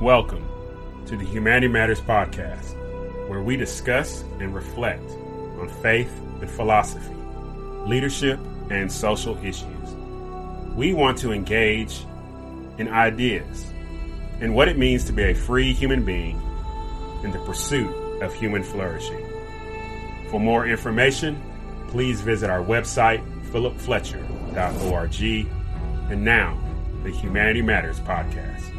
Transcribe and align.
Welcome 0.00 0.46
to 1.06 1.16
the 1.16 1.24
Humanity 1.24 1.68
Matters 1.68 2.02
podcast, 2.02 2.76
where 3.30 3.40
we 3.40 3.56
discuss 3.56 4.24
and 4.40 4.54
reflect 4.54 5.08
on 5.58 5.70
faith 5.80 6.10
and 6.42 6.50
philosophy, 6.50 7.14
leadership, 7.86 8.38
and 8.68 8.92
social 8.92 9.38
issues. 9.38 9.94
We 10.74 10.92
want 10.92 11.16
to 11.20 11.32
engage 11.32 12.04
in 12.76 12.88
ideas 12.88 13.72
and 14.40 14.54
what 14.54 14.68
it 14.68 14.76
means 14.76 15.02
to 15.04 15.14
be 15.14 15.22
a 15.22 15.34
free 15.34 15.72
human 15.72 16.04
being 16.04 16.38
in 17.24 17.30
the 17.30 17.38
pursuit 17.46 17.88
of 18.20 18.34
human 18.34 18.62
flourishing. 18.62 19.24
For 20.30 20.38
more 20.38 20.66
information, 20.66 21.40
please 21.88 22.20
visit 22.20 22.50
our 22.50 22.62
website, 22.62 23.24
philipfletcher.org. 23.50 25.46
And 26.12 26.22
now, 26.22 26.58
the 27.02 27.10
Humanity 27.10 27.62
Matters 27.62 27.98
podcast. 28.00 28.75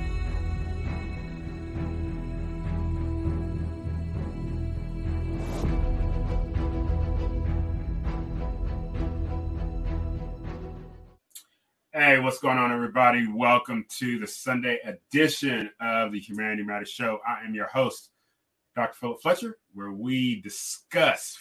What's 12.28 12.40
going 12.40 12.58
on, 12.58 12.74
everybody? 12.74 13.26
Welcome 13.26 13.86
to 14.00 14.20
the 14.20 14.28
Sunday 14.28 14.80
edition 14.84 15.70
of 15.80 16.12
the 16.12 16.20
Humanity 16.20 16.62
Matters 16.62 16.90
Show. 16.90 17.22
I 17.26 17.46
am 17.46 17.56
your 17.56 17.68
host, 17.68 18.10
Dr. 18.76 18.96
Philip 18.96 19.22
Fletcher, 19.22 19.58
where 19.74 19.94
we 19.94 20.42
discuss 20.42 21.38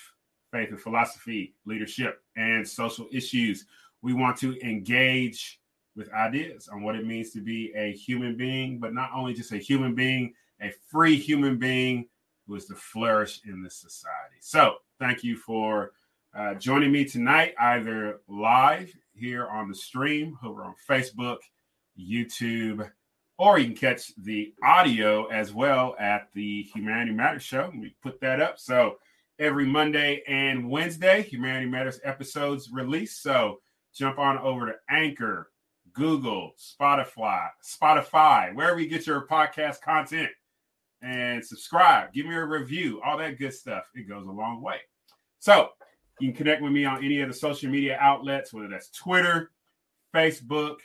faith 0.53 0.71
and 0.71 0.81
philosophy, 0.81 1.57
leadership, 1.65 2.23
and 2.37 2.65
social 2.67 3.09
issues. 3.11 3.67
We 4.01 4.15
want 4.15 4.37
to 4.37 4.57
engage 4.65 5.59
with 5.97 6.13
ideas 6.13 6.69
on 6.69 6.85
what 6.85 6.95
it 6.95 7.05
means 7.05 7.33
to 7.33 7.41
be 7.41 7.73
a 7.75 7.91
human 7.91 8.37
being, 8.37 8.79
but 8.79 8.95
not 8.95 9.11
only 9.13 9.35
just 9.35 9.51
a 9.51 9.59
human 9.59 9.93
being, 9.93 10.35
a 10.63 10.73
free 10.89 11.17
human 11.17 11.59
being 11.59 12.07
who 12.47 12.55
is 12.55 12.67
to 12.67 12.77
flourish 12.77 13.41
in 13.45 13.61
this 13.61 13.75
society. 13.75 14.37
So, 14.39 14.77
thank 15.01 15.25
you 15.25 15.37
for 15.37 15.95
uh, 16.33 16.55
joining 16.55 16.93
me 16.93 17.05
tonight, 17.05 17.55
either 17.59 18.21
live 18.29 18.95
here 19.17 19.47
on 19.47 19.69
the 19.69 19.75
stream 19.75 20.39
over 20.45 20.65
on 20.65 20.75
Facebook, 20.89 21.39
YouTube, 21.99 22.91
or 23.39 23.59
you 23.59 23.67
can 23.67 23.77
catch 23.77 24.15
the 24.17 24.55
audio 24.63 25.27
as 25.27 25.53
well 25.53 25.95
at 25.99 26.29
the 26.35 26.63
Humanity 26.75 27.13
Matters 27.13 27.43
show. 27.43 27.71
We 27.75 27.95
put 28.03 28.21
that 28.21 28.41
up. 28.41 28.59
So 28.59 28.97
every 29.39 29.67
Monday 29.67 30.23
and 30.27 30.71
Wednesday, 30.71 31.23
Humanity 31.23 31.67
Matters 31.67 32.01
episodes 32.05 32.71
release. 32.73 33.19
So 33.19 33.61
jump 33.95 34.19
on 34.19 34.39
over 34.39 34.67
to 34.67 34.75
Anchor, 34.89 35.51
Google, 35.93 36.53
Spotify, 36.59 37.49
Spotify, 37.65 38.55
wherever 38.55 38.81
you 38.81 38.89
get 38.89 39.07
your 39.07 39.27
podcast 39.27 39.81
content, 39.81 40.31
and 41.03 41.45
subscribe. 41.45 42.13
Give 42.13 42.27
me 42.27 42.35
a 42.35 42.45
review, 42.45 43.01
all 43.05 43.19
that 43.19 43.39
good 43.39 43.53
stuff. 43.55 43.85
It 43.95 44.09
goes 44.09 44.27
a 44.27 44.31
long 44.33 44.63
way. 44.63 44.79
So 45.39 45.71
you 46.21 46.29
can 46.29 46.37
connect 46.37 46.63
with 46.63 46.73
me 46.73 46.85
on 46.85 47.05
any 47.05 47.21
of 47.21 47.29
the 47.29 47.35
social 47.35 47.71
media 47.71 47.97
outlets, 48.01 48.53
whether 48.53 48.69
that's 48.69 48.91
Twitter, 48.91 49.51
Facebook, 50.15 50.77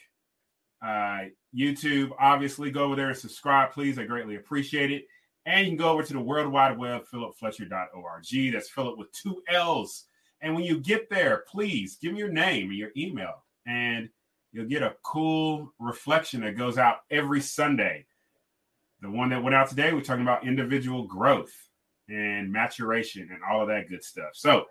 uh, 0.83 1.25
YouTube. 1.55 2.11
Obviously, 2.19 2.71
go 2.71 2.85
over 2.85 2.95
there 2.95 3.09
and 3.09 3.17
subscribe, 3.17 3.71
please. 3.71 3.97
I 3.97 4.03
greatly 4.03 4.35
appreciate 4.35 4.91
it. 4.91 5.05
And 5.45 5.65
you 5.65 5.71
can 5.71 5.77
go 5.77 5.89
over 5.89 6.03
to 6.03 6.13
the 6.13 6.19
World 6.19 6.51
Wide 6.51 6.77
Web, 6.77 7.03
philipfletcher.org. 7.11 8.53
That's 8.53 8.69
Philip 8.69 8.97
with 8.97 9.11
two 9.11 9.41
L's. 9.49 10.05
And 10.41 10.55
when 10.55 10.63
you 10.63 10.79
get 10.79 11.09
there, 11.09 11.43
please 11.47 11.97
give 12.01 12.13
me 12.13 12.19
your 12.19 12.31
name 12.31 12.69
and 12.69 12.77
your 12.77 12.91
email, 12.97 13.43
and 13.67 14.09
you'll 14.51 14.67
get 14.67 14.81
a 14.81 14.95
cool 15.03 15.71
reflection 15.79 16.41
that 16.41 16.57
goes 16.57 16.77
out 16.77 16.97
every 17.09 17.41
Sunday. 17.41 18.05
The 19.01 19.09
one 19.09 19.29
that 19.29 19.41
went 19.41 19.55
out 19.55 19.69
today, 19.69 19.93
we're 19.93 20.01
talking 20.01 20.23
about 20.23 20.45
individual 20.45 21.03
growth 21.03 21.53
and 22.09 22.51
maturation 22.51 23.29
and 23.31 23.41
all 23.49 23.61
of 23.61 23.67
that 23.69 23.87
good 23.87 24.03
stuff. 24.03 24.31
So 24.33 24.65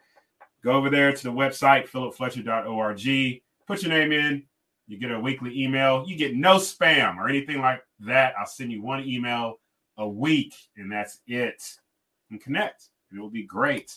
go 0.62 0.72
over 0.72 0.90
there 0.90 1.12
to 1.12 1.22
the 1.22 1.32
website, 1.32 1.88
philipfletcher.org, 1.88 3.42
put 3.66 3.82
your 3.82 3.92
name 3.92 4.12
in, 4.12 4.44
you 4.90 4.98
get 4.98 5.12
a 5.12 5.20
weekly 5.20 5.62
email. 5.62 6.04
You 6.04 6.16
get 6.16 6.34
no 6.34 6.56
spam 6.56 7.16
or 7.16 7.28
anything 7.28 7.60
like 7.60 7.80
that. 8.00 8.34
I'll 8.36 8.44
send 8.44 8.72
you 8.72 8.82
one 8.82 9.04
email 9.04 9.60
a 9.96 10.08
week, 10.08 10.52
and 10.76 10.90
that's 10.90 11.20
it. 11.28 11.62
And 12.28 12.40
connect. 12.40 12.88
It 13.12 13.20
will 13.20 13.30
be 13.30 13.44
great. 13.44 13.96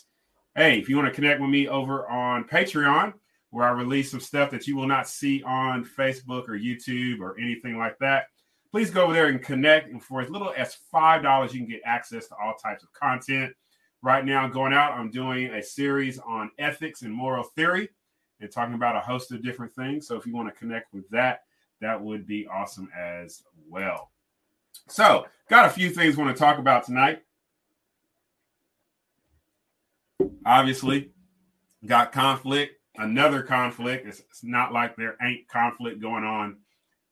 Hey, 0.54 0.78
if 0.78 0.88
you 0.88 0.94
want 0.94 1.08
to 1.08 1.14
connect 1.14 1.40
with 1.40 1.50
me 1.50 1.66
over 1.66 2.08
on 2.08 2.44
Patreon, 2.44 3.12
where 3.50 3.66
I 3.66 3.72
release 3.72 4.12
some 4.12 4.20
stuff 4.20 4.52
that 4.52 4.68
you 4.68 4.76
will 4.76 4.86
not 4.86 5.08
see 5.08 5.42
on 5.42 5.84
Facebook 5.84 6.48
or 6.48 6.56
YouTube 6.56 7.18
or 7.18 7.36
anything 7.40 7.76
like 7.76 7.98
that, 7.98 8.26
please 8.70 8.90
go 8.90 9.02
over 9.02 9.12
there 9.12 9.26
and 9.26 9.42
connect. 9.42 9.90
And 9.90 10.00
for 10.00 10.20
as 10.20 10.30
little 10.30 10.54
as 10.56 10.76
$5, 10.94 11.52
you 11.52 11.58
can 11.58 11.68
get 11.68 11.80
access 11.84 12.28
to 12.28 12.36
all 12.36 12.54
types 12.54 12.84
of 12.84 12.92
content. 12.92 13.52
Right 14.04 14.26
now, 14.26 14.46
going 14.48 14.74
out, 14.74 14.92
I'm 14.92 15.10
doing 15.10 15.46
a 15.46 15.62
series 15.62 16.18
on 16.18 16.50
ethics 16.58 17.00
and 17.00 17.10
moral 17.10 17.42
theory 17.42 17.88
and 18.38 18.52
talking 18.52 18.74
about 18.74 18.96
a 18.96 19.00
host 19.00 19.32
of 19.32 19.42
different 19.42 19.74
things. 19.74 20.06
So 20.06 20.14
if 20.14 20.26
you 20.26 20.34
want 20.34 20.52
to 20.52 20.54
connect 20.54 20.92
with 20.92 21.08
that, 21.08 21.44
that 21.80 21.98
would 21.98 22.26
be 22.26 22.46
awesome 22.46 22.90
as 22.94 23.44
well. 23.66 24.10
So, 24.88 25.24
got 25.48 25.64
a 25.64 25.70
few 25.70 25.88
things 25.88 26.18
I 26.18 26.22
want 26.22 26.36
to 26.36 26.38
talk 26.38 26.58
about 26.58 26.84
tonight. 26.84 27.22
Obviously, 30.44 31.10
got 31.86 32.12
conflict, 32.12 32.74
another 32.96 33.42
conflict. 33.42 34.06
It's, 34.06 34.20
it's, 34.20 34.44
not 34.44 34.70
like 34.70 34.96
there 34.96 35.16
ain't 35.22 35.48
conflict 35.48 36.02
going 36.02 36.24
on 36.24 36.58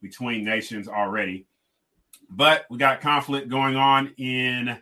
between 0.03 0.45
nations 0.45 0.89
already, 0.89 1.47
but 2.29 2.67
we 2.69 2.77
got 2.77 3.01
conflict 3.01 3.49
going 3.49 3.77
on 3.77 4.13
in 4.19 4.77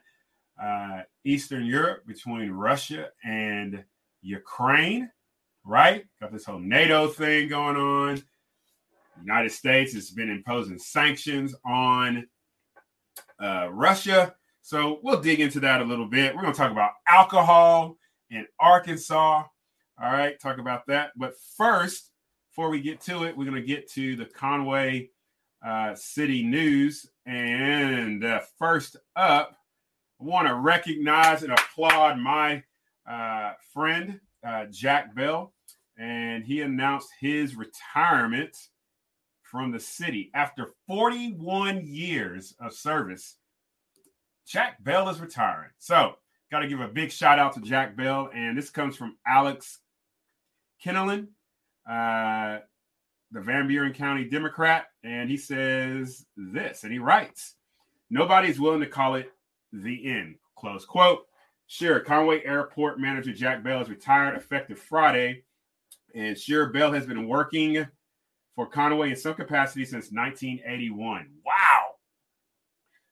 uh, 0.62 1.02
Eastern 1.24 1.64
Europe 1.64 2.06
between 2.06 2.50
Russia 2.50 3.08
and 3.24 3.84
Ukraine 4.22 5.10
right? 5.64 6.04
Got 6.20 6.32
this 6.32 6.44
whole 6.44 6.58
NATO 6.58 7.08
thing 7.08 7.48
going 7.48 7.76
on. 7.76 8.22
United 9.20 9.52
States 9.52 9.92
has 9.94 10.10
been 10.10 10.30
imposing 10.30 10.78
sanctions 10.78 11.54
on 11.64 12.26
uh, 13.42 13.68
Russia. 13.70 14.34
So 14.62 15.00
we'll 15.02 15.20
dig 15.20 15.40
into 15.40 15.60
that 15.60 15.80
a 15.80 15.84
little 15.84 16.06
bit. 16.06 16.34
We're 16.34 16.42
going 16.42 16.54
to 16.54 16.58
talk 16.58 16.72
about 16.72 16.92
alcohol 17.08 17.96
in 18.30 18.46
Arkansas. 18.58 19.44
All 20.02 20.12
right, 20.12 20.40
talk 20.40 20.58
about 20.58 20.86
that. 20.86 21.10
But 21.16 21.34
first, 21.56 22.10
before 22.50 22.70
we 22.70 22.80
get 22.80 23.00
to 23.02 23.24
it, 23.24 23.36
we're 23.36 23.44
going 23.44 23.60
to 23.60 23.62
get 23.62 23.90
to 23.92 24.16
the 24.16 24.24
Conway 24.24 25.10
uh, 25.64 25.94
City 25.94 26.42
News. 26.42 27.06
And 27.26 28.24
uh, 28.24 28.40
first 28.58 28.96
up, 29.16 29.56
want 30.20 30.48
to 30.48 30.54
recognize 30.54 31.42
and 31.42 31.52
applaud 31.52 32.18
my 32.18 32.62
uh, 33.10 33.52
friend, 33.72 34.20
uh, 34.46 34.66
Jack 34.70 35.14
Bell, 35.14 35.52
and 35.98 36.44
he 36.44 36.60
announced 36.60 37.08
his 37.20 37.56
retirement 37.56 38.56
from 39.42 39.72
the 39.72 39.80
city 39.80 40.30
after 40.34 40.70
41 40.86 41.84
years 41.84 42.54
of 42.60 42.72
service. 42.72 43.36
Jack 44.46 44.82
Bell 44.82 45.08
is 45.08 45.20
retiring. 45.20 45.70
So, 45.78 46.14
got 46.50 46.60
to 46.60 46.68
give 46.68 46.80
a 46.80 46.88
big 46.88 47.10
shout 47.10 47.38
out 47.38 47.54
to 47.54 47.60
Jack 47.60 47.96
Bell. 47.96 48.30
And 48.34 48.56
this 48.56 48.70
comes 48.70 48.96
from 48.96 49.16
Alex 49.26 49.78
Kinnellan, 50.84 51.28
uh, 51.88 52.60
the 53.30 53.40
Van 53.40 53.68
Buren 53.68 53.92
County 53.92 54.24
Democrat. 54.24 54.86
And 55.04 55.30
he 55.30 55.36
says 55.36 56.24
this, 56.36 56.84
and 56.84 56.92
he 56.92 56.98
writes 56.98 57.54
Nobody's 58.10 58.58
willing 58.58 58.80
to 58.80 58.86
call 58.86 59.14
it 59.16 59.30
the 59.72 60.10
end. 60.10 60.36
Close 60.56 60.84
quote. 60.84 61.26
Sure, 61.66 62.00
Conway 62.00 62.44
Airport 62.44 62.98
manager 62.98 63.32
Jack 63.32 63.62
Bell 63.62 63.80
is 63.80 63.88
retired 63.88 64.36
effective 64.36 64.78
Friday. 64.78 65.44
And 66.14 66.36
sure, 66.36 66.66
Bell 66.66 66.92
has 66.92 67.06
been 67.06 67.28
working 67.28 67.86
for 68.56 68.66
Conway 68.66 69.10
in 69.10 69.16
some 69.16 69.34
capacity 69.34 69.84
since 69.84 70.10
1981. 70.10 71.30
Wow. 71.44 71.94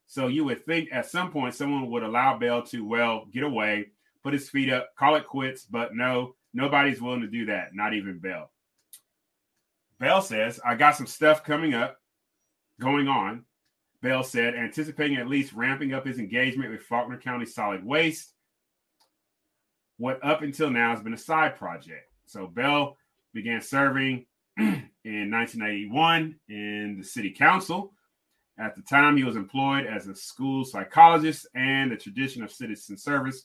So 0.09 0.27
you 0.27 0.45
would 0.45 0.65
think 0.67 0.89
at 0.91 1.07
some 1.07 1.31
point 1.31 1.55
someone 1.55 1.91
would 1.91 2.03
allow 2.03 2.37
Bell 2.39 2.63
to, 2.65 2.85
well, 2.85 3.27
get 3.33 3.45
away, 3.45 3.91
put 4.25 4.33
his 4.33 4.49
feet 4.49 4.73
up, 4.73 4.89
call 4.99 5.15
it 5.15 5.27
quits. 5.27 5.65
But 5.65 5.95
no, 5.95 6.35
nobody's 6.53 7.01
willing 7.01 7.21
to 7.21 7.29
do 7.29 7.47
that, 7.47 7.75
not 7.75 7.95
even 7.95 8.19
Bell. 8.19 8.51
Bell 10.01 10.23
says, 10.23 10.59
I 10.67 10.75
got 10.75 10.97
some 10.97 11.07
stuff 11.07 11.45
coming 11.45 11.75
up, 11.75 11.99
going 12.81 13.09
on. 13.09 13.45
Bell 14.01 14.23
said, 14.23 14.55
anticipating 14.55 15.17
at 15.17 15.29
least 15.29 15.53
ramping 15.53 15.93
up 15.93 16.07
his 16.07 16.19
engagement 16.19 16.71
with 16.71 16.83
Faulkner 16.83 17.19
County 17.19 17.47
Solid 17.47 17.85
Waste 17.85 18.33
what 19.99 20.25
up 20.25 20.43
until 20.43 20.71
now 20.71 20.91
has 20.91 21.03
been 21.03 21.13
a 21.13 21.19
side 21.19 21.57
project. 21.57 22.11
So 22.25 22.47
Bell 22.47 22.97
began 23.35 23.61
serving 23.61 24.27
in 24.57 25.31
1981 25.31 26.37
in 26.49 26.97
the 26.99 27.05
city 27.05 27.31
council. 27.31 27.93
At 28.59 28.75
the 28.75 28.83
time, 28.83 29.17
he 29.17 29.25
was 29.25 29.37
employed 29.37 29.87
as 29.87 30.09
a 30.09 30.15
school 30.15 30.65
psychologist, 30.65 31.47
and 31.55 31.93
the 31.93 31.97
tradition 31.97 32.43
of 32.43 32.51
citizen 32.51 32.97
service 32.97 33.45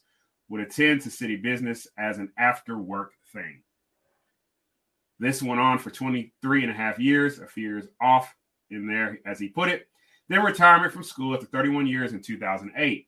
would 0.50 0.62
attend 0.62 1.02
to 1.02 1.12
city 1.12 1.36
business 1.36 1.88
as 1.98 2.18
an 2.18 2.32
after 2.38 2.78
work 2.78 3.12
thing. 3.32 3.62
This 5.20 5.44
went 5.44 5.60
on 5.60 5.78
for 5.78 5.92
23 5.92 6.64
and 6.64 6.72
a 6.72 6.76
half 6.76 6.98
years, 6.98 7.40
a 7.40 7.48
few 7.48 7.70
years 7.70 7.88
off 8.02 8.36
in 8.72 8.88
there, 8.88 9.20
as 9.26 9.40
he 9.40 9.50
put 9.50 9.70
it. 9.70 9.88
Then 10.30 10.44
retirement 10.44 10.94
from 10.94 11.04
school 11.04 11.34
after 11.34 11.46
31 11.46 11.88
years 11.88 12.14
in 12.14 12.22
2008. 12.22 13.08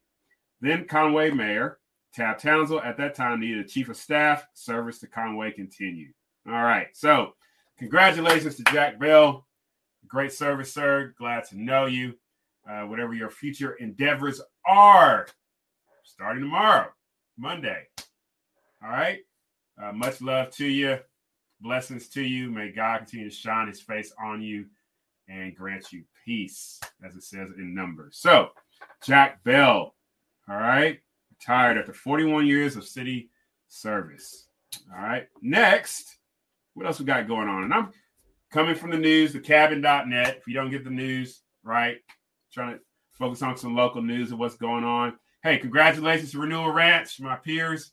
Then 0.62 0.86
Conway 0.86 1.32
mayor 1.32 1.80
Tab 2.16 2.40
Townsend 2.40 2.82
at 2.86 2.98
that 2.98 3.14
time 3.14 3.42
needed 3.42 3.66
a 3.66 3.68
chief 3.68 3.90
of 3.90 3.98
staff. 3.98 4.48
Service 4.54 5.00
to 5.00 5.08
Conway 5.08 5.52
continued. 5.52 6.14
All 6.48 6.54
right. 6.54 6.88
So, 6.94 7.34
congratulations 7.78 8.56
to 8.56 8.64
Jack 8.72 8.98
Bell. 8.98 9.46
Great 10.08 10.32
service, 10.32 10.74
sir. 10.74 11.14
Glad 11.18 11.44
to 11.50 11.62
know 11.62 11.88
you. 11.88 12.14
Uh, 12.70 12.84
whatever 12.84 13.14
your 13.14 13.30
future 13.30 13.74
endeavors 13.74 14.42
are, 14.66 15.28
starting 16.04 16.42
tomorrow, 16.42 16.88
Monday. 17.38 17.84
All 18.82 18.90
right. 18.90 19.20
Uh, 19.82 19.92
much 19.92 20.22
love 20.22 20.50
to 20.52 20.66
you. 20.66 20.98
Blessings 21.60 22.08
to 22.10 22.24
you. 22.24 22.50
May 22.50 22.72
God 22.72 23.00
continue 23.00 23.30
to 23.30 23.36
shine 23.36 23.68
his 23.68 23.82
face 23.82 24.14
on 24.24 24.42
you 24.42 24.66
and 25.28 25.56
grant 25.56 25.92
you 25.92 26.04
peace, 26.26 26.80
as 27.06 27.16
it 27.16 27.24
says 27.24 27.50
in 27.58 27.74
Numbers. 27.74 28.18
So, 28.20 28.50
Jack 29.04 29.44
Bell. 29.44 29.96
All 30.48 30.56
right 30.56 31.00
retired 31.40 31.78
after 31.78 31.94
41 31.94 32.46
years 32.46 32.76
of 32.76 32.86
city 32.88 33.30
service. 33.68 34.48
All 34.94 35.02
right. 35.02 35.28
Next, 35.42 36.18
what 36.74 36.86
else 36.86 37.00
we 37.00 37.06
got 37.06 37.28
going 37.28 37.48
on? 37.48 37.64
And 37.64 37.74
I'm 37.74 37.92
coming 38.52 38.76
from 38.76 38.92
the 38.92 38.98
news, 38.98 39.34
the 39.34 39.40
cabin.net. 39.40 40.38
If 40.38 40.48
you 40.48 40.54
don't 40.54 40.72
get 40.72 40.84
the 40.84 40.90
news, 40.90 41.42
right, 41.64 41.98
trying 42.52 42.76
to 42.76 42.80
focus 43.14 43.42
on 43.42 43.58
some 43.58 43.76
local 43.76 44.02
news 44.02 44.32
of 44.32 44.40
what's 44.40 44.58
going 44.58 44.84
on. 44.84 45.18
Hey, 45.44 45.58
congratulations 45.58 46.32
to 46.32 46.40
Renewal 46.40 46.72
Ranch, 46.72 47.20
my 47.20 47.36
peers. 47.36 47.92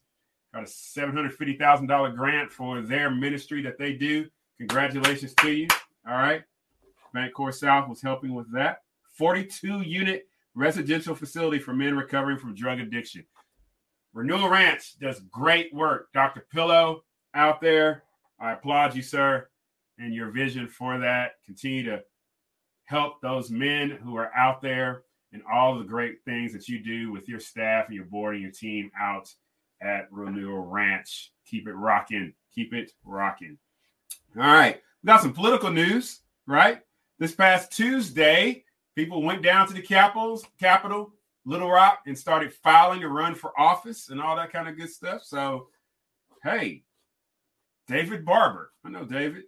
Got 0.55 0.65
a 0.65 0.67
$750,000 0.67 2.17
grant 2.17 2.53
for 2.53 2.83
their 2.83 3.11
ministry 3.11 3.63
that 3.63 3.79
they 3.79 3.95
do. 3.95 4.27
Congratulations 4.59 5.35
to 5.41 5.51
you. 5.51 5.69
All 6.07 6.15
right. 6.15 6.43
Bancorp 7.15 7.55
South 7.55 7.89
was 7.89 8.03
helping 8.03 8.35
with 8.35 8.53
that. 8.53 8.83
42 9.17 9.83
unit 9.83 10.27
residential 10.55 11.15
facility 11.15 11.59
for 11.59 11.73
men 11.73 11.97
recovering 11.97 12.39
from 12.39 12.55
drug 12.55 12.81
addiction. 12.81 13.25
Renewal 14.13 14.49
Ranch 14.49 14.99
does 14.99 15.21
great 15.31 15.73
work. 15.73 16.09
Dr. 16.13 16.47
Pillow 16.53 17.05
out 17.35 17.61
there, 17.61 18.05
I 18.39 18.53
applaud 18.53 18.95
you, 18.95 19.03
sir, 19.03 19.49
and 19.99 20.15
your 20.15 20.31
vision 20.31 20.69
for 20.69 20.99
that. 20.99 21.33
Continue 21.47 21.85
to 21.85 22.03
help 22.85 23.21
those 23.21 23.51
men 23.51 23.91
who 23.91 24.17
are 24.17 24.31
out 24.37 24.61
there 24.61 25.05
and 25.33 25.43
all 25.51 25.79
the 25.79 25.85
great 25.85 26.23
things 26.25 26.53
that 26.53 26.69
you 26.69 26.79
do 26.79 27.11
with 27.11 27.29
your 27.29 27.41
staff 27.41 27.87
and 27.87 27.95
your 27.95 28.05
board 28.05 28.35
and 28.35 28.43
your 28.43 28.53
team 28.53 28.91
out 29.01 29.33
at 29.81 30.09
Renewal 30.11 30.67
Ranch. 30.67 31.33
Keep 31.47 31.69
it 31.69 31.73
rocking. 31.73 32.35
Keep 32.55 32.75
it 32.75 32.93
rocking. 33.05 33.57
All 34.37 34.43
right. 34.43 34.81
We 35.03 35.07
got 35.07 35.23
some 35.23 35.33
political 35.33 35.71
news, 35.71 36.21
right? 36.47 36.81
This 37.23 37.37
past 37.37 37.71
Tuesday, 37.71 38.65
people 38.97 39.23
went 39.23 39.43
down 39.43 39.69
to 39.69 39.73
the 39.73 39.81
capitals, 39.81 40.45
Capitol 40.59 41.13
Little 41.45 41.71
Rock 41.71 42.01
and 42.05 42.19
started 42.19 42.53
filing 42.53 42.99
to 42.99 43.09
run 43.09 43.37
for 43.37 43.53
office 43.57 44.09
and 44.09 44.21
all 44.21 44.35
that 44.35 44.53
kind 44.53 44.69
of 44.69 44.77
good 44.77 44.91
stuff. 44.91 45.23
So, 45.23 45.69
hey, 46.43 46.83
David 47.87 48.25
Barber, 48.25 48.73
I 48.85 48.89
know 48.89 49.05
David. 49.05 49.45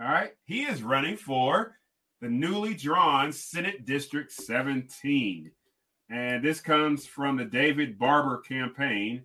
All 0.00 0.08
right, 0.08 0.32
he 0.46 0.64
is 0.64 0.82
running 0.82 1.16
for 1.16 1.76
the 2.20 2.28
newly 2.28 2.74
drawn 2.74 3.30
Senate 3.30 3.86
District 3.86 4.32
17. 4.32 5.52
And 6.10 6.42
this 6.42 6.60
comes 6.60 7.06
from 7.06 7.36
the 7.36 7.44
David 7.44 8.00
Barber 8.00 8.38
campaign. 8.38 9.22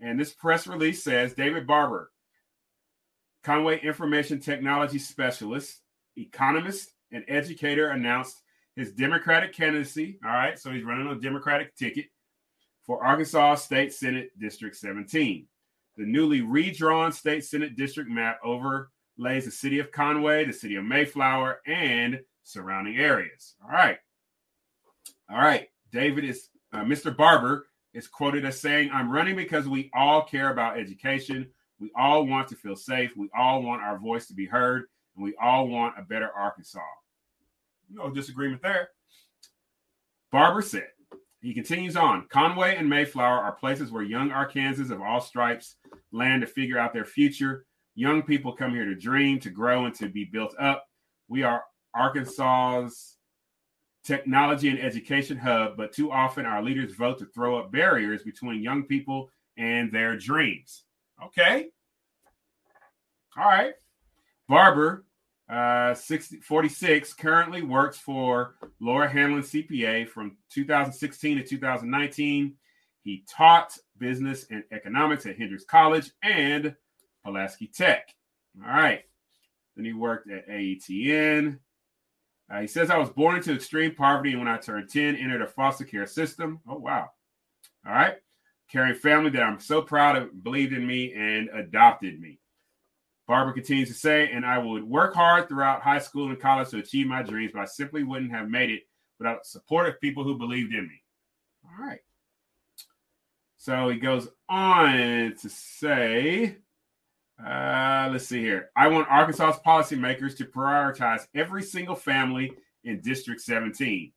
And 0.00 0.20
this 0.20 0.32
press 0.32 0.68
release 0.68 1.02
says 1.02 1.34
David 1.34 1.66
Barber, 1.66 2.12
Conway 3.42 3.80
Information 3.80 4.38
Technology 4.38 5.00
Specialist, 5.00 5.80
economist, 6.16 6.92
and 7.12 7.24
educator, 7.28 7.90
announced 7.90 8.42
his 8.76 8.92
Democratic 8.92 9.52
candidacy. 9.52 10.18
All 10.24 10.30
right, 10.30 10.58
so 10.58 10.70
he's 10.70 10.84
running 10.84 11.06
on 11.06 11.16
a 11.16 11.20
Democratic 11.20 11.74
ticket 11.76 12.06
for 12.84 13.04
Arkansas 13.04 13.56
State 13.56 13.92
Senate 13.92 14.30
District 14.38 14.74
17. 14.74 15.46
The 15.96 16.06
newly 16.06 16.42
redrawn 16.42 17.12
State 17.12 17.44
Senate 17.44 17.76
District 17.76 18.08
map 18.08 18.38
overlays 18.44 19.44
the 19.44 19.50
city 19.50 19.80
of 19.80 19.90
Conway, 19.90 20.44
the 20.44 20.52
city 20.52 20.76
of 20.76 20.84
Mayflower, 20.84 21.60
and 21.66 22.20
surrounding 22.44 22.96
areas. 22.96 23.56
All 23.62 23.70
right. 23.70 23.98
All 25.30 25.38
right. 25.38 25.68
David 25.92 26.24
is, 26.24 26.48
uh, 26.72 26.80
Mr. 26.80 27.14
Barber 27.14 27.66
is 27.94 28.06
quoted 28.06 28.44
as 28.44 28.60
saying, 28.60 28.90
I'm 28.92 29.10
running 29.10 29.36
because 29.36 29.68
we 29.68 29.90
all 29.92 30.22
care 30.22 30.50
about 30.50 30.78
education. 30.78 31.48
We 31.80 31.90
all 31.96 32.26
want 32.26 32.48
to 32.48 32.56
feel 32.56 32.76
safe. 32.76 33.10
We 33.16 33.28
all 33.36 33.62
want 33.62 33.82
our 33.82 33.98
voice 33.98 34.26
to 34.28 34.34
be 34.34 34.46
heard. 34.46 34.84
And 35.16 35.24
we 35.24 35.34
all 35.42 35.68
want 35.68 35.98
a 35.98 36.02
better 36.02 36.30
Arkansas. 36.30 36.80
No 37.90 38.10
disagreement 38.10 38.62
there. 38.62 38.90
Barber 40.30 40.62
said, 40.62 40.88
he 41.40 41.54
continues 41.54 41.96
on 41.96 42.26
Conway 42.28 42.76
and 42.76 42.88
Mayflower 42.88 43.38
are 43.38 43.52
places 43.52 43.92
where 43.92 44.02
young 44.02 44.30
Arkansans 44.30 44.90
of 44.90 45.00
all 45.00 45.20
stripes 45.20 45.76
land 46.12 46.42
to 46.42 46.46
figure 46.46 46.78
out 46.78 46.92
their 46.92 47.04
future. 47.04 47.64
Young 47.94 48.22
people 48.22 48.52
come 48.52 48.72
here 48.72 48.84
to 48.84 48.94
dream, 48.94 49.38
to 49.40 49.50
grow, 49.50 49.86
and 49.86 49.94
to 49.96 50.08
be 50.08 50.24
built 50.24 50.54
up. 50.58 50.86
We 51.28 51.44
are 51.44 51.62
Arkansas's 51.94 53.16
technology 54.04 54.68
and 54.68 54.80
education 54.80 55.36
hub, 55.36 55.76
but 55.76 55.92
too 55.92 56.10
often 56.10 56.46
our 56.46 56.62
leaders 56.62 56.94
vote 56.94 57.18
to 57.18 57.26
throw 57.26 57.58
up 57.58 57.70
barriers 57.70 58.22
between 58.22 58.62
young 58.62 58.84
people 58.84 59.30
and 59.56 59.92
their 59.92 60.16
dreams. 60.16 60.84
Okay. 61.24 61.68
All 63.36 63.44
right. 63.44 63.74
Barber 64.48 65.04
uh, 65.48 65.94
60, 65.94 66.40
46 66.40 67.14
currently 67.14 67.62
works 67.62 67.96
for 67.96 68.56
Laura 68.80 69.08
Hanlon 69.08 69.42
CPA 69.42 70.08
from 70.08 70.36
2016 70.52 71.38
to 71.38 71.44
2019. 71.44 72.54
He 73.02 73.24
taught 73.28 73.72
business 73.96 74.44
and 74.50 74.62
economics 74.72 75.24
at 75.24 75.38
Hendrix 75.38 75.64
College 75.64 76.10
and 76.22 76.74
Pulaski 77.24 77.66
Tech. 77.68 78.14
All 78.62 78.70
right. 78.70 79.02
Then 79.74 79.86
he 79.86 79.94
worked 79.94 80.30
at 80.30 80.48
AETN. 80.48 81.58
Uh, 82.52 82.60
he 82.60 82.66
says, 82.66 82.90
I 82.90 82.98
was 82.98 83.10
born 83.10 83.36
into 83.36 83.54
extreme 83.54 83.94
poverty 83.94 84.32
and 84.32 84.40
when 84.40 84.48
I 84.48 84.58
turned 84.58 84.90
10, 84.90 85.16
entered 85.16 85.42
a 85.42 85.46
foster 85.46 85.84
care 85.84 86.06
system. 86.06 86.60
Oh, 86.68 86.78
wow. 86.78 87.08
All 87.86 87.92
right. 87.92 88.16
Caring 88.70 88.94
family 88.94 89.30
that 89.30 89.42
I'm 89.42 89.60
so 89.60 89.80
proud 89.80 90.16
of 90.16 90.44
believed 90.44 90.74
in 90.74 90.86
me 90.86 91.14
and 91.14 91.48
adopted 91.54 92.20
me. 92.20 92.38
Barber 93.28 93.52
continues 93.52 93.88
to 93.88 93.94
say, 93.94 94.30
and 94.32 94.44
I 94.44 94.56
would 94.56 94.82
work 94.82 95.14
hard 95.14 95.48
throughout 95.48 95.82
high 95.82 95.98
school 95.98 96.30
and 96.30 96.40
college 96.40 96.70
to 96.70 96.78
achieve 96.78 97.06
my 97.06 97.22
dreams, 97.22 97.52
but 97.52 97.60
I 97.60 97.66
simply 97.66 98.02
wouldn't 98.02 98.32
have 98.32 98.48
made 98.48 98.70
it 98.70 98.84
without 99.18 99.44
supportive 99.44 100.00
people 100.00 100.24
who 100.24 100.38
believed 100.38 100.72
in 100.72 100.88
me. 100.88 101.02
All 101.64 101.86
right. 101.86 102.00
So 103.58 103.90
he 103.90 103.98
goes 103.98 104.28
on 104.48 105.34
to 105.42 105.48
say, 105.50 106.56
uh, 107.44 108.08
let's 108.10 108.26
see 108.26 108.40
here. 108.40 108.70
I 108.74 108.88
want 108.88 109.08
Arkansas's 109.08 109.60
policymakers 109.60 110.34
to 110.38 110.46
prioritize 110.46 111.26
every 111.34 111.62
single 111.62 111.96
family 111.96 112.52
in 112.84 113.02
District 113.02 113.42
17. 113.42 114.10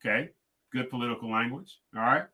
Okay. 0.00 0.30
Good 0.72 0.90
political 0.90 1.28
language. 1.28 1.76
All 1.96 2.02
right. 2.02 2.26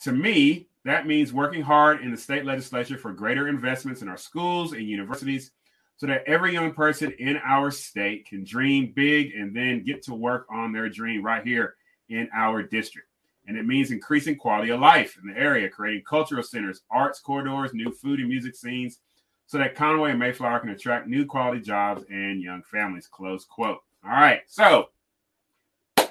To 0.00 0.12
me, 0.12 0.66
that 0.84 1.06
means 1.06 1.32
working 1.32 1.62
hard 1.62 2.02
in 2.02 2.10
the 2.10 2.16
state 2.16 2.44
legislature 2.44 2.98
for 2.98 3.12
greater 3.12 3.48
investments 3.48 4.02
in 4.02 4.08
our 4.08 4.16
schools 4.16 4.72
and 4.72 4.82
universities 4.82 5.50
so 5.96 6.06
that 6.06 6.24
every 6.26 6.52
young 6.52 6.72
person 6.72 7.12
in 7.18 7.38
our 7.38 7.70
state 7.70 8.26
can 8.26 8.44
dream 8.44 8.92
big 8.94 9.34
and 9.34 9.54
then 9.56 9.84
get 9.84 10.02
to 10.02 10.14
work 10.14 10.46
on 10.50 10.72
their 10.72 10.88
dream 10.88 11.24
right 11.24 11.46
here 11.46 11.76
in 12.08 12.28
our 12.34 12.62
district. 12.62 13.08
And 13.46 13.56
it 13.56 13.66
means 13.66 13.90
increasing 13.90 14.36
quality 14.36 14.70
of 14.70 14.80
life 14.80 15.18
in 15.22 15.32
the 15.32 15.38
area, 15.38 15.68
creating 15.68 16.04
cultural 16.08 16.42
centers, 16.42 16.82
arts 16.90 17.20
corridors, 17.20 17.72
new 17.74 17.92
food 17.92 18.20
and 18.20 18.28
music 18.28 18.54
scenes, 18.54 19.00
so 19.46 19.58
that 19.58 19.74
Conway 19.74 20.10
and 20.10 20.18
Mayflower 20.18 20.60
can 20.60 20.70
attract 20.70 21.06
new 21.06 21.26
quality 21.26 21.60
jobs 21.60 22.04
and 22.10 22.42
young 22.42 22.62
families. 22.62 23.06
Close 23.06 23.44
quote. 23.44 23.78
All 24.04 24.10
right. 24.10 24.40
So, 24.46 24.88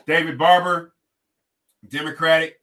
David 0.06 0.38
Barber, 0.38 0.94
Democratic, 1.88 2.62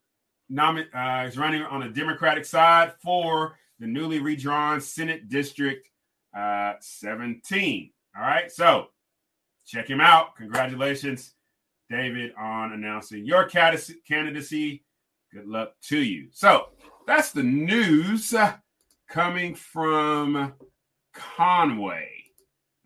nomin- 0.52 0.95
uh, 0.95 1.26
is 1.26 1.38
running 1.38 1.62
on 1.62 1.80
the 1.80 1.88
Democratic 1.88 2.45
side 2.45 2.92
for 3.02 3.57
the 3.78 3.87
newly 3.87 4.19
redrawn 4.19 4.80
Senate 4.80 5.28
District 5.28 5.88
uh, 6.37 6.75
17. 6.80 7.90
All 8.16 8.23
right, 8.23 8.50
so 8.50 8.88
check 9.66 9.88
him 9.88 10.00
out. 10.00 10.37
Congratulations, 10.37 11.35
David, 11.88 12.33
on 12.38 12.73
announcing 12.73 13.25
your 13.25 13.45
candidacy. 13.45 14.85
Good 15.33 15.47
luck 15.47 15.75
to 15.88 15.99
you. 15.99 16.28
So 16.33 16.71
that's 17.07 17.33
the 17.33 17.42
news 17.42 18.35
coming 19.09 19.54
from 19.54 20.52
Conway. 21.14 22.09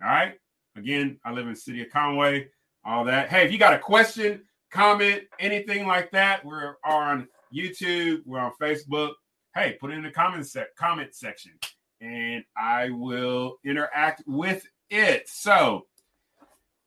All 0.03 0.09
right. 0.11 0.35
Again, 0.77 1.19
I 1.25 1.33
live 1.33 1.47
in 1.47 1.55
the 1.55 1.59
city 1.59 1.83
of 1.83 1.91
Conway. 1.91 2.49
All 2.85 3.05
that. 3.05 3.29
Hey, 3.29 3.45
if 3.45 3.53
you 3.53 3.59
got 3.59 3.73
a 3.73 3.79
question, 3.79 4.43
comment, 4.71 5.23
anything 5.39 5.87
like 5.87 6.11
that, 6.11 6.45
we're 6.45 6.75
on 6.85 7.29
YouTube, 7.55 8.23
we're 8.25 8.41
on 8.41 8.53
Facebook. 8.61 9.13
Hey, 9.55 9.77
put 9.81 9.91
it 9.91 9.95
in 9.95 10.03
the 10.03 10.11
comment 10.11 10.47
comment 10.77 11.15
section, 11.15 11.53
and 12.01 12.45
I 12.57 12.91
will 12.91 13.57
interact 13.65 14.23
with 14.27 14.67
it. 14.91 15.29
So, 15.29 15.87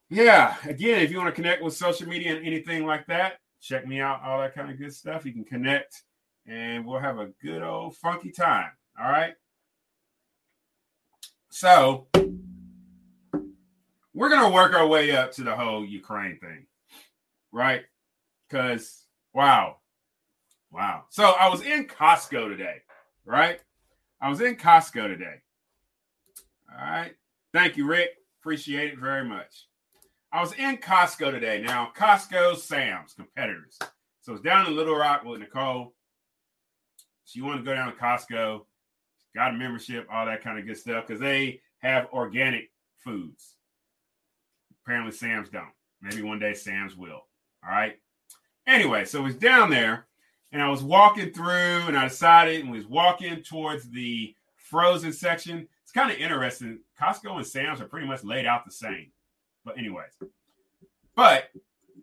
yeah, 0.10 0.56
again, 0.66 1.02
if 1.02 1.12
you 1.12 1.18
want 1.18 1.34
to 1.34 1.42
connect 1.42 1.64
with 1.64 1.76
social 1.76 2.08
media 2.08 2.36
and 2.36 2.46
anything 2.46 2.86
like 2.86 3.06
that, 3.08 3.40
check 3.62 3.88
me 3.88 4.00
out, 4.00 4.22
all 4.24 4.40
that 4.40 4.54
kind 4.56 4.70
of 4.70 4.78
good 4.78 4.94
stuff. 4.94 5.26
You 5.26 5.34
can 5.34 5.44
connect 5.44 6.04
and 6.46 6.86
we'll 6.86 7.00
have 7.00 7.20
a 7.20 7.30
good 7.42 7.62
old 7.62 7.98
funky 7.98 8.32
time. 8.32 8.72
All 9.00 9.10
right. 9.10 9.34
So 11.50 12.08
we're 14.14 14.30
to 14.30 14.50
work 14.50 14.74
our 14.74 14.88
way 14.88 15.16
up 15.16 15.32
to 15.34 15.44
the 15.44 15.56
whole 15.56 15.86
Ukraine 15.86 16.40
thing, 16.40 16.66
right? 17.52 17.84
Because, 18.48 19.04
wow. 19.34 19.78
Wow. 20.77 21.05
So 21.10 21.31
I 21.31 21.50
was 21.50 21.63
in 21.63 21.86
Costco 21.86 22.50
today, 22.50 22.75
right? 23.25 23.60
I 24.22 24.29
was 24.29 24.41
in 24.41 24.55
Costco 24.57 25.07
today. 25.07 25.41
All 26.72 26.88
right. 26.88 27.15
Thank 27.51 27.77
you, 27.77 27.88
Rick. 27.88 28.12
Appreciate 28.39 28.93
it 28.93 29.00
very 29.00 29.24
much. 29.24 29.65
I 30.31 30.39
was 30.39 30.53
in 30.53 30.77
Costco 30.77 31.31
today. 31.31 31.63
Now, 31.65 31.91
Costco, 31.98 32.57
Sam's, 32.57 33.15
competitors. 33.15 33.79
So 34.22 34.34
it's 34.34 34.43
down 34.43 34.67
in 34.67 34.75
Little 34.75 34.96
Rock 34.96 35.24
with 35.24 35.39
Nicole. 35.39 35.96
She 37.25 37.41
wanted 37.41 37.60
to 37.60 37.63
go 37.63 37.74
down 37.74 37.91
to 37.91 38.00
Costco, 38.00 38.65
got 39.36 39.55
a 39.55 39.57
membership, 39.57 40.07
all 40.12 40.27
that 40.27 40.43
kind 40.43 40.60
of 40.60 40.67
good 40.67 40.77
stuff, 40.77 41.07
because 41.07 41.19
they 41.19 41.60
have 41.79 42.07
organic 42.13 42.69
foods. 43.00 43.55
Apparently, 44.84 45.12
Sam's 45.12 45.50
don't. 45.50 45.65
Maybe 46.03 46.22
one 46.22 46.38
day 46.38 46.53
Sam's 46.53 46.96
will. 46.96 47.25
All 47.65 47.72
right. 47.72 47.98
Anyway, 48.67 49.05
so 49.05 49.24
was 49.24 49.36
down 49.36 49.72
there 49.72 50.05
and 50.51 50.62
I 50.62 50.70
was 50.70 50.84
walking 50.84 51.32
through 51.32 51.88
and 51.88 51.98
I 51.98 52.08
decided 52.08 52.62
and 52.62 52.72
was 52.72 52.88
walking 52.88 53.44
towards 53.44 53.89
the 53.89 54.34
frozen 54.56 55.12
section. 55.13 55.68
It's 55.84 55.92
kind 55.92 56.12
of 56.12 56.18
interesting. 56.18 56.80
Costco 57.00 57.36
and 57.38 57.46
Sam's 57.46 57.82
are 57.82 57.88
pretty 57.88 58.08
much 58.08 58.24
laid 58.24 58.46
out 58.46 58.66
the 58.66 58.72
same. 58.72 59.12
But 59.66 59.77
anyways, 59.77 60.12
but 61.16 61.50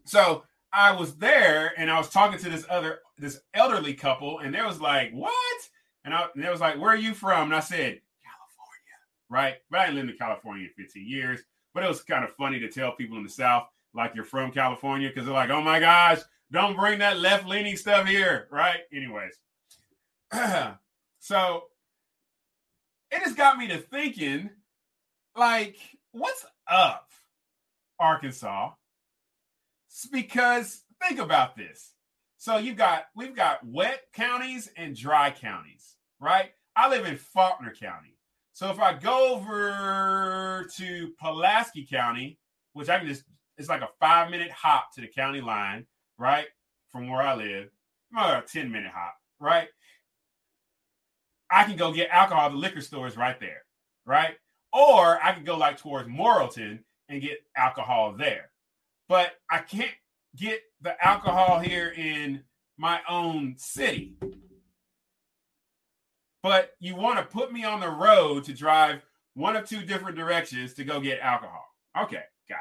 so 0.05 0.43
I 0.73 0.91
was 0.91 1.15
there 1.15 1.73
and 1.77 1.89
I 1.89 1.97
was 1.97 2.09
talking 2.09 2.39
to 2.39 2.49
this 2.49 2.65
other 2.69 2.99
this 3.17 3.39
elderly 3.53 3.93
couple, 3.93 4.39
and 4.39 4.53
they 4.53 4.61
was 4.61 4.81
like, 4.81 5.11
"What?" 5.11 5.69
And, 6.05 6.13
I, 6.13 6.25
and 6.35 6.43
they 6.43 6.49
was 6.49 6.59
like, 6.59 6.79
Where 6.79 6.91
are 6.91 6.97
you 6.97 7.13
from? 7.13 7.43
And 7.47 7.55
I 7.55 7.59
said, 7.59 7.99
California. 8.23 8.97
Right. 9.29 9.55
But 9.69 9.79
I 9.79 9.85
ain't 9.85 9.95
lived 9.95 10.09
in 10.09 10.17
California 10.17 10.67
in 10.67 10.83
15 10.83 11.07
years. 11.07 11.41
But 11.73 11.83
it 11.83 11.87
was 11.87 12.01
kind 12.01 12.23
of 12.23 12.31
funny 12.33 12.59
to 12.59 12.69
tell 12.69 12.91
people 12.91 13.17
in 13.17 13.23
the 13.23 13.29
South, 13.29 13.67
like 13.93 14.13
you're 14.13 14.23
from 14.23 14.51
California, 14.51 15.09
because 15.09 15.25
they're 15.25 15.33
like, 15.33 15.49
Oh 15.49 15.61
my 15.61 15.79
gosh, 15.79 16.19
don't 16.51 16.75
bring 16.75 16.99
that 16.99 17.19
left 17.19 17.47
leaning 17.47 17.77
stuff 17.77 18.07
here. 18.07 18.47
Right. 18.51 18.81
Anyways. 18.93 19.39
so 21.19 21.63
it 23.11 23.21
has 23.21 23.33
got 23.33 23.57
me 23.57 23.67
to 23.67 23.77
thinking, 23.77 24.49
like, 25.35 25.77
what's 26.11 26.45
up, 26.67 27.09
Arkansas? 27.99 28.71
Because 30.11 30.81
think 31.01 31.19
about 31.19 31.55
this. 31.55 31.93
So 32.37 32.57
you've 32.57 32.77
got 32.77 33.05
we've 33.15 33.35
got 33.35 33.65
wet 33.65 34.01
counties 34.13 34.69
and 34.75 34.95
dry 34.95 35.31
counties, 35.31 35.95
right? 36.19 36.51
I 36.75 36.89
live 36.89 37.05
in 37.05 37.15
Faulkner 37.15 37.73
County. 37.73 38.17
So 38.51 38.69
if 38.69 38.79
I 38.79 38.93
go 38.93 39.35
over 39.35 40.67
to 40.77 41.11
Pulaski 41.19 41.87
County, 41.89 42.37
which 42.73 42.89
I 42.89 42.99
can 42.99 43.07
just 43.07 43.23
it's 43.57 43.69
like 43.69 43.81
a 43.81 43.89
five 43.99 44.29
minute 44.29 44.51
hop 44.51 44.93
to 44.95 45.01
the 45.01 45.07
county 45.07 45.41
line, 45.41 45.85
right? 46.17 46.47
From 46.91 47.07
where 47.07 47.21
I 47.21 47.35
live, 47.35 47.69
about 48.11 48.43
a 48.43 48.47
10 48.47 48.71
minute 48.71 48.91
hop, 48.93 49.15
right? 49.39 49.67
I 51.49 51.63
can 51.63 51.77
go 51.77 51.93
get 51.93 52.09
alcohol 52.09 52.47
at 52.47 52.51
the 52.51 52.57
liquor 52.57 52.81
stores 52.81 53.15
right 53.15 53.39
there, 53.39 53.61
right? 54.05 54.35
Or 54.73 55.23
I 55.23 55.33
can 55.33 55.43
go 55.43 55.55
like 55.55 55.77
towards 55.77 56.09
Morrilton 56.09 56.79
and 57.07 57.21
get 57.21 57.43
alcohol 57.55 58.15
there. 58.17 58.49
But 59.07 59.33
I 59.49 59.59
can't 59.59 59.91
get 60.35 60.61
the 60.81 60.95
alcohol 61.05 61.59
here 61.59 61.89
in 61.89 62.43
my 62.77 63.01
own 63.07 63.55
city. 63.57 64.15
But 66.41 66.71
you 66.79 66.95
want 66.95 67.19
to 67.19 67.25
put 67.25 67.53
me 67.53 67.63
on 67.63 67.79
the 67.79 67.89
road 67.89 68.43
to 68.45 68.53
drive 68.53 69.01
one 69.35 69.55
of 69.55 69.67
two 69.67 69.81
different 69.83 70.17
directions 70.17 70.73
to 70.73 70.83
go 70.83 70.99
get 70.99 71.19
alcohol. 71.19 71.65
Okay, 71.97 72.23
got 72.49 72.57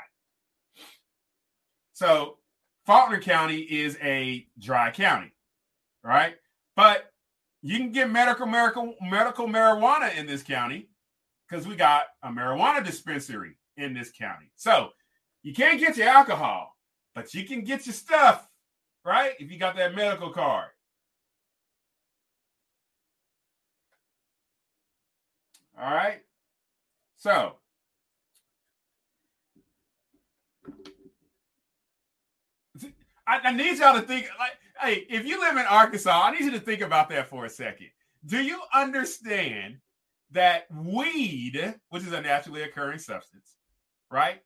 it. 0.76 0.82
So 1.94 2.38
Faulkner 2.86 3.20
County 3.20 3.60
is 3.60 3.98
a 4.02 4.46
dry 4.58 4.90
county, 4.90 5.32
right? 6.04 6.36
But 6.76 7.10
you 7.62 7.78
can 7.78 7.92
get 7.92 8.10
medical 8.10 8.46
medical 8.46 8.94
medical 9.00 9.46
marijuana 9.46 10.16
in 10.16 10.26
this 10.26 10.42
county 10.42 10.88
because 11.52 11.66
we 11.66 11.76
got 11.76 12.04
a 12.22 12.28
marijuana 12.30 12.82
dispensary 12.82 13.56
in 13.76 13.92
this 13.92 14.10
county. 14.10 14.50
So 14.56 14.88
you 15.42 15.52
can't 15.52 15.78
get 15.78 15.98
your 15.98 16.08
alcohol, 16.08 16.74
but 17.14 17.34
you 17.34 17.44
can 17.44 17.62
get 17.62 17.84
your 17.84 17.92
stuff, 17.92 18.48
right? 19.04 19.34
If 19.38 19.50
you 19.50 19.58
got 19.58 19.76
that 19.76 19.94
medical 19.94 20.30
card. 20.30 20.68
All 25.78 25.92
right. 25.92 26.20
So, 27.18 27.56
I, 33.26 33.40
I, 33.44 33.52
need 33.52 33.78
y'all 33.78 33.94
to 33.94 34.02
think 34.02 34.28
like, 34.38 34.52
hey, 34.80 35.06
if 35.08 35.26
you 35.26 35.38
live 35.38 35.56
in 35.56 35.66
Arkansas, 35.66 36.22
I 36.24 36.32
need 36.32 36.44
you 36.44 36.50
to 36.52 36.60
think 36.60 36.80
about 36.80 37.10
that 37.10 37.28
for 37.28 37.44
a 37.44 37.50
second. 37.50 37.88
Do 38.26 38.42
you 38.42 38.60
understand 38.74 39.76
that 40.32 40.66
weed, 40.70 41.74
which 41.90 42.02
is 42.02 42.12
a 42.12 42.20
naturally 42.20 42.62
occurring 42.62 42.98
substance, 42.98 43.56
right, 44.10 44.42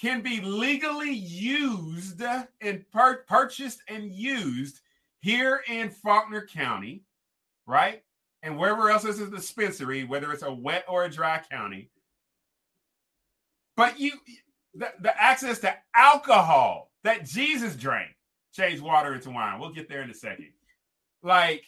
can 0.00 0.20
be 0.20 0.40
legally 0.40 1.12
used 1.12 2.22
and 2.60 2.84
pur- 2.92 3.24
purchased 3.28 3.80
and 3.88 4.10
used 4.10 4.80
here 5.20 5.62
in 5.68 5.90
Faulkner 5.90 6.46
County, 6.46 7.02
right? 7.66 8.02
And 8.42 8.58
wherever 8.58 8.90
else 8.90 9.04
is 9.04 9.20
a 9.20 9.30
dispensary, 9.30 10.04
whether 10.04 10.32
it's 10.32 10.42
a 10.42 10.52
wet 10.52 10.84
or 10.88 11.04
a 11.04 11.10
dry 11.10 11.40
county. 11.50 11.90
But 13.76 13.98
you, 13.98 14.12
the, 14.74 14.92
the 15.00 15.22
access 15.22 15.58
to 15.60 15.74
alcohol 15.94 16.90
that 17.04 17.24
Jesus 17.24 17.74
drank, 17.74 18.10
changed 18.52 18.82
water 18.82 19.14
into 19.14 19.30
wine. 19.30 19.58
We'll 19.58 19.72
get 19.72 19.88
there 19.88 20.02
in 20.02 20.10
a 20.10 20.14
second. 20.14 20.50
Like, 21.22 21.64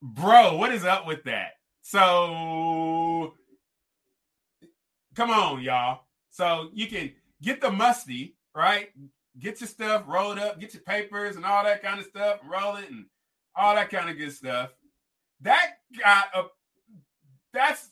bro, 0.00 0.56
what 0.56 0.72
is 0.72 0.84
up 0.84 1.06
with 1.06 1.24
that? 1.24 1.52
So, 1.90 3.32
come 5.16 5.30
on, 5.30 5.62
y'all. 5.62 6.02
So 6.28 6.68
you 6.74 6.86
can 6.86 7.12
get 7.40 7.62
the 7.62 7.70
musty, 7.70 8.36
right? 8.54 8.90
Get 9.38 9.62
your 9.62 9.68
stuff, 9.68 10.04
rolled 10.06 10.38
up, 10.38 10.60
get 10.60 10.74
your 10.74 10.82
papers 10.82 11.36
and 11.36 11.46
all 11.46 11.64
that 11.64 11.82
kind 11.82 11.98
of 11.98 12.04
stuff, 12.04 12.40
roll 12.46 12.76
it 12.76 12.90
and 12.90 13.06
all 13.56 13.74
that 13.74 13.88
kind 13.88 14.10
of 14.10 14.18
good 14.18 14.32
stuff. 14.32 14.68
That 15.40 15.78
got 15.98 16.26
a 16.34 16.42
that's 17.54 17.88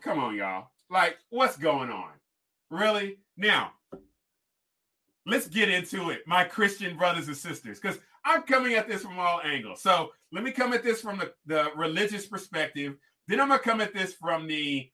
come 0.00 0.18
on, 0.18 0.34
y'all. 0.34 0.70
Like, 0.90 1.16
what's 1.28 1.56
going 1.56 1.90
on? 1.90 2.10
Really? 2.72 3.18
Now, 3.36 3.70
let's 5.26 5.46
get 5.46 5.68
into 5.68 6.10
it, 6.10 6.26
my 6.26 6.42
Christian 6.42 6.96
brothers 6.96 7.28
and 7.28 7.36
sisters, 7.36 7.78
because 7.78 8.00
I'm 8.24 8.42
coming 8.42 8.74
at 8.74 8.88
this 8.88 9.02
from 9.02 9.18
all 9.18 9.40
angles. 9.42 9.82
So 9.82 10.10
let 10.32 10.44
me 10.44 10.50
come 10.50 10.72
at 10.72 10.82
this 10.82 11.00
from 11.00 11.18
the, 11.18 11.32
the 11.46 11.70
religious 11.76 12.26
perspective. 12.26 12.96
Then 13.26 13.40
I'm 13.40 13.48
going 13.48 13.60
to 13.60 13.64
come 13.64 13.80
at 13.80 13.94
this 13.94 14.14
from 14.14 14.46
the 14.46 14.90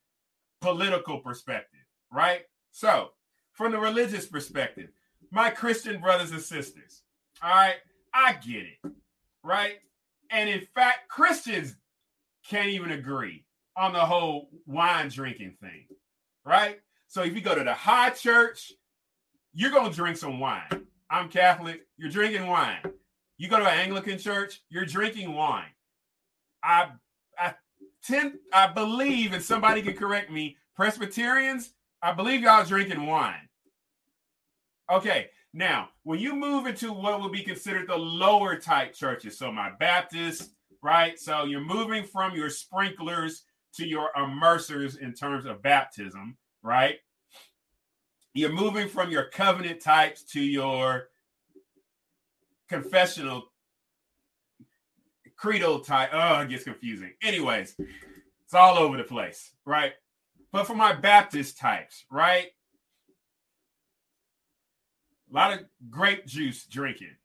political 0.60 1.20
perspective, 1.20 1.80
right? 2.12 2.42
So, 2.70 3.10
from 3.52 3.72
the 3.72 3.78
religious 3.78 4.26
perspective, 4.26 4.90
my 5.30 5.50
Christian 5.50 6.00
brothers 6.00 6.30
and 6.30 6.40
sisters, 6.40 7.02
all 7.42 7.50
right, 7.50 7.76
I 8.12 8.34
get 8.34 8.64
it, 8.64 8.92
right? 9.42 9.76
And 10.30 10.48
in 10.48 10.60
fact, 10.74 11.08
Christians 11.08 11.76
can't 12.48 12.68
even 12.68 12.90
agree 12.92 13.44
on 13.76 13.92
the 13.92 14.00
whole 14.00 14.50
wine 14.66 15.08
drinking 15.08 15.56
thing, 15.60 15.86
right? 16.44 16.78
So 17.08 17.22
if 17.22 17.34
you 17.34 17.40
go 17.40 17.54
to 17.54 17.64
the 17.64 17.74
high 17.74 18.10
church, 18.10 18.72
you're 19.52 19.70
going 19.70 19.90
to 19.90 19.96
drink 19.96 20.16
some 20.16 20.38
wine. 20.40 20.86
I'm 21.08 21.28
Catholic, 21.28 21.82
you're 21.96 22.10
drinking 22.10 22.46
wine. 22.46 22.80
You 23.38 23.48
go 23.48 23.58
to 23.58 23.66
an 23.66 23.78
Anglican 23.78 24.18
church, 24.18 24.62
you're 24.68 24.84
drinking 24.84 25.34
wine. 25.34 25.70
I 26.62 26.90
I 27.38 27.54
tend 28.02 28.34
I 28.52 28.66
believe, 28.68 29.32
and 29.32 29.42
somebody 29.42 29.82
can 29.82 29.94
correct 29.94 30.30
me, 30.30 30.56
Presbyterians, 30.74 31.74
I 32.02 32.12
believe 32.12 32.42
y'all 32.42 32.64
drinking 32.64 33.06
wine. 33.06 33.48
Okay, 34.90 35.28
now 35.52 35.88
when 36.04 36.18
you 36.18 36.34
move 36.34 36.66
into 36.66 36.92
what 36.92 37.20
would 37.20 37.32
be 37.32 37.42
considered 37.42 37.88
the 37.88 37.96
lower 37.96 38.56
type 38.56 38.94
churches, 38.94 39.38
so 39.38 39.50
my 39.50 39.70
Baptist, 39.78 40.52
right? 40.82 41.18
So 41.18 41.44
you're 41.44 41.60
moving 41.60 42.04
from 42.04 42.34
your 42.34 42.50
sprinklers 42.50 43.44
to 43.74 43.86
your 43.86 44.10
immersers 44.16 44.98
in 44.98 45.12
terms 45.12 45.44
of 45.44 45.62
baptism, 45.62 46.36
right? 46.62 46.96
You're 48.34 48.52
moving 48.52 48.88
from 48.88 49.10
your 49.10 49.24
covenant 49.24 49.80
types 49.80 50.22
to 50.32 50.40
your 50.40 51.08
confessional 52.68 53.44
credo 55.36 55.78
type. 55.78 56.10
Oh, 56.12 56.40
it 56.40 56.48
gets 56.48 56.64
confusing. 56.64 57.12
Anyways, 57.22 57.76
it's 57.78 58.54
all 58.54 58.78
over 58.78 58.96
the 58.96 59.04
place, 59.04 59.52
right? 59.64 59.92
But 60.52 60.66
for 60.66 60.74
my 60.74 60.92
Baptist 60.92 61.58
types, 61.58 62.04
right? 62.10 62.46
A 65.30 65.34
lot 65.34 65.52
of 65.52 65.60
grape 65.90 66.26
juice 66.26 66.64
drinking. 66.66 67.16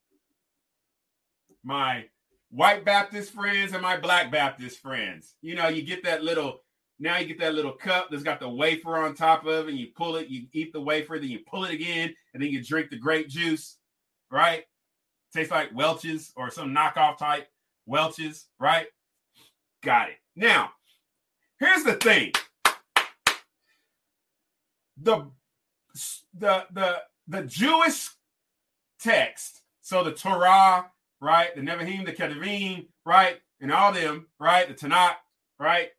My 1.64 2.06
white 2.50 2.84
Baptist 2.84 3.32
friends 3.32 3.72
and 3.72 3.82
my 3.82 3.96
black 3.96 4.30
Baptist 4.30 4.80
friends. 4.80 5.36
You 5.40 5.54
know, 5.54 5.68
you 5.68 5.82
get 5.82 6.04
that 6.04 6.22
little 6.22 6.62
now 6.98 7.18
you 7.18 7.26
get 7.26 7.40
that 7.40 7.54
little 7.54 7.72
cup 7.72 8.08
that's 8.10 8.22
got 8.22 8.38
the 8.38 8.48
wafer 8.48 8.96
on 8.96 9.14
top 9.14 9.44
of 9.44 9.66
it, 9.66 9.70
and 9.70 9.78
you 9.78 9.88
pull 9.96 10.14
it, 10.16 10.28
you 10.28 10.46
eat 10.52 10.72
the 10.72 10.80
wafer, 10.80 11.18
then 11.18 11.30
you 11.30 11.40
pull 11.50 11.64
it 11.64 11.72
again, 11.72 12.14
and 12.32 12.42
then 12.42 12.50
you 12.50 12.62
drink 12.62 12.90
the 12.90 12.98
grape 12.98 13.28
juice, 13.28 13.78
right? 14.30 14.62
Tastes 15.32 15.50
like 15.50 15.74
Welch's 15.74 16.32
or 16.36 16.50
some 16.50 16.74
knockoff 16.74 17.18
type 17.18 17.48
Welch's, 17.86 18.46
right? 18.58 18.86
Got 19.82 20.10
it. 20.10 20.16
Now, 20.36 20.72
here's 21.58 21.84
the 21.84 21.94
thing. 21.94 22.32
The 25.00 25.26
the 26.38 26.66
the 26.72 27.02
the 27.28 27.42
Jewish 27.42 28.10
text, 29.00 29.62
so 29.80 30.04
the 30.04 30.12
Torah, 30.12 30.90
right? 31.20 31.54
The 31.54 31.62
Nevi'im, 31.62 32.04
the 32.04 32.12
Ketuvim, 32.12 32.86
right? 33.04 33.40
And 33.60 33.72
all 33.72 33.92
them, 33.92 34.26
right? 34.38 34.68
The 34.68 34.74
Tanakh, 34.74 35.16
right? 35.58 35.90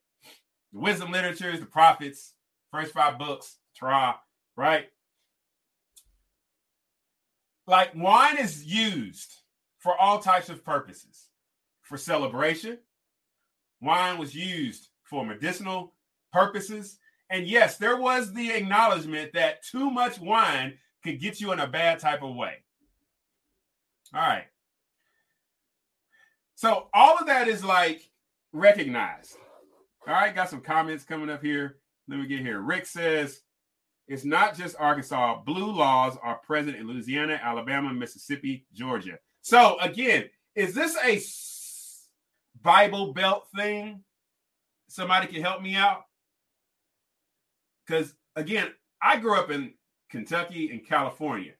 The 0.73 0.79
wisdom 0.79 1.11
literatures, 1.11 1.59
the 1.59 1.65
prophets, 1.65 2.33
first 2.71 2.93
five 2.93 3.17
books, 3.17 3.57
Torah, 3.77 4.19
right? 4.55 4.87
Like 7.67 7.95
wine 7.95 8.37
is 8.37 8.65
used 8.65 9.41
for 9.79 9.97
all 9.97 10.19
types 10.19 10.49
of 10.49 10.63
purposes. 10.63 11.27
For 11.81 11.97
celebration 11.97 12.79
wine 13.81 14.17
was 14.17 14.33
used 14.33 14.87
for 15.03 15.25
medicinal 15.25 15.93
purposes. 16.31 16.97
And 17.29 17.47
yes 17.47 17.77
there 17.77 17.97
was 17.97 18.33
the 18.33 18.51
acknowledgement 18.51 19.33
that 19.33 19.63
too 19.63 19.91
much 19.91 20.19
wine 20.19 20.77
could 21.03 21.19
get 21.19 21.41
you 21.41 21.51
in 21.51 21.59
a 21.59 21.67
bad 21.67 21.99
type 21.99 22.23
of 22.23 22.35
way. 22.35 22.55
All 24.13 24.21
right. 24.21 24.45
So 26.55 26.87
all 26.93 27.17
of 27.17 27.27
that 27.27 27.47
is 27.47 27.63
like 27.63 28.09
recognized. 28.53 29.35
All 30.07 30.13
right 30.13 30.33
got 30.33 30.49
some 30.49 30.61
comments 30.61 31.03
coming 31.03 31.29
up 31.29 31.43
here. 31.43 31.77
Let 32.07 32.19
me 32.19 32.27
get 32.27 32.39
here. 32.39 32.59
Rick 32.59 32.85
says 32.85 33.41
it's 34.07 34.25
not 34.25 34.57
just 34.57 34.75
Arkansas. 34.79 35.41
Blue 35.43 35.71
laws 35.71 36.17
are 36.21 36.35
present 36.35 36.75
in 36.75 36.87
Louisiana, 36.87 37.39
Alabama, 37.41 37.93
Mississippi, 37.93 38.65
Georgia. 38.73 39.17
So 39.41 39.77
again, 39.79 40.29
is 40.55 40.73
this 40.75 40.97
a 41.03 41.21
Bible 42.61 43.13
Belt 43.13 43.47
thing? 43.55 44.03
Somebody 44.87 45.27
can 45.27 45.41
help 45.41 45.61
me 45.61 45.75
out. 45.75 46.03
Because 47.85 48.13
again, 48.35 48.69
I 49.01 49.17
grew 49.17 49.35
up 49.35 49.51
in 49.51 49.73
Kentucky 50.09 50.69
and 50.71 50.85
California. 50.85 51.53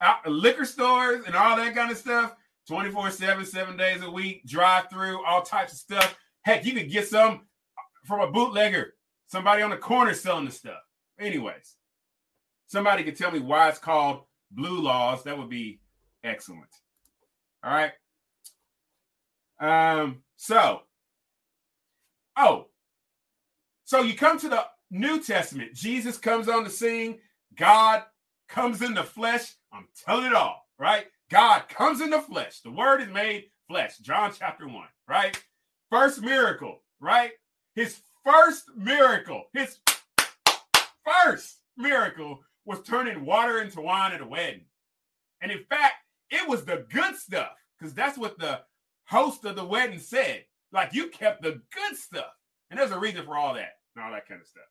Out, 0.00 0.26
liquor 0.26 0.64
stores 0.64 1.24
and 1.26 1.34
all 1.34 1.56
that 1.56 1.74
kind 1.74 1.90
of 1.90 1.96
stuff, 1.96 2.36
24 2.68 3.10
7, 3.10 3.46
seven 3.46 3.76
days 3.76 4.02
a 4.02 4.10
week, 4.10 4.44
drive 4.46 4.90
through, 4.90 5.24
all 5.24 5.42
types 5.42 5.72
of 5.72 5.78
stuff. 5.78 6.16
Heck, 6.42 6.66
you 6.66 6.74
could 6.74 6.90
get 6.90 7.08
some 7.08 7.46
from 8.04 8.20
a 8.20 8.30
bootlegger, 8.30 8.94
somebody 9.26 9.62
on 9.62 9.70
the 9.70 9.76
corner 9.76 10.12
selling 10.14 10.44
the 10.44 10.50
stuff. 10.50 10.80
Anyways, 11.18 11.76
somebody 12.66 13.04
could 13.04 13.16
tell 13.16 13.30
me 13.30 13.40
why 13.40 13.68
it's 13.68 13.78
called 13.78 14.22
blue 14.50 14.80
laws. 14.80 15.24
That 15.24 15.38
would 15.38 15.48
be 15.48 15.80
excellent. 16.22 16.68
All 17.64 17.72
right. 17.72 17.92
Um, 19.58 20.22
so, 20.36 20.82
oh, 22.36 22.66
so 23.84 24.02
you 24.02 24.14
come 24.14 24.38
to 24.40 24.48
the 24.48 24.64
New 24.90 25.22
Testament. 25.22 25.74
Jesus 25.74 26.18
comes 26.18 26.48
on 26.48 26.64
the 26.64 26.70
scene. 26.70 27.18
God 27.56 28.02
comes 28.48 28.82
in 28.82 28.94
the 28.94 29.02
flesh. 29.02 29.54
I'm 29.72 29.88
telling 30.04 30.26
it 30.26 30.34
all, 30.34 30.66
right? 30.78 31.06
God 31.30 31.68
comes 31.68 32.00
in 32.00 32.10
the 32.10 32.20
flesh. 32.20 32.60
The 32.60 32.70
word 32.70 33.00
is 33.00 33.08
made 33.08 33.46
flesh. 33.68 33.98
John 33.98 34.32
chapter 34.38 34.66
1, 34.66 34.76
right? 35.08 35.40
First 35.90 36.20
miracle, 36.20 36.82
right? 37.00 37.32
His 37.74 38.00
first 38.24 38.64
miracle, 38.76 39.44
his 39.52 39.78
first 41.06 41.60
miracle 41.76 42.40
was 42.64 42.82
turning 42.82 43.24
water 43.24 43.60
into 43.60 43.80
wine 43.80 44.12
at 44.12 44.20
a 44.20 44.26
wedding. 44.26 44.64
And 45.40 45.52
in 45.52 45.62
fact, 45.64 45.94
it 46.30 46.48
was 46.48 46.64
the 46.64 46.84
good 46.92 47.14
stuff 47.16 47.50
because 47.78 47.94
that's 47.94 48.18
what 48.18 48.38
the 48.38 48.60
host 49.04 49.44
of 49.44 49.56
the 49.56 49.64
wedding 49.64 49.98
said. 49.98 50.44
Like 50.72 50.92
you 50.92 51.08
kept 51.08 51.42
the 51.42 51.62
good 51.72 51.96
stuff. 51.96 52.32
And 52.70 52.78
there's 52.78 52.90
a 52.90 52.98
reason 52.98 53.24
for 53.24 53.36
all 53.36 53.54
that 53.54 53.74
and 53.94 54.04
all 54.04 54.10
that 54.10 54.26
kind 54.26 54.40
of 54.40 54.46
stuff. 54.46 54.64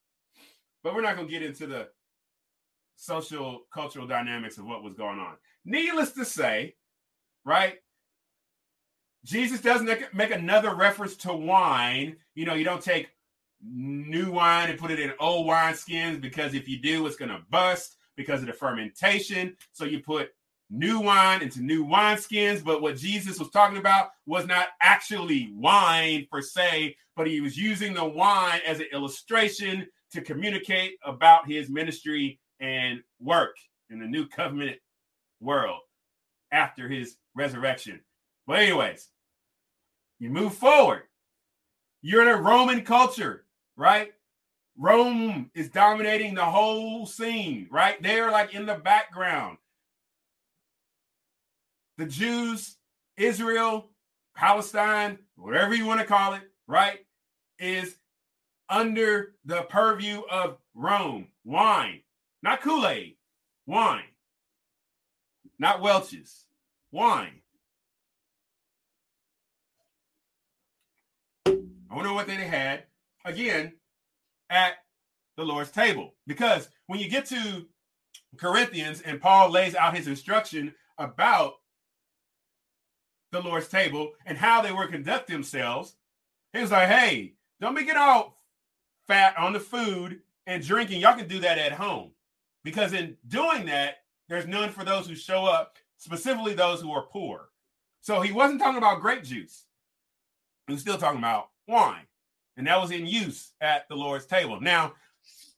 But 0.83 0.93
we're 0.93 1.01
not 1.01 1.15
going 1.15 1.27
to 1.27 1.33
get 1.33 1.43
into 1.43 1.67
the 1.67 1.87
social 2.95 3.61
cultural 3.73 4.07
dynamics 4.07 4.57
of 4.57 4.65
what 4.65 4.83
was 4.83 4.93
going 4.93 5.19
on. 5.19 5.35
Needless 5.63 6.11
to 6.13 6.25
say, 6.25 6.75
right? 7.45 7.75
Jesus 9.23 9.61
doesn't 9.61 10.13
make 10.13 10.31
another 10.31 10.75
reference 10.75 11.15
to 11.17 11.33
wine. 11.33 12.17
You 12.35 12.45
know, 12.45 12.53
you 12.53 12.63
don't 12.63 12.83
take 12.83 13.09
new 13.67 14.31
wine 14.31 14.69
and 14.69 14.79
put 14.79 14.91
it 14.91 14.99
in 14.99 15.13
old 15.19 15.47
wine 15.47 15.75
skins 15.75 16.19
because 16.19 16.53
if 16.53 16.67
you 16.67 16.79
do, 16.79 17.05
it's 17.07 17.15
going 17.15 17.31
to 17.31 17.41
bust 17.49 17.97
because 18.15 18.41
of 18.41 18.47
the 18.47 18.53
fermentation. 18.53 19.55
So 19.71 19.85
you 19.85 19.99
put 19.99 20.29
new 20.69 20.99
wine 20.99 21.41
into 21.41 21.61
new 21.61 21.83
wine 21.83 22.17
skins. 22.17 22.61
But 22.61 22.81
what 22.81 22.97
Jesus 22.97 23.39
was 23.39 23.49
talking 23.49 23.77
about 23.77 24.09
was 24.25 24.45
not 24.47 24.69
actually 24.81 25.51
wine 25.53 26.27
per 26.31 26.41
se, 26.41 26.95
but 27.15 27.27
he 27.27 27.41
was 27.41 27.57
using 27.57 27.93
the 27.93 28.05
wine 28.05 28.61
as 28.65 28.79
an 28.79 28.87
illustration 28.91 29.87
to 30.11 30.21
communicate 30.21 30.93
about 31.03 31.47
his 31.47 31.69
ministry 31.69 32.39
and 32.59 33.01
work 33.19 33.55
in 33.89 33.99
the 33.99 34.05
new 34.05 34.27
covenant 34.27 34.77
world 35.39 35.79
after 36.51 36.87
his 36.87 37.17
resurrection. 37.35 37.99
But, 38.47 38.59
anyways, 38.59 39.09
you 40.19 40.29
move 40.29 40.53
forward. 40.53 41.03
You're 42.01 42.21
in 42.21 42.27
a 42.27 42.41
Roman 42.41 42.81
culture 42.81 43.44
right? 43.77 44.13
Rome 44.77 45.49
is 45.53 45.69
dominating 45.69 46.33
the 46.33 46.45
whole 46.45 47.05
scene, 47.05 47.67
right? 47.71 48.01
They're 48.01 48.31
like 48.31 48.53
in 48.53 48.65
the 48.65 48.75
background. 48.75 49.57
The 51.97 52.05
Jews, 52.05 52.75
Israel, 53.15 53.89
Palestine, 54.35 55.19
whatever 55.35 55.73
you 55.73 55.85
want 55.85 56.01
to 56.01 56.05
call 56.05 56.33
it, 56.33 56.41
right, 56.67 56.99
is 57.57 57.95
under 58.67 59.35
the 59.45 59.61
purview 59.63 60.21
of 60.29 60.57
Rome. 60.73 61.27
Wine, 61.45 62.01
not 62.43 62.61
Kool 62.61 62.85
Aid, 62.85 63.15
wine, 63.65 64.03
not 65.57 65.81
Welch's, 65.81 66.45
wine. 66.91 67.41
I 71.45 71.95
wonder 71.95 72.11
what 72.11 72.27
they 72.27 72.33
had 72.33 72.83
again, 73.25 73.73
at 74.49 74.75
the 75.35 75.43
Lord's 75.43 75.71
table. 75.71 76.13
Because 76.27 76.69
when 76.87 76.99
you 76.99 77.09
get 77.09 77.25
to 77.27 77.65
Corinthians 78.37 79.01
and 79.01 79.19
Paul 79.19 79.51
lays 79.51 79.75
out 79.75 79.95
his 79.95 80.07
instruction 80.07 80.73
about 80.97 81.55
the 83.31 83.41
Lord's 83.41 83.67
table 83.67 84.11
and 84.25 84.37
how 84.37 84.61
they 84.61 84.71
were 84.71 84.87
conduct 84.87 85.27
themselves, 85.27 85.95
he 86.53 86.61
was 86.61 86.71
like, 86.71 86.87
hey, 86.87 87.33
don't 87.59 87.75
be 87.75 87.83
getting 87.83 88.01
all 88.01 88.37
fat 89.07 89.37
on 89.37 89.53
the 89.53 89.59
food 89.59 90.21
and 90.47 90.65
drinking. 90.65 91.01
Y'all 91.01 91.17
can 91.17 91.27
do 91.27 91.39
that 91.39 91.57
at 91.57 91.73
home. 91.73 92.11
Because 92.63 92.93
in 92.93 93.17
doing 93.27 93.65
that, 93.65 93.97
there's 94.29 94.47
none 94.47 94.69
for 94.69 94.83
those 94.83 95.07
who 95.07 95.15
show 95.15 95.45
up, 95.45 95.75
specifically 95.97 96.53
those 96.53 96.81
who 96.81 96.91
are 96.91 97.03
poor. 97.03 97.49
So 98.01 98.21
he 98.21 98.31
wasn't 98.31 98.59
talking 98.59 98.77
about 98.77 99.01
grape 99.01 99.23
juice. 99.23 99.65
He 100.67 100.73
was 100.73 100.81
still 100.81 100.97
talking 100.97 101.19
about 101.19 101.49
wine. 101.67 102.07
And 102.57 102.67
that 102.67 102.81
was 102.81 102.91
in 102.91 103.05
use 103.05 103.53
at 103.61 103.87
the 103.89 103.95
Lord's 103.95 104.25
table. 104.25 104.61
Now, 104.61 104.93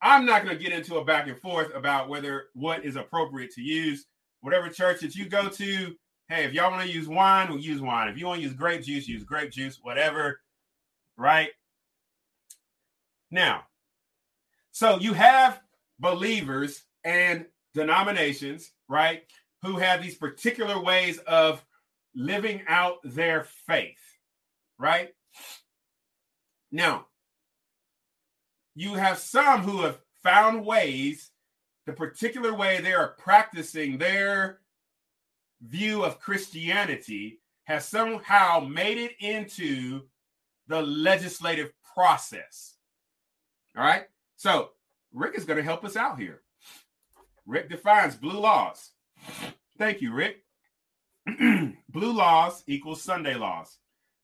I'm 0.01 0.25
not 0.25 0.43
going 0.43 0.57
to 0.57 0.63
get 0.63 0.73
into 0.73 0.97
a 0.97 1.05
back 1.05 1.27
and 1.27 1.39
forth 1.39 1.73
about 1.75 2.10
whether 2.10 2.45
what 2.53 2.86
is 2.86 2.95
appropriate 2.95 3.51
to 3.51 3.62
use. 3.62 4.05
Whatever 4.41 4.69
church 4.69 5.01
that 5.01 5.15
you 5.15 5.27
go 5.27 5.49
to, 5.49 5.95
hey, 6.29 6.45
if 6.45 6.53
y'all 6.53 6.71
want 6.71 6.83
to 6.83 6.91
use 6.93 7.07
wine, 7.07 7.49
we'll 7.49 7.60
use 7.60 7.81
wine. 7.81 8.07
If 8.07 8.17
you 8.17 8.27
want 8.27 8.39
to 8.39 8.43
use 8.43 8.53
grape 8.53 8.83
juice, 8.83 9.07
use 9.07 9.23
grape 9.23 9.51
juice, 9.51 9.79
whatever. 9.81 10.41
Right? 11.17 11.49
Now, 13.31 13.63
so 14.71 14.99
you 14.99 15.13
have 15.13 15.60
believers 15.99 16.83
and 17.03 17.45
denominations, 17.73 18.71
right, 18.88 19.23
who 19.63 19.77
have 19.77 20.01
these 20.01 20.15
particular 20.15 20.79
ways 20.81 21.17
of 21.19 21.63
living 22.15 22.62
out 22.67 22.97
their 23.03 23.45
faith, 23.65 23.97
right? 24.77 25.10
Now, 26.71 27.08
you 28.75 28.93
have 28.95 29.17
some 29.17 29.62
who 29.62 29.82
have 29.82 29.99
found 30.23 30.65
ways, 30.65 31.32
the 31.86 31.93
particular 31.93 32.53
way 32.53 32.82
they 32.82 32.93
are 32.93 33.15
practicing 33.17 33.97
their 33.97 34.60
view 35.62 36.03
of 36.03 36.19
Christianity 36.19 37.39
has 37.63 37.88
somehow 37.88 38.60
made 38.60 38.97
it 38.97 39.13
into 39.19 40.01
the 40.67 40.82
legislative 40.82 41.71
process. 41.95 42.75
All 43.75 43.84
right. 43.84 44.03
So 44.36 44.69
Rick 45.13 45.38
is 45.38 45.45
going 45.45 45.58
to 45.58 45.63
help 45.63 45.84
us 45.84 45.95
out 45.95 46.19
here. 46.19 46.41
Rick 47.45 47.69
defines 47.69 48.15
blue 48.15 48.39
laws. 48.39 48.91
Thank 49.77 50.01
you, 50.01 50.13
Rick. 50.13 50.43
blue 51.89 52.13
laws 52.13 52.63
equals 52.67 53.01
Sunday 53.01 53.36
laws. 53.36 53.77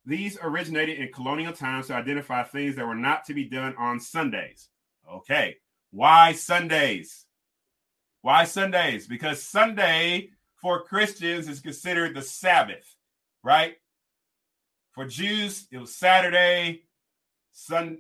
These 0.06 0.38
originated 0.42 1.00
in 1.00 1.12
colonial 1.12 1.54
times 1.54 1.88
to 1.88 1.96
identify 1.96 2.44
things 2.44 2.76
that 2.76 2.86
were 2.86 2.96
not 2.96 3.26
to 3.26 3.34
be 3.34 3.46
done 3.46 3.76
on 3.78 4.00
Sundays. 4.00 4.70
Okay. 5.10 5.58
Why 5.92 6.34
Sundays? 6.34 7.26
Why 8.22 8.46
Sundays? 8.46 9.08
Because 9.08 9.42
Sunday 9.42 10.30
for 10.56 10.84
Christians 10.84 11.48
is 11.48 11.60
considered 11.60 12.16
the 12.16 12.22
Sabbath, 12.22 12.96
right? 13.44 13.76
For 14.92 15.06
Jews, 15.06 15.68
it 15.72 15.78
was 15.78 15.96
Saturday, 15.96 16.84
Sun, 17.52 18.00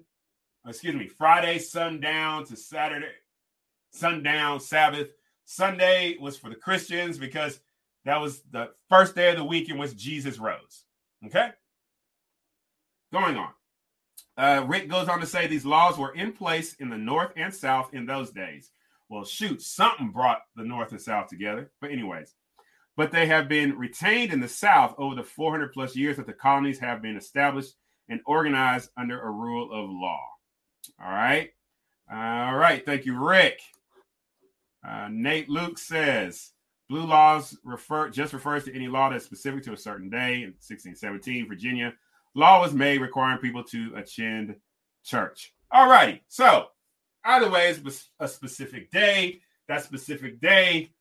excuse 0.68 0.96
me, 0.96 1.08
Friday 1.08 1.60
sundown 1.60 2.46
to 2.46 2.56
Saturday 2.56 3.08
sundown 3.94 4.60
Sabbath. 4.60 5.10
Sunday 5.46 6.18
was 6.20 6.38
for 6.38 6.50
the 6.50 6.56
Christians 6.56 7.18
because 7.18 7.60
that 8.06 8.20
was 8.20 8.42
the 8.52 8.72
first 8.89 9.16
day 9.16 9.30
of 9.30 9.38
the 9.38 9.44
week 9.44 9.70
in 9.70 9.78
which 9.78 9.96
Jesus 9.96 10.39
rose. 10.39 10.84
Okay? 11.26 11.52
Going 13.13 13.38
on. 13.38 13.49
Uh, 14.36 14.65
Rick 14.67 14.89
goes 14.89 15.08
on 15.08 15.19
to 15.19 15.28
say 15.28 15.45
these 15.45 15.65
laws 15.65 15.99
were 15.99 16.15
in 16.15 16.34
place 16.34 16.73
in 16.80 16.89
the 16.89 16.97
North 16.97 17.32
and 17.38 17.54
South 17.54 17.93
in 17.93 18.08
those 18.08 18.32
days. 18.32 18.71
Well, 19.08 19.23
shoot, 19.23 19.62
something 19.62 20.10
brought 20.10 20.41
the 20.56 20.63
North 20.63 20.91
and 20.91 20.99
South 20.99 21.28
together. 21.28 21.71
But, 21.80 21.91
anyways, 21.91 22.34
but 22.97 23.12
they 23.12 23.28
have 23.28 23.47
been 23.47 23.78
retained 23.78 24.34
in 24.34 24.39
the 24.39 24.47
South 24.47 24.95
over 24.97 25.13
the 25.13 25.23
400 25.23 25.73
plus 25.73 25.95
years 25.95 26.17
that 26.17 26.26
the 26.26 26.34
colonies 26.34 26.80
have 26.80 27.04
been 27.04 27.15
established 27.15 27.76
and 28.10 28.19
organized 28.26 28.89
under 28.97 29.21
a 29.21 29.30
rule 29.30 29.71
of 29.71 29.91
law. 29.91 30.26
All 30.99 31.12
right. 31.12 31.52
All 32.12 32.56
right. 32.56 32.84
Thank 32.84 33.06
you, 33.06 33.23
Rick. 33.23 33.60
Uh, 34.86 35.10
Nate 35.12 35.49
Luke 35.49 35.78
says 35.78 36.52
blue 36.89 37.06
laws 37.06 37.56
refer 37.63 38.10
just 38.10 38.34
refers 38.34 38.65
to 38.65 38.76
any 38.76 38.88
law 38.88 39.10
that's 39.10 39.23
specific 39.23 39.63
to 39.65 39.73
a 39.73 39.78
certain 39.78 40.10
day. 40.10 40.38
In 40.38 40.56
1617, 40.60 41.47
Virginia 41.47 41.93
law 42.36 42.62
was 42.62 42.74
made 42.74 43.02
requiring 43.02 43.39
people 43.39 43.63
to 43.65 43.93
attend 43.96 44.56
church. 45.04 45.54
All 45.72 45.89
righty. 45.89 46.24
So 46.28 46.67
either 47.24 47.50
way, 47.50 47.69
it's 47.69 48.10
a 48.19 48.28
specific 48.28 48.91
day. 48.91 49.41
That 49.67 49.84
specific 49.84 50.41
day, 50.41 50.91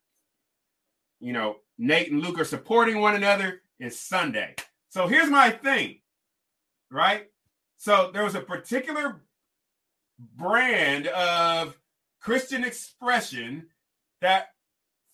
you 1.20 1.32
know, 1.32 1.56
Nate 1.78 2.12
and 2.12 2.22
Luke 2.22 2.38
are 2.38 2.44
supporting 2.44 3.00
one 3.00 3.14
another. 3.14 3.60
Is 3.80 3.98
Sunday. 3.98 4.54
So 4.90 5.08
here's 5.08 5.28
my 5.28 5.50
thing, 5.50 5.98
right? 6.88 7.26
So 7.78 8.10
there 8.14 8.22
was 8.22 8.36
a 8.36 8.40
particular 8.40 9.20
brand 10.36 11.08
of 11.08 11.76
Christian 12.20 12.62
expression 12.62 13.66
that 14.20 14.50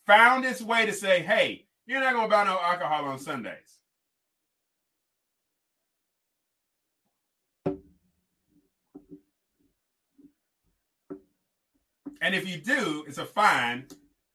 found 0.06 0.44
its 0.44 0.60
way 0.60 0.84
to 0.84 0.92
say, 0.92 1.22
hey, 1.22 1.64
you're 1.86 2.00
not 2.00 2.12
going 2.12 2.28
to 2.28 2.30
buy 2.30 2.44
no 2.44 2.58
alcohol 2.60 3.06
on 3.06 3.18
Sundays. 3.18 3.77
And 12.20 12.34
if 12.34 12.48
you 12.48 12.58
do, 12.58 13.04
it's 13.06 13.18
a 13.18 13.24
fine 13.24 13.86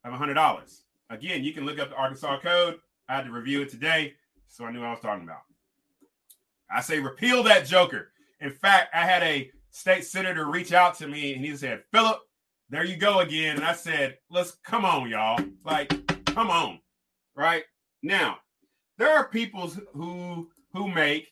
of 0.04 0.14
$100. 0.14 0.82
Again, 1.10 1.44
you 1.44 1.54
can 1.54 1.66
look 1.66 1.80
up 1.80 1.90
the 1.90 1.96
Arkansas 1.96 2.40
Code. 2.40 2.80
I 3.10 3.16
had 3.16 3.26
to 3.26 3.32
review 3.32 3.62
it 3.62 3.70
today, 3.70 4.14
so 4.48 4.66
I 4.66 4.72
knew 4.72 4.80
what 4.80 4.88
I 4.88 4.92
was 4.92 5.00
talking 5.02 5.24
about. 5.24 5.42
I 6.72 6.82
say 6.82 7.00
repeal 7.00 7.44
that 7.44 7.66
joker. 7.66 8.12
In 8.42 8.52
fact, 8.52 8.96
I 8.96 9.06
had 9.06 9.24
a 9.24 9.52
state 9.70 10.06
senator 10.06 10.46
reach 10.46 10.74
out 10.74 10.96
to 10.96 11.08
me 11.08 11.34
and 11.34 11.44
he 11.44 11.56
said, 11.56 11.84
Philip, 11.92 12.20
there 12.70 12.86
you 12.86 12.98
go 12.98 13.20
again. 13.20 13.58
And 13.58 13.66
I 13.66 13.74
said, 13.74 14.18
let's 14.30 14.58
come 14.64 14.86
on, 14.86 15.10
y'all. 15.10 15.40
Like, 15.64 15.90
come 16.26 16.50
on. 16.50 16.80
Right 17.36 17.64
now, 18.02 18.38
there 18.98 19.16
are 19.16 19.28
people 19.30 19.72
who 19.94 20.50
who 20.72 20.88
make 20.88 21.28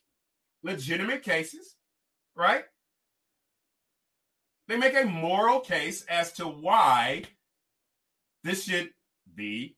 legitimate 0.64 1.24
cases, 1.24 1.76
right? 2.36 2.64
They 4.72 4.78
make 4.78 4.96
a 4.96 5.04
moral 5.04 5.60
case 5.60 6.06
as 6.06 6.32
to 6.34 6.46
why 6.46 7.24
this 8.46 8.64
should 8.64 8.92
be 9.36 9.76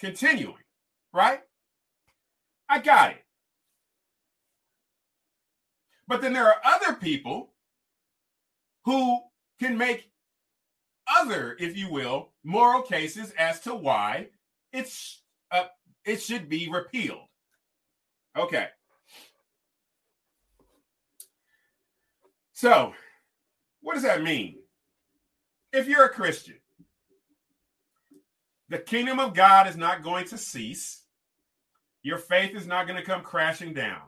continuing, 0.00 0.64
right? 1.12 1.40
I 2.70 2.78
got 2.78 3.10
it. 3.10 3.24
But 6.06 6.22
then 6.22 6.32
there 6.32 6.46
are 6.46 6.56
other 6.64 6.94
people 6.94 7.52
who 8.86 9.20
can 9.60 9.76
make 9.76 10.10
other, 11.06 11.54
if 11.60 11.76
you 11.76 11.92
will, 11.92 12.30
moral 12.42 12.80
cases 12.80 13.34
as 13.38 13.60
to 13.60 13.74
why 13.74 14.28
it's 14.72 15.20
uh, 15.50 15.64
it 16.06 16.22
should 16.22 16.48
be 16.48 16.70
repealed. 16.70 17.28
Okay. 18.34 18.68
So, 22.54 22.94
what 23.80 23.94
does 23.94 24.02
that 24.02 24.22
mean? 24.22 24.58
If 25.72 25.88
you're 25.88 26.04
a 26.04 26.10
Christian, 26.10 26.56
the 28.68 28.78
kingdom 28.78 29.18
of 29.18 29.34
God 29.34 29.66
is 29.66 29.76
not 29.76 30.02
going 30.02 30.26
to 30.26 30.38
cease. 30.38 31.02
Your 32.02 32.18
faith 32.18 32.54
is 32.54 32.66
not 32.66 32.86
going 32.86 32.98
to 32.98 33.04
come 33.04 33.22
crashing 33.22 33.74
down. 33.74 34.02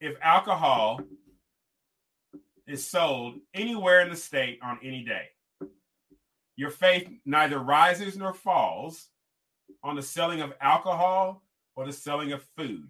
If 0.00 0.16
alcohol 0.22 1.00
is 2.68 2.86
sold 2.86 3.36
anywhere 3.54 4.02
in 4.02 4.10
the 4.10 4.16
state 4.16 4.58
on 4.62 4.78
any 4.82 5.02
day. 5.02 5.28
Your 6.54 6.70
faith 6.70 7.08
neither 7.24 7.58
rises 7.58 8.16
nor 8.16 8.34
falls 8.34 9.08
on 9.82 9.96
the 9.96 10.02
selling 10.02 10.42
of 10.42 10.52
alcohol 10.60 11.42
or 11.76 11.86
the 11.86 11.92
selling 11.92 12.32
of 12.32 12.44
food. 12.56 12.88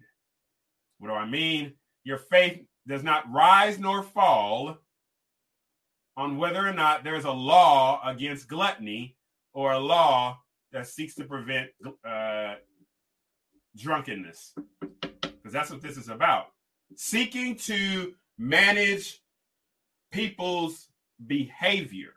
What 0.97 1.07
do 1.07 1.13
I 1.13 1.25
mean? 1.25 1.73
Your 2.03 2.17
faith 2.17 2.61
does 2.87 3.03
not 3.03 3.31
rise 3.31 3.79
nor 3.79 4.03
fall 4.03 4.77
on 6.17 6.37
whether 6.37 6.65
or 6.65 6.73
not 6.73 7.03
there 7.03 7.15
is 7.15 7.25
a 7.25 7.31
law 7.31 8.01
against 8.05 8.47
gluttony 8.47 9.15
or 9.53 9.71
a 9.71 9.79
law 9.79 10.37
that 10.71 10.87
seeks 10.87 11.15
to 11.15 11.23
prevent 11.23 11.69
uh, 12.07 12.55
drunkenness. 13.77 14.53
Because 15.01 15.53
that's 15.53 15.71
what 15.71 15.81
this 15.81 15.97
is 15.97 16.09
about. 16.09 16.47
Seeking 16.95 17.55
to 17.55 18.13
manage 18.37 19.21
people's 20.11 20.87
behavior. 21.25 22.13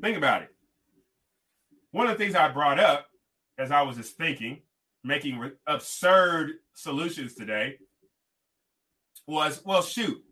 Think 0.00 0.16
about 0.16 0.42
it. 0.42 0.54
One 1.90 2.06
of 2.06 2.16
the 2.16 2.22
things 2.22 2.34
I 2.34 2.48
brought 2.48 2.78
up 2.78 3.06
as 3.58 3.72
I 3.72 3.82
was 3.82 3.96
just 3.96 4.16
thinking, 4.16 4.62
making 5.02 5.50
absurd 5.66 6.52
solutions 6.74 7.34
today, 7.34 7.78
was, 9.28 9.62
well, 9.64 9.82
shoot. 9.82 10.24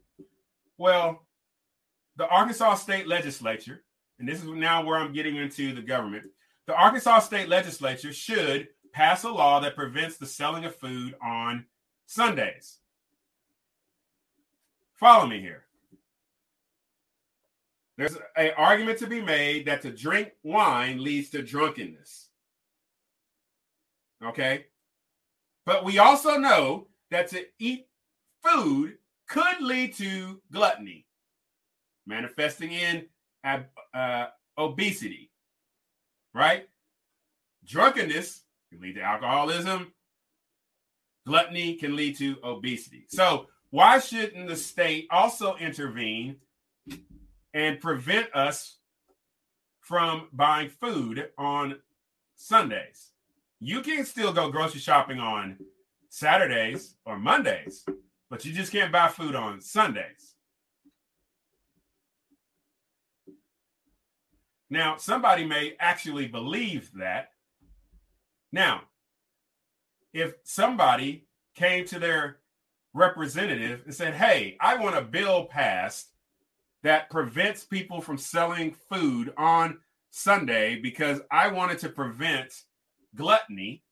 Well, 0.79 1.27
the 2.17 2.27
Arkansas 2.27 2.75
state 2.77 3.07
legislature, 3.07 3.85
and 4.19 4.29
this 4.29 4.43
is 4.43 4.47
now 4.47 4.85
where 4.85 4.99
I'm 4.99 5.13
getting 5.13 5.37
into 5.37 5.75
the 5.75 5.83
government, 5.83 6.27
the 6.67 6.75
Arkansas 6.75 7.21
state 7.21 7.49
legislature 7.49 8.13
should 8.13 8.69
pass 8.93 9.25
a 9.25 9.31
law 9.31 9.61
that 9.61 9.77
prevents 9.77 10.17
the 10.17 10.27
selling 10.27 10.65
of 10.65 10.75
food 10.75 11.15
on 11.23 11.67
Sundays. 12.07 12.79
Follow 14.95 15.27
me 15.27 15.41
here. 15.41 15.65
There's 17.99 18.17
an 18.37 18.51
argument 18.57 18.99
to 18.99 19.07
be 19.07 19.21
made 19.21 19.67
that 19.67 19.83
to 19.83 19.91
drink 19.91 20.33
wine 20.43 21.03
leads 21.03 21.31
to 21.31 21.43
drunkenness. 21.43 22.29
Okay. 24.25 24.67
But 25.67 25.85
we 25.85 25.99
also 25.99 26.37
know 26.37 26.89
that 27.11 27.29
to 27.29 27.45
eat 27.59 27.86
food 28.47 28.99
could 29.29 29.61
lead 29.61 29.95
to 29.95 30.41
gluttony, 30.53 31.07
manifesting 32.07 32.73
in 32.73 33.07
uh, 33.95 34.27
obesity, 34.57 35.31
right? 36.35 36.69
Drunkenness 37.65 38.43
can 38.71 38.81
lead 38.81 38.95
to 38.95 39.03
alcoholism. 39.03 39.93
Gluttony 41.27 41.75
can 41.75 41.97
lead 41.97 42.17
to 42.19 42.37
obesity. 42.45 43.07
So, 43.09 43.47
why 43.71 43.99
shouldn't 43.99 44.49
the 44.49 44.57
state 44.57 45.09
also 45.11 45.57
intervene 45.57 46.37
and 47.53 47.81
prevent 47.81 48.35
us 48.35 48.79
from 49.81 50.29
buying 50.33 50.71
food 50.71 51.31
on 51.37 51.77
Sundays? 52.37 53.11
You 53.59 53.81
can 53.81 54.05
still 54.05 54.33
go 54.33 54.51
grocery 54.51 54.81
shopping 54.81 55.19
on 55.19 55.59
Saturdays 56.11 56.95
or 57.05 57.19
Mondays, 57.19 57.85
but 58.31 58.45
you 58.45 58.53
just 58.53 58.73
can't 58.73 58.93
buy 58.93 59.09
food 59.09 59.35
on 59.35 59.61
Sundays. 59.61 60.35
Now, 64.69 64.97
somebody 64.97 65.45
may 65.45 65.77
actually 65.79 66.27
believe 66.27 66.91
that. 66.99 67.31
Now, 68.53 68.83
if 70.13 70.35
somebody 70.43 71.27
came 71.55 71.85
to 71.87 71.99
their 71.99 72.39
representative 72.93 73.83
and 73.85 73.95
said, 73.95 74.15
Hey, 74.15 74.57
I 74.61 74.77
want 74.77 74.97
a 74.97 75.03
bill 75.03 75.45
passed 75.45 76.09
that 76.83 77.11
prevents 77.11 77.65
people 77.65 78.01
from 78.01 78.19
selling 78.19 78.75
food 78.91 79.33
on 79.37 79.79
Sunday 80.11 80.77
because 80.81 81.21
I 81.31 81.49
wanted 81.49 81.79
to 81.81 81.89
prevent 81.89 82.63
gluttony, 83.15 83.83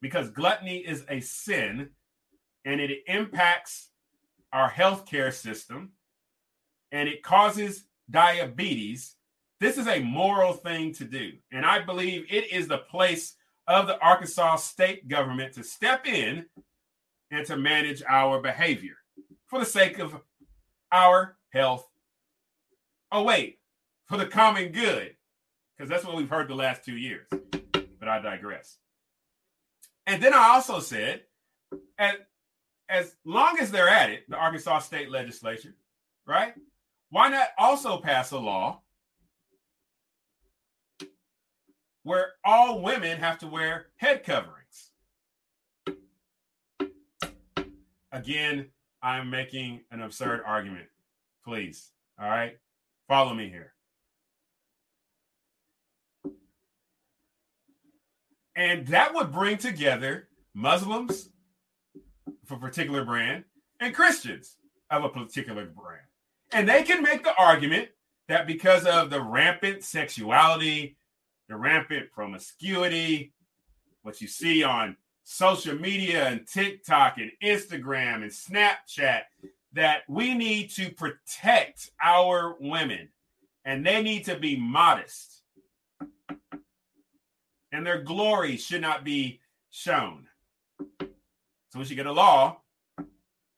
because 0.00 0.30
gluttony 0.30 0.78
is 0.78 1.04
a 1.08 1.20
sin 1.20 1.90
and 2.64 2.80
it 2.80 2.98
impacts 3.06 3.90
our 4.52 4.70
healthcare 4.70 5.32
system 5.32 5.92
and 6.92 7.08
it 7.08 7.22
causes 7.22 7.84
diabetes. 8.10 9.14
This 9.60 9.78
is 9.78 9.86
a 9.86 10.00
moral 10.00 10.52
thing 10.52 10.92
to 10.94 11.04
do. 11.04 11.32
And 11.52 11.64
I 11.64 11.80
believe 11.80 12.26
it 12.30 12.52
is 12.52 12.66
the 12.66 12.78
place 12.78 13.36
of 13.66 13.86
the 13.86 13.98
Arkansas 14.00 14.56
state 14.56 15.06
government 15.06 15.54
to 15.54 15.62
step 15.62 16.06
in 16.06 16.46
and 17.30 17.46
to 17.46 17.56
manage 17.56 18.02
our 18.08 18.40
behavior 18.40 18.96
for 19.46 19.58
the 19.58 19.66
sake 19.66 19.98
of 19.98 20.20
our 20.90 21.36
health. 21.52 21.86
Oh, 23.12 23.22
wait, 23.22 23.58
for 24.06 24.16
the 24.16 24.26
common 24.26 24.72
good, 24.72 25.14
because 25.76 25.88
that's 25.88 26.04
what 26.04 26.16
we've 26.16 26.28
heard 26.28 26.48
the 26.48 26.54
last 26.54 26.84
two 26.84 26.96
years. 26.96 27.26
But 27.30 28.08
I 28.08 28.20
digress. 28.20 28.78
And 30.06 30.22
then 30.22 30.34
I 30.34 30.48
also 30.54 30.80
said, 30.80 31.22
as, 31.98 32.14
as 32.90 33.16
long 33.24 33.58
as 33.60 33.70
they're 33.70 33.88
at 33.88 34.10
it, 34.10 34.28
the 34.28 34.36
Arkansas 34.36 34.80
state 34.80 35.10
legislature, 35.10 35.74
right? 36.26 36.54
Why 37.10 37.28
not 37.28 37.48
also 37.58 37.98
pass 37.98 38.30
a 38.32 38.38
law 38.38 38.80
where 42.02 42.32
all 42.44 42.82
women 42.82 43.18
have 43.18 43.38
to 43.38 43.46
wear 43.46 43.86
head 43.96 44.24
coverings. 44.24 44.90
Again, 48.12 48.66
I'm 49.02 49.30
making 49.30 49.82
an 49.90 50.02
absurd 50.02 50.42
argument. 50.46 50.88
Please. 51.44 51.90
All 52.20 52.28
right. 52.28 52.58
Follow 53.08 53.34
me 53.34 53.48
here. 53.48 53.72
And 58.56 58.86
that 58.88 59.14
would 59.14 59.32
bring 59.32 59.56
together 59.58 60.28
Muslims 60.54 61.28
for 62.44 62.54
a 62.54 62.58
particular 62.58 63.04
brand 63.04 63.44
and 63.80 63.94
Christians 63.94 64.56
of 64.90 65.04
a 65.04 65.08
particular 65.08 65.66
brand. 65.66 66.06
And 66.52 66.68
they 66.68 66.82
can 66.82 67.02
make 67.02 67.22
the 67.22 67.34
argument 67.36 67.90
that 68.28 68.46
because 68.46 68.84
of 68.86 69.10
the 69.10 69.20
rampant 69.20 69.84
sexuality 69.84 70.96
the 71.50 71.56
rampant 71.56 72.12
promiscuity, 72.12 73.32
what 74.02 74.20
you 74.20 74.28
see 74.28 74.62
on 74.62 74.96
social 75.24 75.74
media 75.74 76.28
and 76.28 76.46
TikTok 76.46 77.18
and 77.18 77.32
Instagram 77.42 78.22
and 78.22 78.30
Snapchat, 78.30 79.22
that 79.72 80.02
we 80.08 80.32
need 80.32 80.70
to 80.70 80.90
protect 80.90 81.90
our 82.02 82.56
women 82.60 83.08
and 83.64 83.84
they 83.84 84.00
need 84.00 84.24
to 84.24 84.38
be 84.38 84.56
modest. 84.56 85.42
And 87.72 87.84
their 87.84 88.02
glory 88.02 88.56
should 88.56 88.80
not 88.80 89.04
be 89.04 89.40
shown. 89.70 90.28
So 91.70 91.78
we 91.78 91.84
should 91.84 91.96
get 91.96 92.06
a 92.06 92.12
law, 92.12 92.58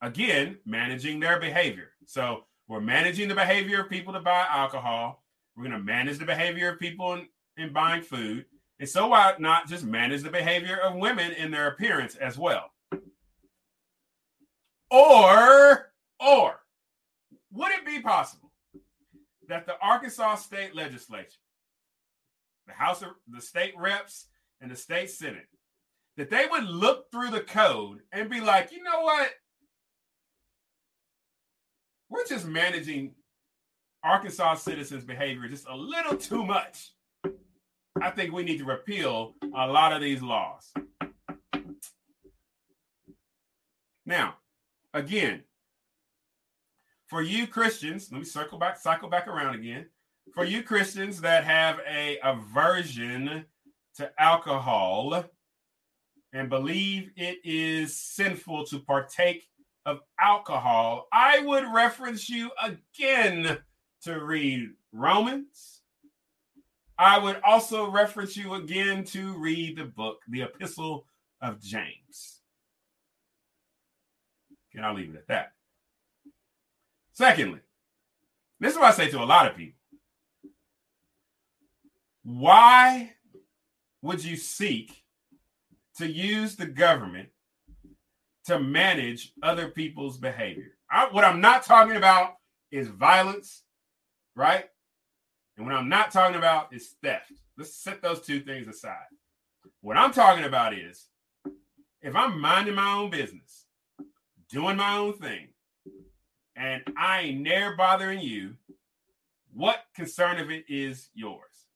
again, 0.01 0.59
managing 0.65 1.21
their 1.21 1.41
behavior. 1.41 1.91
So 2.07 2.45
we're 2.69 2.81
managing 2.81 3.29
the 3.29 3.35
behavior 3.35 3.83
of 3.83 3.91
people 3.91 4.13
to 4.13 4.21
buy 4.21 4.47
alcohol. 4.49 5.25
We're 5.57 5.65
going 5.65 5.79
to 5.79 5.85
manage 5.85 6.19
the 6.19 6.25
behavior 6.25 6.73
of 6.73 6.79
people 6.79 7.15
in 7.15 7.27
in 7.57 7.73
buying 7.73 8.03
food. 8.03 8.45
And 8.79 8.89
so 8.89 9.09
why 9.09 9.35
not 9.39 9.69
just 9.69 9.85
manage 9.85 10.23
the 10.23 10.31
behavior 10.31 10.77
of 10.77 10.97
women 10.97 11.33
in 11.33 11.51
their 11.51 11.69
appearance 11.69 12.17
as 12.17 12.39
well? 12.39 12.71
Or, 14.91 15.93
or 16.21 16.61
would 17.53 17.73
it 17.73 17.87
be 17.87 18.01
possible 18.01 18.53
that 19.49 19.67
the 19.67 19.75
Arkansas 19.81 20.37
state 20.37 20.75
legislature, 20.75 21.29
the 22.67 22.73
House 22.73 23.03
of 23.03 23.09
the 23.29 23.41
state 23.41 23.75
reps 23.79 24.27
and 24.61 24.71
the 24.71 24.77
state 24.77 25.11
senate, 25.11 25.47
that 26.17 26.31
they 26.31 26.47
would 26.51 26.65
look 26.65 27.11
through 27.11 27.31
the 27.31 27.41
code 27.41 28.01
and 28.13 28.31
be 28.31 28.41
like, 28.41 28.73
you 28.73 28.83
know 28.83 29.03
what? 29.03 29.31
We're 32.11 32.27
just 32.27 32.47
managing 32.47 33.15
Arkansas 34.05 34.55
citizens' 34.57 35.05
behavior 35.05 35.49
just 35.49 35.67
a 35.69 35.77
little 35.77 36.17
too 36.17 36.45
much. 36.45 36.93
I 38.01 38.11
think 38.11 38.33
we 38.33 38.43
need 38.43 38.59
to 38.59 38.65
repeal 38.65 39.35
a 39.57 39.67
lot 39.67 39.93
of 39.93 40.03
these 40.03 40.23
laws. 40.23 40.73
Now, 44.05 44.35
again, 44.93 45.45
for 47.07 47.23
you 47.23 47.47
Christians, 47.47 48.09
let 48.11 48.19
me 48.19 48.25
circle 48.25 48.59
back, 48.59 48.79
cycle 48.79 49.09
back 49.09 49.29
around 49.29 49.55
again. 49.55 49.87
For 50.35 50.45
you 50.45 50.63
Christians 50.63 51.21
that 51.21 51.45
have 51.45 51.79
a 51.89 52.19
aversion 52.25 53.45
to 53.97 54.11
alcohol 54.19 55.25
and 56.33 56.49
believe 56.49 57.11
it 57.17 57.39
is 57.45 57.97
sinful 57.97 58.67
to 58.67 58.79
partake 58.79 59.49
of 59.85 60.01
alcohol, 60.21 61.09
I 61.13 61.41
would 61.41 61.65
reference 61.73 62.29
you 62.29 62.51
again 62.63 63.59
to 64.05 64.25
read 64.25 64.71
Romans 64.93 65.83
I 67.03 67.19
would 67.19 67.41
also 67.45 67.91
reference 67.91 68.37
you 68.37 68.55
again 68.55 69.03
to 69.07 69.37
read 69.37 69.77
the 69.77 69.87
book, 69.87 70.21
the 70.29 70.43
Epistle 70.43 71.05
of 71.41 71.61
James. 71.61 72.41
And 74.73 74.87
I'll 74.87 74.95
leave 74.95 75.11
it 75.13 75.17
at 75.17 75.27
that. 75.27 75.53
Secondly, 77.13 77.59
this 78.61 78.75
is 78.75 78.79
what 78.79 78.93
I 78.93 78.97
say 78.97 79.11
to 79.11 79.21
a 79.21 79.25
lot 79.25 79.51
of 79.51 79.57
people. 79.57 79.81
Why 82.23 83.15
would 84.03 84.25
you 84.25 84.37
seek 84.37 85.02
to 85.99 86.07
use 86.07 86.57
the 86.57 86.67
government 86.67 87.29
to 88.47 88.59
manage 88.59 89.33
other 89.43 89.69
people's 89.69 90.19
behavior? 90.19 90.77
I, 90.91 91.09
what 91.11 91.25
I'm 91.25 91.41
not 91.41 91.65
talking 91.65 91.97
about 91.97 92.35
is 92.71 92.89
violence, 92.89 93.63
right? 94.35 94.65
And 95.57 95.67
what 95.67 95.75
I'm 95.75 95.89
not 95.89 96.11
talking 96.11 96.37
about 96.37 96.73
is 96.73 96.97
theft. 97.03 97.33
Let's 97.57 97.75
set 97.75 98.03
those 98.03 98.21
two 98.21 98.41
things 98.41 98.67
aside. 98.67 99.07
What 99.81 99.97
I'm 99.97 100.13
talking 100.13 100.45
about 100.45 100.75
is 100.75 101.09
if 102.01 102.17
I'm 102.17 102.41
minding 102.41 102.75
my 102.75 102.95
own 102.95 103.11
business, 103.11 103.67
doing 104.49 104.77
my 104.77 104.97
own 104.97 105.15
thing, 105.15 105.49
and 106.57 106.83
I 106.97 107.21
ain't 107.21 107.41
never 107.41 107.77
bothering 107.77 108.21
you, 108.21 108.55
what 109.55 109.85
concern 109.95 110.39
of 110.39 110.51
it 110.51 110.65
is 110.69 111.09
yours? 111.15 111.67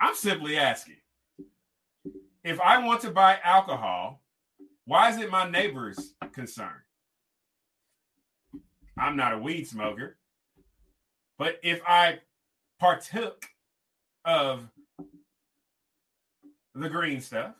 I'm 0.00 0.14
simply 0.14 0.56
asking 0.56 0.99
if 2.44 2.60
I 2.60 2.84
want 2.84 3.00
to 3.02 3.10
buy 3.10 3.38
alcohol, 3.44 4.22
Why 4.90 5.08
is 5.08 5.18
it 5.18 5.30
my 5.30 5.48
neighbor's 5.48 6.14
concern? 6.32 6.82
I'm 8.98 9.16
not 9.16 9.34
a 9.34 9.38
weed 9.38 9.68
smoker. 9.68 10.16
But 11.38 11.60
if 11.62 11.80
I 11.86 12.18
partook 12.80 13.46
of 14.24 14.68
the 16.74 16.88
green 16.88 17.20
stuff, 17.20 17.54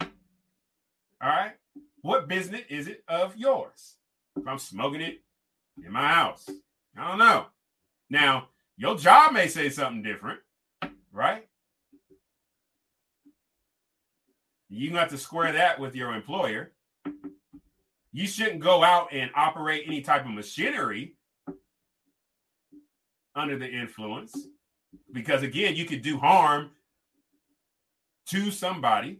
all 0.00 0.08
right, 1.22 1.52
what 2.02 2.26
business 2.26 2.62
is 2.68 2.88
it 2.88 3.04
of 3.06 3.36
yours? 3.36 3.94
If 4.36 4.48
I'm 4.48 4.58
smoking 4.58 5.02
it 5.02 5.22
in 5.86 5.92
my 5.92 6.08
house, 6.08 6.50
I 6.96 7.10
don't 7.10 7.18
know. 7.18 7.46
Now, 8.10 8.48
your 8.76 8.96
job 8.96 9.32
may 9.32 9.46
say 9.46 9.68
something 9.68 10.02
different, 10.02 10.40
right? 11.12 11.46
You 14.70 14.96
have 14.96 15.10
to 15.10 15.18
square 15.18 15.52
that 15.52 15.80
with 15.80 15.96
your 15.96 16.14
employer. 16.14 16.70
You 18.12 18.26
shouldn't 18.26 18.60
go 18.60 18.82
out 18.84 19.08
and 19.12 19.30
operate 19.34 19.84
any 19.86 20.00
type 20.00 20.24
of 20.24 20.30
machinery 20.30 21.16
under 23.34 23.58
the 23.58 23.68
influence 23.68 24.34
because 25.12 25.42
again 25.42 25.76
you 25.76 25.84
could 25.84 26.02
do 26.02 26.18
harm 26.18 26.70
to 28.26 28.50
somebody 28.50 29.18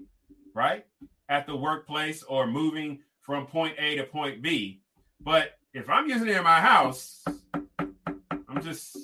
right 0.55 0.85
at 1.29 1.47
the 1.47 1.57
workplace 1.57 2.23
or 2.25 2.47
moving 2.47 2.99
from 3.21 3.47
point 3.47 3.75
a 3.79 3.97
to 3.97 4.05
point 4.05 4.43
b 4.43 4.81
but 5.21 5.59
if 5.73 5.89
i'm 5.89 6.09
using 6.09 6.27
it 6.27 6.37
in 6.37 6.43
my 6.43 6.61
house 6.61 7.25
i'm 8.49 8.63
just 8.63 8.97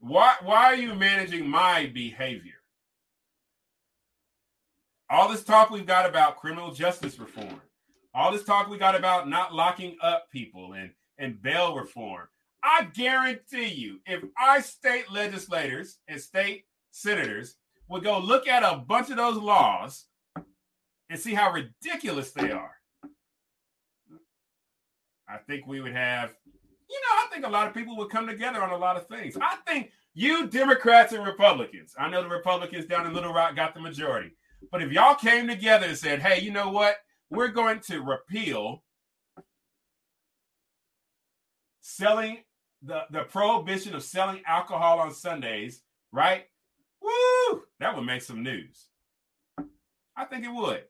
why 0.00 0.34
why 0.42 0.64
are 0.64 0.76
you 0.76 0.94
managing 0.94 1.48
my 1.48 1.86
behavior 1.94 2.54
all 5.10 5.28
this 5.28 5.44
talk 5.44 5.70
we've 5.70 5.86
got 5.86 6.08
about 6.08 6.38
criminal 6.38 6.72
justice 6.72 7.18
reform. 7.18 7.60
All 8.14 8.32
this 8.32 8.44
talk 8.44 8.68
we 8.68 8.78
got 8.78 8.94
about 8.94 9.28
not 9.28 9.54
locking 9.54 9.96
up 10.02 10.30
people 10.30 10.72
and 10.74 10.90
and 11.18 11.40
bail 11.40 11.76
reform. 11.76 12.26
I 12.62 12.88
guarantee 12.94 13.68
you, 13.68 14.00
if 14.06 14.24
our 14.42 14.62
state 14.62 15.10
legislators 15.12 15.98
and 16.08 16.20
state 16.20 16.64
senators 16.90 17.56
would 17.88 18.02
go 18.02 18.18
look 18.18 18.48
at 18.48 18.62
a 18.62 18.78
bunch 18.78 19.10
of 19.10 19.16
those 19.16 19.36
laws 19.36 20.06
and 21.10 21.18
see 21.18 21.34
how 21.34 21.52
ridiculous 21.52 22.32
they 22.32 22.50
are, 22.50 22.72
I 25.28 25.36
think 25.46 25.66
we 25.66 25.80
would 25.80 25.92
have, 25.92 26.34
you 26.88 27.00
know, 27.00 27.22
I 27.22 27.26
think 27.30 27.44
a 27.44 27.50
lot 27.50 27.66
of 27.66 27.74
people 27.74 27.96
would 27.98 28.10
come 28.10 28.26
together 28.26 28.62
on 28.62 28.70
a 28.70 28.76
lot 28.76 28.96
of 28.96 29.08
things. 29.08 29.36
I 29.40 29.56
think 29.66 29.90
you 30.14 30.46
Democrats 30.46 31.12
and 31.12 31.24
Republicans, 31.24 31.94
I 31.98 32.08
know 32.08 32.22
the 32.22 32.28
Republicans 32.28 32.86
down 32.86 33.06
in 33.06 33.12
Little 33.12 33.32
Rock 33.32 33.56
got 33.56 33.74
the 33.74 33.80
majority, 33.80 34.30
but 34.70 34.82
if 34.82 34.92
y'all 34.92 35.14
came 35.14 35.46
together 35.48 35.86
and 35.86 35.96
said, 35.96 36.20
hey, 36.20 36.40
you 36.40 36.50
know 36.50 36.70
what? 36.70 36.96
We're 37.30 37.48
going 37.48 37.80
to 37.80 38.00
repeal 38.00 38.82
selling 41.80 42.38
the, 42.82 43.02
the 43.10 43.24
prohibition 43.24 43.94
of 43.94 44.02
selling 44.02 44.42
alcohol 44.46 45.00
on 45.00 45.12
Sundays, 45.12 45.82
right? 46.12 46.44
Woo! 47.00 47.62
That 47.80 47.96
would 47.96 48.04
make 48.04 48.22
some 48.22 48.42
news. 48.42 48.86
I 50.16 50.24
think 50.24 50.44
it 50.44 50.52
would. 50.52 50.84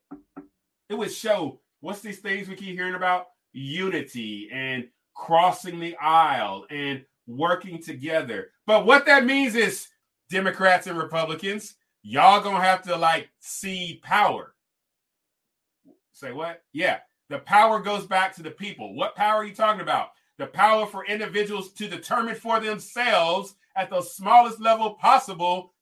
It 0.88 0.94
would 0.94 1.12
show 1.12 1.60
what's 1.80 2.00
these 2.00 2.18
things 2.18 2.48
we 2.48 2.56
keep 2.56 2.76
hearing 2.76 2.94
about? 2.94 3.26
Unity 3.52 4.48
and 4.52 4.86
crossing 5.14 5.80
the 5.80 5.96
aisle 5.96 6.66
and 6.70 7.04
working 7.26 7.82
together. 7.82 8.48
But 8.66 8.86
what 8.86 9.06
that 9.06 9.24
means 9.24 9.54
is 9.54 9.88
Democrats 10.30 10.86
and 10.86 10.98
Republicans, 10.98 11.76
y'all 12.04 12.40
gonna 12.40 12.62
have 12.62 12.82
to 12.82 12.96
like 12.96 13.30
see 13.40 14.00
power. 14.04 14.54
Say 16.12 16.30
what? 16.30 16.62
Yeah, 16.72 16.98
the 17.28 17.40
power 17.40 17.80
goes 17.80 18.06
back 18.06 18.36
to 18.36 18.44
the 18.44 18.52
people. 18.52 18.94
What 18.94 19.16
power 19.16 19.38
are 19.38 19.44
you 19.44 19.54
talking 19.54 19.80
about? 19.80 20.10
the 20.38 20.46
power 20.46 20.86
for 20.86 21.04
individuals 21.06 21.72
to 21.72 21.88
determine 21.88 22.34
for 22.34 22.60
themselves 22.60 23.54
at 23.76 23.90
the 23.90 24.02
smallest 24.02 24.60
level 24.60 24.94
possible 24.94 25.72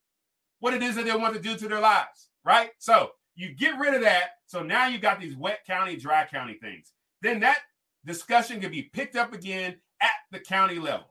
what 0.59 0.73
it 0.73 0.83
is 0.83 0.95
that 0.95 1.05
they 1.05 1.15
want 1.15 1.33
to 1.33 1.41
do 1.41 1.55
to 1.57 1.67
their 1.67 1.79
lives, 1.79 2.29
right? 2.45 2.69
So 2.77 3.11
you 3.35 3.53
get 3.53 3.79
rid 3.79 3.93
of 3.93 4.01
that. 4.01 4.37
So 4.45 4.61
now 4.63 4.87
you 4.87 4.99
got 4.99 5.19
these 5.19 5.35
wet 5.35 5.65
county, 5.65 5.95
dry 5.95 6.25
county 6.25 6.57
things. 6.61 6.93
Then 7.21 7.39
that 7.41 7.59
discussion 8.05 8.61
can 8.61 8.71
be 8.71 8.83
picked 8.83 9.15
up 9.15 9.33
again 9.33 9.75
at 10.01 10.11
the 10.31 10.39
county 10.39 10.77
level. 10.79 11.07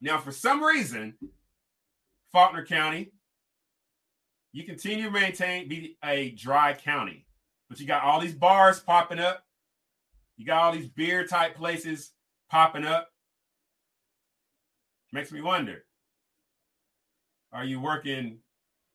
Now, 0.00 0.18
for 0.18 0.32
some 0.32 0.62
reason, 0.62 1.14
Faulkner 2.32 2.64
County, 2.64 3.12
you 4.52 4.64
continue 4.64 5.04
to 5.04 5.10
maintain 5.10 5.68
be 5.68 5.96
a 6.04 6.30
dry 6.30 6.72
county, 6.72 7.26
but 7.68 7.78
you 7.80 7.86
got 7.86 8.02
all 8.02 8.20
these 8.20 8.34
bars 8.34 8.80
popping 8.80 9.18
up 9.18 9.44
you 10.38 10.46
got 10.46 10.62
all 10.62 10.72
these 10.72 10.86
beer 10.86 11.26
type 11.26 11.56
places 11.56 12.12
popping 12.48 12.84
up. 12.84 13.10
Makes 15.12 15.32
me 15.32 15.42
wonder 15.42 15.84
are 17.52 17.64
you 17.64 17.80
working 17.80 18.38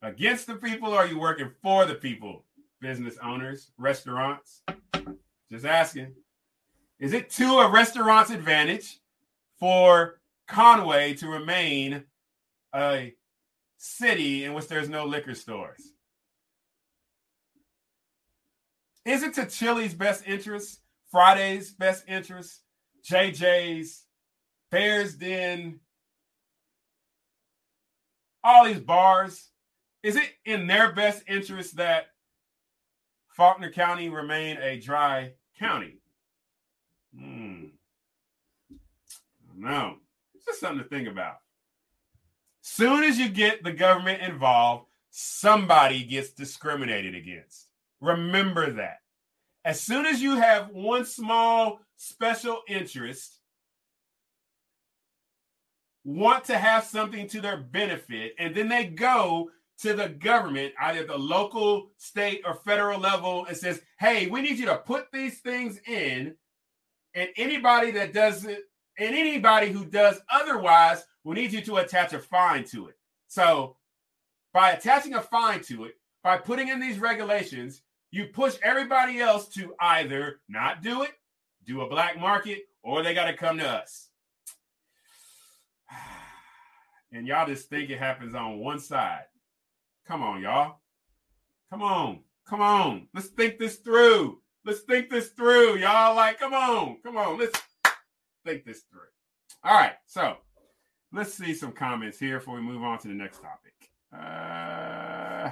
against 0.01 0.47
the 0.47 0.55
people 0.55 0.93
or 0.93 0.99
are 0.99 1.07
you 1.07 1.19
working 1.19 1.51
for 1.61 1.85
the 1.85 1.95
people? 1.95 2.45
Business 2.79 3.17
owners, 3.21 3.71
restaurants. 3.77 4.61
Just 5.51 5.65
asking. 5.65 6.13
Is 6.99 7.13
it 7.13 7.29
to 7.31 7.59
a 7.59 7.69
restaurant's 7.69 8.31
advantage 8.31 8.99
for 9.59 10.19
Conway 10.47 11.13
to 11.15 11.27
remain 11.27 12.03
a 12.73 13.13
city 13.83 14.45
in 14.45 14.53
which 14.53 14.67
there's 14.67 14.89
no 14.89 15.05
liquor 15.05 15.35
stores? 15.35 15.81
Is 19.05 19.23
it 19.23 19.33
to 19.33 19.45
Chili's 19.45 19.93
best 19.93 20.25
interest 20.25 20.79
Friday's 21.13 21.69
best 21.69 22.05
interest, 22.07 22.61
JJ's, 23.07 24.03
Bears 24.71 25.13
Den, 25.13 25.79
all 28.43 28.65
these 28.65 28.79
bars. 28.79 29.51
Is 30.01 30.15
it 30.15 30.27
in 30.43 30.65
their 30.65 30.91
best 30.91 31.21
interest 31.27 31.75
that 31.75 32.07
Faulkner 33.27 33.71
County 33.71 34.09
remain 34.09 34.57
a 34.57 34.79
dry 34.79 35.33
county? 35.59 35.99
Hmm. 37.15 37.65
No, 39.55 39.97
it's 40.33 40.45
just 40.45 40.59
something 40.59 40.81
to 40.81 40.89
think 40.89 41.07
about. 41.07 41.35
Soon 42.65 43.03
as 43.03 43.19
you 43.19 43.27
get 43.27 43.61
the 43.61 43.73
government 43.73 44.21
involved, 44.21 44.87
somebody 45.09 46.01
gets 46.05 46.29
discriminated 46.29 47.13
against. 47.13 47.67
Remember 47.99 48.71
that. 48.71 49.01
As 49.65 49.81
soon 49.81 50.05
as 50.05 50.21
you 50.21 50.37
have 50.37 50.69
one 50.69 51.03
small 51.03 51.81
special 51.97 52.61
interest, 52.69 53.41
want 56.05 56.45
to 56.45 56.57
have 56.57 56.85
something 56.85 57.27
to 57.27 57.41
their 57.41 57.57
benefit, 57.57 58.33
and 58.39 58.55
then 58.55 58.69
they 58.69 58.85
go 58.85 59.51
to 59.79 59.93
the 59.93 60.07
government, 60.07 60.73
either 60.79 61.05
the 61.05 61.17
local, 61.17 61.91
state, 61.97 62.43
or 62.45 62.55
federal 62.55 62.99
level, 62.99 63.45
and 63.45 63.57
says, 63.57 63.81
"Hey, 63.99 64.27
we 64.27 64.41
need 64.41 64.57
you 64.57 64.67
to 64.67 64.77
put 64.77 65.11
these 65.11 65.41
things 65.41 65.79
in," 65.85 66.37
and 67.13 67.29
anybody 67.35 67.91
that 67.91 68.13
does 68.13 68.45
it, 68.45 68.63
and 68.97 69.13
anybody 69.13 69.69
who 69.69 69.83
does 69.85 70.21
otherwise, 70.29 71.05
we 71.23 71.35
need 71.35 71.53
you 71.53 71.61
to 71.61 71.77
attach 71.77 72.13
a 72.13 72.19
fine 72.19 72.65
to 72.65 72.87
it. 72.87 72.97
So, 73.27 73.77
by 74.53 74.71
attaching 74.71 75.15
a 75.15 75.21
fine 75.21 75.61
to 75.63 75.85
it, 75.85 75.95
by 76.23 76.37
putting 76.37 76.67
in 76.67 76.79
these 76.79 76.99
regulations, 76.99 77.81
you 78.11 78.25
push 78.25 78.57
everybody 78.61 79.19
else 79.19 79.47
to 79.49 79.73
either 79.79 80.41
not 80.47 80.83
do 80.83 81.01
it, 81.03 81.11
do 81.65 81.81
a 81.81 81.89
black 81.89 82.19
market, 82.19 82.63
or 82.83 83.01
they 83.01 83.13
got 83.13 83.25
to 83.25 83.33
come 83.33 83.57
to 83.57 83.67
us. 83.67 84.09
And 87.15 87.27
y'all 87.27 87.45
just 87.45 87.69
think 87.69 87.91
it 87.91 87.99
happens 87.99 88.33
on 88.33 88.57
one 88.57 88.79
side. 88.79 89.25
Come 90.07 90.23
on, 90.23 90.41
y'all. 90.41 90.79
Come 91.69 91.83
on. 91.83 92.21
Come 92.47 92.59
on. 92.59 93.07
Let's 93.13 93.27
think 93.27 93.59
this 93.59 93.75
through. 93.75 94.39
Let's 94.65 94.79
think 94.79 95.11
this 95.11 95.29
through. 95.29 95.77
Y'all 95.77 96.15
like, 96.15 96.39
come 96.39 96.55
on. 96.55 96.97
Come 97.03 97.17
on. 97.17 97.37
Let's 97.37 97.61
think 98.43 98.65
this 98.65 98.81
through. 98.89 99.01
All 99.63 99.75
right. 99.75 99.93
So 100.07 100.37
let's 101.13 101.33
see 101.33 101.53
some 101.53 101.71
comments 101.71 102.19
here 102.19 102.39
before 102.39 102.55
we 102.55 102.61
move 102.61 102.83
on 102.83 102.97
to 102.99 103.07
the 103.07 103.13
next 103.13 103.39
topic. 103.39 103.91
Uh, 104.11 105.51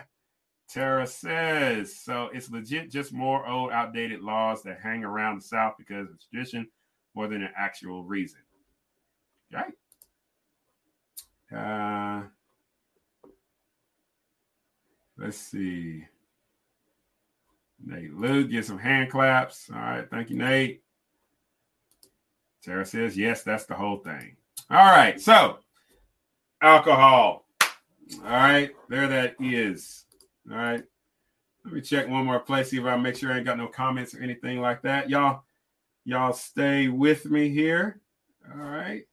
Tara 0.67 1.05
says, 1.05 1.95
so 1.95 2.29
it's 2.33 2.49
legit 2.49 2.91
just 2.91 3.13
more 3.13 3.47
old, 3.47 3.71
outdated 3.71 4.21
laws 4.21 4.63
that 4.63 4.79
hang 4.81 5.03
around 5.03 5.37
the 5.37 5.43
South 5.43 5.75
because 5.77 6.09
of 6.09 6.19
tradition 6.29 6.67
more 7.13 7.27
than 7.27 7.43
an 7.43 7.51
actual 7.55 8.03
reason. 8.03 8.39
Right? 9.53 9.73
Uh, 11.55 12.23
let's 15.17 15.37
see. 15.37 16.05
Nate 17.83 18.13
Luke, 18.13 18.49
get 18.49 18.65
some 18.65 18.79
hand 18.79 19.11
claps. 19.11 19.69
All 19.73 19.79
right. 19.79 20.09
Thank 20.09 20.29
you, 20.29 20.37
Nate. 20.37 20.83
Tara 22.63 22.85
says, 22.85 23.17
yes, 23.17 23.43
that's 23.43 23.65
the 23.65 23.73
whole 23.73 23.97
thing. 23.97 24.37
All 24.71 24.77
right. 24.77 25.19
So, 25.19 25.57
alcohol. 26.61 27.45
All 28.23 28.31
right. 28.31 28.71
There 28.87 29.09
that 29.09 29.35
is. 29.41 30.05
All 30.49 30.55
right. 30.55 30.81
Let 31.65 31.73
me 31.73 31.81
check 31.81 32.07
one 32.07 32.25
more 32.25 32.39
place, 32.39 32.69
see 32.69 32.77
if 32.77 32.85
I 32.85 32.95
make 32.95 33.17
sure 33.17 33.33
I 33.33 33.37
ain't 33.37 33.45
got 33.45 33.57
no 33.57 33.67
comments 33.67 34.15
or 34.15 34.21
anything 34.23 34.61
like 34.61 34.81
that. 34.83 35.09
Y'all, 35.09 35.43
y'all 36.05 36.31
stay 36.31 36.87
with 36.87 37.25
me 37.25 37.49
here. 37.49 37.99
All 38.49 38.61
right. 38.61 39.03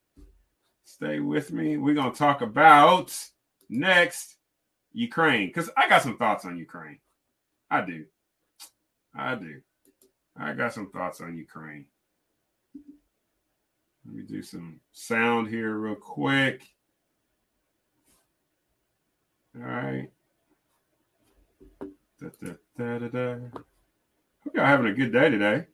Stay 0.84 1.18
with 1.18 1.52
me. 1.52 1.76
We're 1.76 1.94
gonna 1.94 2.14
talk 2.14 2.40
about 2.40 3.12
next 3.68 4.36
Ukraine. 4.92 5.48
Because 5.48 5.70
I 5.76 5.88
got 5.88 6.02
some 6.02 6.16
thoughts 6.16 6.44
on 6.44 6.56
Ukraine. 6.56 7.00
I 7.68 7.80
do. 7.80 8.04
I 9.12 9.34
do. 9.34 9.60
I 10.36 10.52
got 10.52 10.72
some 10.72 10.90
thoughts 10.92 11.20
on 11.20 11.36
Ukraine. 11.36 11.86
Let 14.08 14.16
me 14.16 14.22
do 14.22 14.42
some 14.42 14.80
sound 14.92 15.48
here 15.48 15.76
real 15.76 15.94
quick. 15.94 16.62
All 19.54 19.62
right. 19.62 20.08
Da, 22.18 22.28
da, 22.42 22.52
da, 22.78 22.98
da, 23.00 23.08
da. 23.08 23.34
Hope 24.44 24.54
y'all 24.54 24.64
having 24.64 24.86
a 24.86 24.94
good 24.94 25.12
day 25.12 25.28
today. 25.28 25.66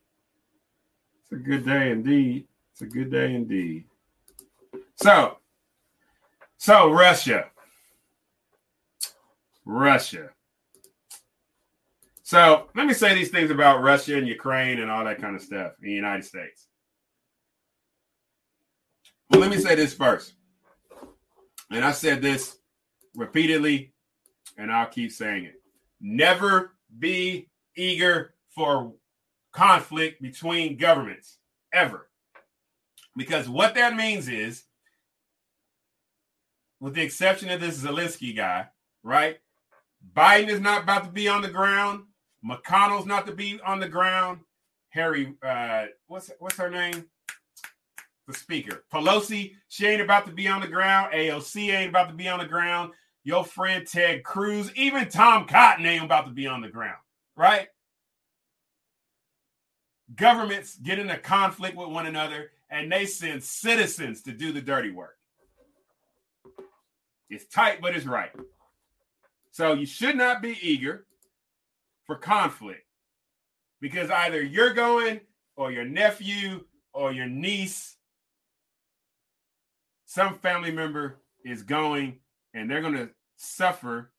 It's 1.22 1.32
a 1.32 1.36
good 1.36 1.64
day 1.64 1.92
indeed. 1.92 2.48
It's 2.72 2.82
a 2.82 2.86
good 2.86 3.12
day 3.12 3.34
indeed. 3.34 3.84
So, 4.96 5.38
so 6.56 6.90
Russia. 6.90 7.50
Russia. 9.64 10.30
So 12.24 12.68
let 12.74 12.86
me 12.86 12.94
say 12.94 13.14
these 13.14 13.30
things 13.30 13.52
about 13.52 13.82
Russia 13.82 14.18
and 14.18 14.26
Ukraine 14.26 14.80
and 14.80 14.90
all 14.90 15.04
that 15.04 15.20
kind 15.20 15.36
of 15.36 15.42
stuff 15.42 15.74
in 15.80 15.88
the 15.88 15.94
United 15.94 16.24
States. 16.24 16.66
Well, 19.30 19.40
let 19.40 19.50
me 19.50 19.58
say 19.58 19.74
this 19.74 19.94
first. 19.94 20.34
And 21.70 21.84
I 21.84 21.92
said 21.92 22.22
this 22.22 22.58
repeatedly, 23.14 23.94
and 24.56 24.70
I'll 24.70 24.86
keep 24.86 25.12
saying 25.12 25.44
it. 25.44 25.54
Never 26.00 26.74
be 26.98 27.48
eager 27.76 28.34
for 28.54 28.92
conflict 29.52 30.20
between 30.20 30.76
governments, 30.76 31.38
ever. 31.72 32.08
Because 33.16 33.48
what 33.48 33.74
that 33.76 33.96
means 33.96 34.28
is, 34.28 34.64
with 36.80 36.94
the 36.94 37.02
exception 37.02 37.48
of 37.48 37.60
this 37.60 37.82
Zelensky 37.82 38.36
guy, 38.36 38.68
right? 39.02 39.38
Biden 40.14 40.48
is 40.48 40.60
not 40.60 40.82
about 40.82 41.04
to 41.04 41.10
be 41.10 41.28
on 41.28 41.40
the 41.40 41.48
ground. 41.48 42.04
McConnell's 42.44 43.06
not 43.06 43.26
to 43.26 43.32
be 43.32 43.58
on 43.64 43.80
the 43.80 43.88
ground. 43.88 44.40
Harry, 44.90 45.34
uh, 45.42 45.86
what's 46.06 46.30
what's 46.38 46.56
her 46.56 46.70
name? 46.70 47.06
The 48.26 48.34
speaker. 48.34 48.84
Pelosi, 48.92 49.52
she 49.68 49.86
ain't 49.86 50.00
about 50.00 50.26
to 50.26 50.32
be 50.32 50.48
on 50.48 50.60
the 50.60 50.66
ground. 50.66 51.12
AOC 51.12 51.72
ain't 51.72 51.90
about 51.90 52.08
to 52.08 52.14
be 52.14 52.28
on 52.28 52.38
the 52.38 52.46
ground. 52.46 52.92
Your 53.22 53.44
friend 53.44 53.86
Ted 53.86 54.22
Cruz, 54.22 54.70
even 54.74 55.08
Tom 55.08 55.46
Cotton 55.46 55.86
ain't 55.86 56.04
about 56.04 56.26
to 56.26 56.32
be 56.32 56.46
on 56.46 56.60
the 56.60 56.68
ground, 56.68 56.98
right? 57.36 57.68
Governments 60.14 60.76
get 60.76 60.98
into 60.98 61.16
conflict 61.16 61.76
with 61.76 61.88
one 61.88 62.06
another 62.06 62.50
and 62.70 62.90
they 62.90 63.06
send 63.06 63.42
citizens 63.42 64.22
to 64.22 64.32
do 64.32 64.52
the 64.52 64.60
dirty 64.60 64.90
work. 64.90 65.16
It's 67.30 67.46
tight, 67.46 67.80
but 67.80 67.96
it's 67.96 68.06
right. 68.06 68.30
So 69.50 69.72
you 69.72 69.86
should 69.86 70.16
not 70.16 70.42
be 70.42 70.58
eager 70.60 71.06
for 72.06 72.16
conflict 72.16 72.84
because 73.80 74.10
either 74.10 74.42
you're 74.42 74.74
going 74.74 75.20
or 75.56 75.70
your 75.70 75.84
nephew 75.84 76.64
or 76.92 77.12
your 77.12 77.26
niece, 77.26 77.96
some 80.04 80.38
family 80.38 80.70
member 80.70 81.20
is 81.44 81.62
going 81.62 82.18
and 82.54 82.70
they're 82.70 82.80
going 82.80 82.94
to 82.94 83.10
suffer 83.36 84.12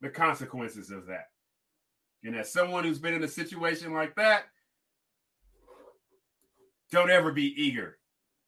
the 0.00 0.08
consequences 0.08 0.90
of 0.90 1.06
that. 1.06 1.26
And 2.24 2.36
as 2.36 2.52
someone 2.52 2.84
who's 2.84 2.98
been 2.98 3.14
in 3.14 3.24
a 3.24 3.28
situation 3.28 3.92
like 3.92 4.14
that, 4.16 4.44
don't 6.90 7.10
ever 7.10 7.32
be 7.32 7.54
eager 7.60 7.98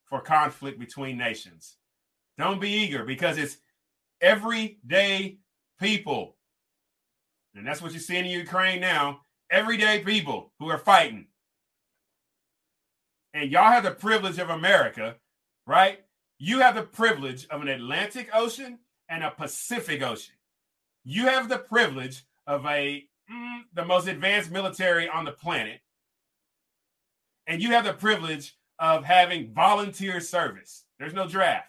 for 0.04 0.20
conflict 0.20 0.78
between 0.78 1.16
nations. 1.16 1.76
Don't 2.36 2.60
be 2.60 2.70
eager 2.70 3.04
because 3.04 3.38
it's 3.38 3.56
everyday 4.20 5.38
people. 5.80 6.36
And 7.54 7.66
that's 7.66 7.80
what 7.80 7.92
you 7.92 8.00
see 8.00 8.16
in 8.16 8.26
Ukraine 8.26 8.80
now. 8.80 9.20
Everyday 9.50 10.00
people 10.00 10.52
who 10.58 10.68
are 10.68 10.78
fighting. 10.78 11.26
And 13.34 13.50
y'all 13.50 13.72
have 13.72 13.82
the 13.82 13.90
privilege 13.90 14.38
of 14.38 14.48
America, 14.48 15.16
right? 15.66 15.98
You 16.38 16.60
have 16.60 16.76
the 16.76 16.82
privilege 16.82 17.46
of 17.48 17.62
an 17.62 17.68
Atlantic 17.68 18.30
Ocean 18.32 18.78
and 19.08 19.24
a 19.24 19.30
Pacific 19.30 20.02
Ocean. 20.02 20.36
You 21.04 21.26
have 21.26 21.48
the 21.48 21.58
privilege 21.58 22.24
of 22.46 22.64
a 22.64 23.04
mm, 23.30 23.60
the 23.74 23.84
most 23.84 24.06
advanced 24.06 24.52
military 24.52 25.08
on 25.08 25.24
the 25.24 25.32
planet. 25.32 25.80
And 27.46 27.60
you 27.60 27.72
have 27.72 27.84
the 27.84 27.92
privilege 27.92 28.56
of 28.78 29.04
having 29.04 29.52
volunteer 29.52 30.20
service. 30.20 30.84
There's 30.98 31.12
no 31.12 31.28
draft. 31.28 31.68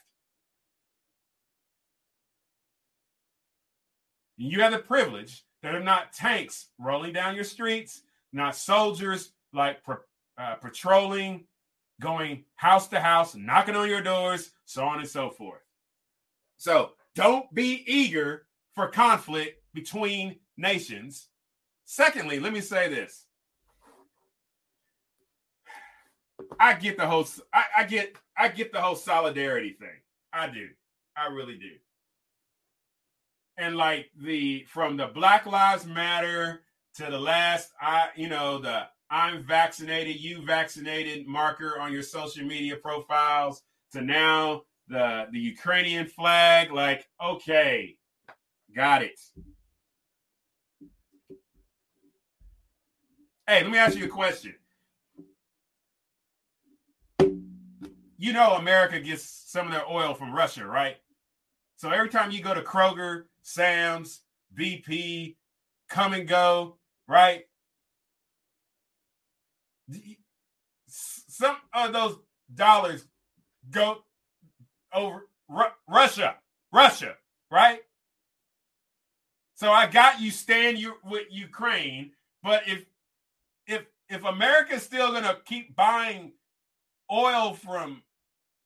You 4.37 4.61
have 4.61 4.71
the 4.71 4.79
privilege 4.79 5.43
that 5.63 5.75
are 5.75 5.83
not 5.83 6.13
tanks 6.13 6.67
rolling 6.79 7.13
down 7.13 7.35
your 7.35 7.43
streets, 7.43 8.01
not 8.31 8.55
soldiers 8.55 9.31
like 9.53 9.79
uh, 10.37 10.55
patrolling, 10.55 11.45
going 12.01 12.45
house 12.55 12.87
to 12.89 12.99
house, 12.99 13.35
knocking 13.35 13.75
on 13.75 13.89
your 13.89 14.01
doors, 14.01 14.51
so 14.65 14.83
on 14.83 14.99
and 14.99 15.09
so 15.09 15.29
forth. 15.29 15.61
So 16.57 16.91
don't 17.15 17.53
be 17.53 17.83
eager 17.87 18.45
for 18.73 18.87
conflict 18.87 19.61
between 19.73 20.37
nations. 20.57 21.27
Secondly, 21.85 22.39
let 22.39 22.53
me 22.53 22.61
say 22.61 22.89
this. 22.89 23.25
I 26.59 26.73
get 26.73 26.97
the 26.97 27.07
whole 27.07 27.27
I, 27.53 27.63
I 27.77 27.83
get 27.85 28.15
I 28.37 28.49
get 28.49 28.71
the 28.71 28.81
whole 28.81 28.95
solidarity 28.95 29.75
thing. 29.79 30.01
I 30.33 30.47
do. 30.47 30.67
I 31.15 31.27
really 31.27 31.57
do 31.57 31.71
and 33.57 33.75
like 33.75 34.09
the 34.21 34.65
from 34.67 34.97
the 34.97 35.07
Black 35.07 35.45
Lives 35.45 35.85
Matter 35.85 36.61
to 36.95 37.05
the 37.09 37.19
last 37.19 37.71
I 37.79 38.09
you 38.15 38.27
know 38.27 38.59
the 38.59 38.87
I'm 39.09 39.43
vaccinated, 39.43 40.19
you 40.19 40.41
vaccinated 40.45 41.27
marker 41.27 41.79
on 41.79 41.93
your 41.93 42.01
social 42.01 42.45
media 42.45 42.75
profiles 42.75 43.61
to 43.93 44.01
now 44.01 44.63
the 44.87 45.27
the 45.31 45.39
Ukrainian 45.39 46.05
flag 46.05 46.71
like 46.71 47.07
okay 47.23 47.95
got 48.75 49.01
it 49.01 49.19
Hey, 53.47 53.61
let 53.61 53.71
me 53.71 53.77
ask 53.77 53.95
you 53.95 54.05
a 54.05 54.07
question. 54.07 54.55
You 58.17 58.33
know 58.33 58.53
America 58.53 58.99
gets 58.99 59.23
some 59.23 59.67
of 59.67 59.71
their 59.71 59.87
oil 59.87 60.15
from 60.15 60.33
Russia, 60.33 60.65
right? 60.65 60.95
So 61.75 61.91
every 61.91 62.09
time 62.09 62.31
you 62.31 62.41
go 62.41 62.55
to 62.55 62.63
Kroger 62.63 63.25
Sam's, 63.43 64.21
BP, 64.57 65.35
Kum 65.89 66.25
& 66.25 66.25
Go, 66.25 66.77
right? 67.07 67.43
Some 70.87 71.57
of 71.73 71.93
those 71.93 72.17
dollars 72.53 73.05
go 73.69 74.03
over 74.93 75.27
Ru- 75.49 75.75
Russia, 75.87 76.35
Russia, 76.71 77.15
right? 77.51 77.81
So 79.55 79.71
I 79.71 79.87
got 79.87 80.21
you 80.21 80.31
stand 80.31 80.77
you 80.77 80.95
with 81.03 81.27
Ukraine, 81.29 82.11
but 82.43 82.63
if 82.67 82.85
if 83.67 83.85
if 84.09 84.23
America's 84.23 84.83
still 84.83 85.11
gonna 85.11 85.37
keep 85.45 85.75
buying 85.75 86.33
oil 87.11 87.53
from 87.53 88.03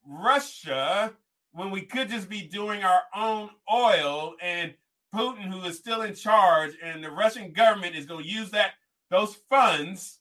Russia, 0.05 1.13
when 1.51 1.72
we 1.72 1.82
could 1.82 2.09
just 2.09 2.30
be 2.30 2.41
doing 2.41 2.84
our 2.84 3.01
own 3.15 3.49
oil 3.72 4.36
and 4.41 4.74
Putin, 5.13 5.45
who 5.45 5.61
is 5.63 5.78
still 5.78 6.03
in 6.03 6.13
charge, 6.13 6.74
and 6.84 7.03
the 7.03 7.09
Russian 7.09 7.51
government 7.51 7.95
is 7.95 8.05
to 8.07 8.20
use 8.20 8.51
that 8.51 8.74
those 9.09 9.36
funds. 9.49 10.18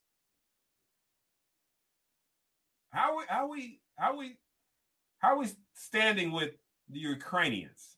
How 2.98 3.16
we 3.16 3.24
how 3.28 3.46
we 3.46 3.80
how 3.96 4.18
we 4.18 4.36
how 5.20 5.38
we 5.38 5.46
standing 5.74 6.32
with 6.32 6.50
the 6.90 6.98
Ukrainians 6.98 7.96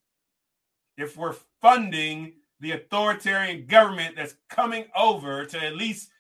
if 0.98 1.16
we're 1.16 1.36
funding 1.62 2.34
the 2.60 2.72
authoritarian 2.72 3.64
government 3.64 4.16
that's 4.16 4.34
coming 4.50 4.84
over 4.94 5.46
to 5.46 5.64
at 5.64 5.74
least 5.74 6.10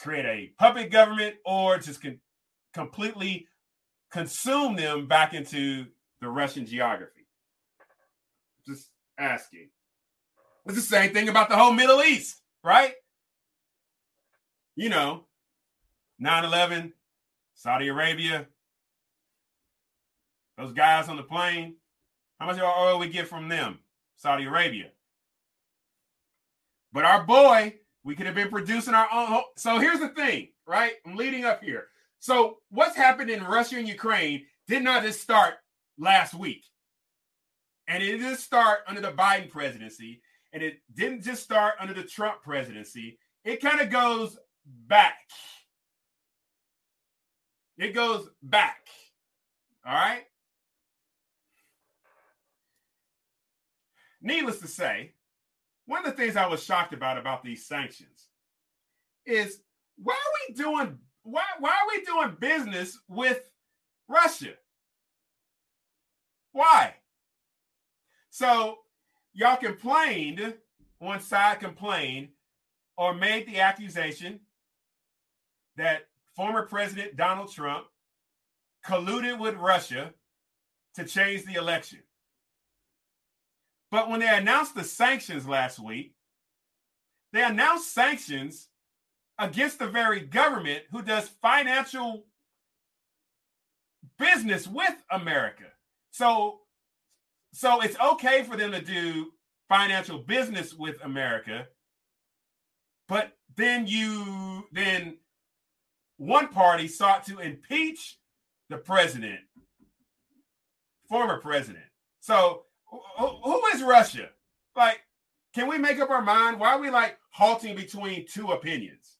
create 0.00 0.24
a 0.24 0.54
puppet 0.58 0.90
government 0.90 1.34
or 1.44 1.76
just 1.76 2.00
con- 2.00 2.18
completely 2.72 3.46
consume 4.10 4.76
them 4.76 5.06
back 5.06 5.34
into 5.34 5.84
the 6.22 6.28
Russian 6.28 6.64
geography. 6.64 7.26
Just 8.66 8.88
asking. 9.18 9.68
It's 10.64 10.76
the 10.76 10.80
same 10.80 11.12
thing 11.12 11.28
about 11.28 11.50
the 11.50 11.56
whole 11.56 11.74
Middle 11.74 12.02
East, 12.02 12.40
right? 12.64 12.94
You 14.74 14.88
know, 14.88 15.26
9 16.18 16.44
11, 16.44 16.94
Saudi 17.56 17.88
Arabia, 17.88 18.46
those 20.58 20.72
guys 20.72 21.08
on 21.08 21.16
the 21.16 21.22
plane. 21.22 21.76
How 22.38 22.46
much 22.46 22.60
oil 22.60 22.98
we 22.98 23.08
get 23.08 23.28
from 23.28 23.48
them? 23.48 23.78
Saudi 24.16 24.44
Arabia. 24.44 24.90
But 26.92 27.04
our 27.04 27.24
boy, 27.24 27.74
we 28.04 28.14
could 28.14 28.26
have 28.26 28.34
been 28.34 28.50
producing 28.50 28.94
our 28.94 29.08
own. 29.12 29.42
So 29.56 29.78
here's 29.78 30.00
the 30.00 30.10
thing, 30.10 30.48
right? 30.66 30.92
I'm 31.06 31.16
leading 31.16 31.44
up 31.44 31.62
here. 31.62 31.88
So 32.18 32.58
what's 32.70 32.96
happened 32.96 33.30
in 33.30 33.42
Russia 33.42 33.76
and 33.76 33.88
Ukraine 33.88 34.44
did 34.68 34.82
not 34.82 35.02
just 35.02 35.20
start 35.20 35.54
last 35.98 36.34
week. 36.34 36.64
And 37.88 38.02
it 38.02 38.18
didn't 38.18 38.38
start 38.38 38.80
under 38.86 39.00
the 39.00 39.12
Biden 39.12 39.48
presidency. 39.50 40.20
And 40.52 40.62
it 40.62 40.78
didn't 40.94 41.22
just 41.22 41.42
start 41.42 41.74
under 41.80 41.94
the 41.94 42.02
Trump 42.02 42.42
presidency. 42.42 43.18
It 43.44 43.62
kind 43.62 43.80
of 43.80 43.90
goes 43.90 44.38
back. 44.66 45.16
It 47.78 47.94
goes 47.94 48.28
back. 48.42 48.86
All 49.86 49.94
right. 49.94 50.24
Needless 54.22 54.60
to 54.60 54.66
say, 54.66 55.12
one 55.86 56.04
of 56.04 56.10
the 56.10 56.16
things 56.16 56.36
I 56.36 56.46
was 56.46 56.62
shocked 56.62 56.92
about 56.92 57.18
about 57.18 57.44
these 57.44 57.66
sanctions 57.66 58.28
is 59.24 59.60
why 60.02 60.14
are 60.14 60.48
we 60.48 60.54
doing 60.54 60.98
why 61.22 61.44
why 61.60 61.70
are 61.70 61.88
we 61.88 62.04
doing 62.04 62.36
business 62.40 62.98
with 63.08 63.50
Russia? 64.08 64.54
Why? 66.52 66.94
So 68.30 68.78
y'all 69.32 69.56
complained, 69.56 70.54
one 70.98 71.20
side 71.20 71.60
complained 71.60 72.28
or 72.96 73.14
made 73.14 73.46
the 73.46 73.60
accusation 73.60 74.40
that 75.76 76.05
former 76.36 76.62
President 76.62 77.16
Donald 77.16 77.50
Trump 77.50 77.86
colluded 78.86 79.38
with 79.38 79.54
Russia 79.56 80.12
to 80.94 81.04
change 81.04 81.44
the 81.44 81.54
election. 81.54 82.00
But 83.90 84.08
when 84.08 84.20
they 84.20 84.28
announced 84.28 84.74
the 84.74 84.84
sanctions 84.84 85.46
last 85.46 85.78
week, 85.78 86.14
they 87.32 87.42
announced 87.42 87.92
sanctions 87.92 88.68
against 89.38 89.78
the 89.78 89.88
very 89.88 90.20
government 90.20 90.84
who 90.90 91.02
does 91.02 91.28
financial 91.42 92.26
business 94.18 94.66
with 94.66 94.94
America. 95.10 95.64
So 96.10 96.60
so 97.52 97.80
it's 97.80 97.98
okay 97.98 98.42
for 98.42 98.56
them 98.56 98.72
to 98.72 98.82
do 98.82 99.32
financial 99.68 100.18
business 100.18 100.74
with 100.74 101.02
America, 101.02 101.66
but 103.08 103.32
then 103.56 103.86
you 103.86 104.66
then 104.72 105.16
one 106.16 106.48
party 106.48 106.88
sought 106.88 107.24
to 107.26 107.38
impeach 107.38 108.18
the 108.68 108.76
president, 108.76 109.40
former 111.08 111.38
president. 111.38 111.84
So 112.20 112.64
who, 112.86 113.26
who 113.26 113.66
is 113.74 113.82
Russia? 113.82 114.28
Like, 114.74 115.00
can 115.54 115.68
we 115.68 115.78
make 115.78 115.98
up 115.98 116.10
our 116.10 116.22
mind? 116.22 116.58
Why 116.60 116.74
are 116.74 116.80
we 116.80 116.90
like 116.90 117.18
halting 117.30 117.76
between 117.76 118.26
two 118.26 118.52
opinions? 118.52 119.16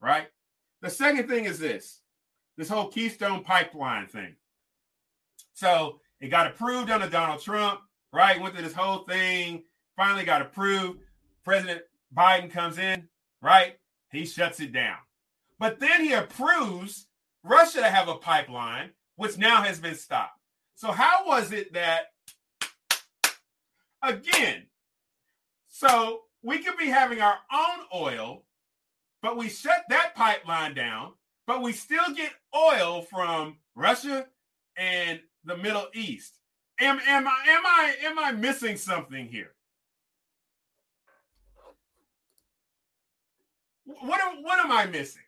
Right. 0.00 0.26
The 0.80 0.90
second 0.90 1.28
thing 1.28 1.44
is 1.44 1.58
this 1.58 2.00
this 2.56 2.68
whole 2.68 2.88
Keystone 2.88 3.42
pipeline 3.42 4.06
thing. 4.06 4.36
So 5.54 6.00
it 6.20 6.28
got 6.28 6.46
approved 6.46 6.90
under 6.90 7.08
Donald 7.08 7.40
Trump, 7.40 7.80
right? 8.12 8.40
Went 8.40 8.54
through 8.54 8.64
this 8.64 8.74
whole 8.74 9.04
thing, 9.04 9.64
finally 9.96 10.24
got 10.24 10.42
approved. 10.42 11.00
President 11.44 11.82
Biden 12.14 12.50
comes 12.50 12.78
in, 12.78 13.08
right? 13.40 13.76
He 14.10 14.26
shuts 14.26 14.60
it 14.60 14.72
down. 14.72 14.98
But 15.62 15.78
then 15.78 16.02
he 16.02 16.12
approves 16.12 17.06
Russia 17.44 17.78
to 17.78 17.88
have 17.88 18.08
a 18.08 18.16
pipeline, 18.16 18.90
which 19.14 19.38
now 19.38 19.62
has 19.62 19.78
been 19.78 19.94
stopped. 19.94 20.36
So, 20.74 20.90
how 20.90 21.24
was 21.24 21.52
it 21.52 21.72
that 21.74 22.06
again. 24.02 24.66
So 25.68 26.22
we 26.42 26.58
could 26.58 26.76
be 26.76 26.88
having 26.88 27.20
our 27.20 27.38
own 27.52 27.86
oil, 27.94 28.42
but 29.22 29.36
we 29.36 29.48
shut 29.48 29.84
that 29.88 30.16
pipeline 30.16 30.74
down, 30.74 31.12
but 31.46 31.62
we 31.62 31.72
still 31.72 32.12
get 32.12 32.32
oil 32.52 33.02
from 33.02 33.58
Russia 33.76 34.26
and 34.76 35.20
the 35.44 35.56
Middle 35.56 35.86
East. 35.94 36.38
Am, 36.80 36.98
am 37.06 37.28
I 37.28 37.44
am 37.48 37.62
I 37.64 37.94
am 38.06 38.18
I 38.18 38.32
missing 38.32 38.76
something 38.76 39.28
here? 39.28 39.52
What 43.84 44.20
what 44.42 44.58
am 44.58 44.72
I 44.72 44.86
missing? 44.86 45.22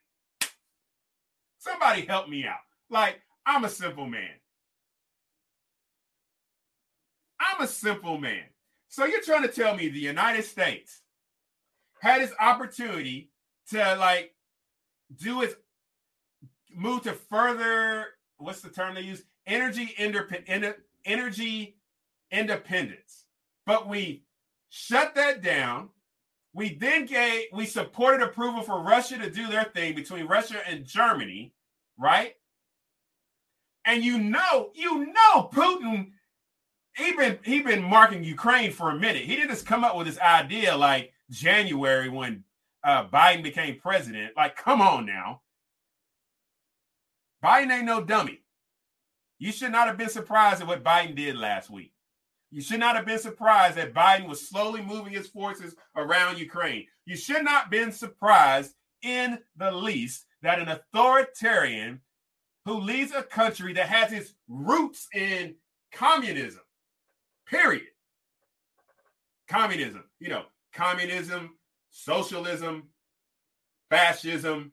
Somebody 1.65 2.05
help 2.05 2.29
me 2.29 2.45
out. 2.45 2.59
Like 2.91 3.23
I'm 3.47 3.65
a 3.65 3.71
simple 3.71 4.07
man. 4.07 4.29
I'm 7.41 7.63
a 7.63 7.67
simple 7.67 8.19
man. 8.19 8.45
So 8.89 9.07
you're 9.07 9.23
trying 9.23 9.43
to 9.43 9.49
tell 9.49 9.75
me 9.75 9.89
the 9.89 9.99
United 9.99 10.45
States 10.45 11.01
had 12.01 12.21
its 12.21 12.35
opportunity 12.39 13.31
to 13.71 13.97
like 13.97 14.35
do 15.17 15.41
its 15.41 15.55
move 16.71 17.03
to 17.05 17.13
further 17.13 18.09
what's 18.37 18.61
the 18.61 18.69
term 18.69 18.95
they 18.95 19.01
use 19.01 19.23
energy 19.47 19.95
independent 19.97 20.77
energy 21.05 21.77
independence 22.31 23.25
but 23.65 23.89
we 23.89 24.25
shut 24.69 25.15
that 25.15 25.41
down 25.41 25.89
we 26.55 26.75
then 26.75 27.05
gave 27.05 27.45
we 27.53 27.67
supported 27.67 28.23
approval 28.23 28.63
for 28.63 28.81
russia 28.83 29.19
to 29.19 29.31
do 29.31 29.49
their 29.49 29.65
thing 29.65 29.95
between 29.95 30.27
russia 30.27 30.57
and 30.67 30.85
germany 30.87 31.53
right 31.99 32.35
and 33.85 34.03
you 34.03 34.19
know 34.19 34.71
you 34.75 35.07
know 35.07 35.51
putin 35.53 36.13
he 36.97 37.13
been 37.13 37.39
he 37.45 37.61
been 37.61 37.83
marking 37.83 38.23
Ukraine 38.23 38.71
for 38.71 38.91
a 38.91 38.99
minute. 38.99 39.23
He 39.23 39.35
didn't 39.35 39.51
just 39.51 39.67
come 39.67 39.85
up 39.85 39.97
with 39.97 40.07
this 40.07 40.19
idea 40.21 40.77
like 40.77 41.13
January 41.31 42.09
when 42.09 42.45
uh, 42.85 43.07
Biden 43.09 43.43
became 43.43 43.81
president. 43.81 44.37
Like, 44.37 44.57
come 44.57 44.81
on 44.81 45.07
now. 45.07 45.41
Biden 47.45 47.73
ain't 47.73 47.85
no 47.85 48.03
dummy. 48.03 48.41
You 49.39 49.51
should 49.51 49.73
not 49.73 49.89
have 49.89 49.99
been 49.99 50.09
surprised 50.09 50.63
at 50.63 50.69
what 50.69 50.85
Biden 50.85 51.17
did 51.17 51.37
last 51.37 51.69
week. 51.69 51.93
You 52.55 52.61
should 52.61 52.79
not 52.79 52.95
have 52.95 53.05
been 53.05 53.19
surprised 53.19 53.77
that 53.77 53.95
Biden 53.95 54.29
was 54.29 54.49
slowly 54.49 54.81
moving 54.81 55.13
his 55.13 55.27
forces 55.27 55.75
around 55.97 56.39
Ukraine. 56.39 56.87
You 57.05 57.17
should 57.17 57.43
not 57.43 57.63
have 57.63 57.71
been 57.71 57.91
surprised 57.91 58.75
in 59.03 59.41
the 59.57 59.73
least 59.73 60.25
that 60.43 60.61
an 60.61 60.69
authoritarian 60.69 62.01
who 62.65 62.79
leads 62.79 63.11
a 63.13 63.25
country 63.25 63.73
that 63.73 63.89
has 63.89 64.13
its 64.13 64.35
roots 64.47 65.09
in 65.13 65.57
communism 65.93 66.61
Period. 67.47 67.89
Communism, 69.49 70.05
you 70.21 70.29
know, 70.29 70.45
communism, 70.73 71.59
socialism, 71.91 72.89
fascism, 73.91 74.73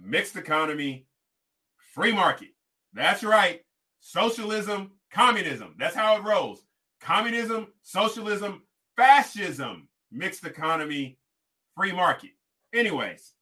mixed 0.00 0.36
economy, 0.36 1.06
free 1.92 2.12
market. 2.12 2.50
That's 2.92 3.24
right. 3.24 3.62
Socialism, 3.98 4.92
communism. 5.12 5.74
That's 5.76 5.96
how 5.96 6.16
it 6.16 6.22
rolls. 6.22 6.62
Communism, 7.06 7.68
socialism, 7.82 8.62
fascism, 8.96 9.86
mixed 10.10 10.44
economy, 10.44 11.16
free 11.76 11.92
market. 11.92 12.30
Anyways, 12.74 13.32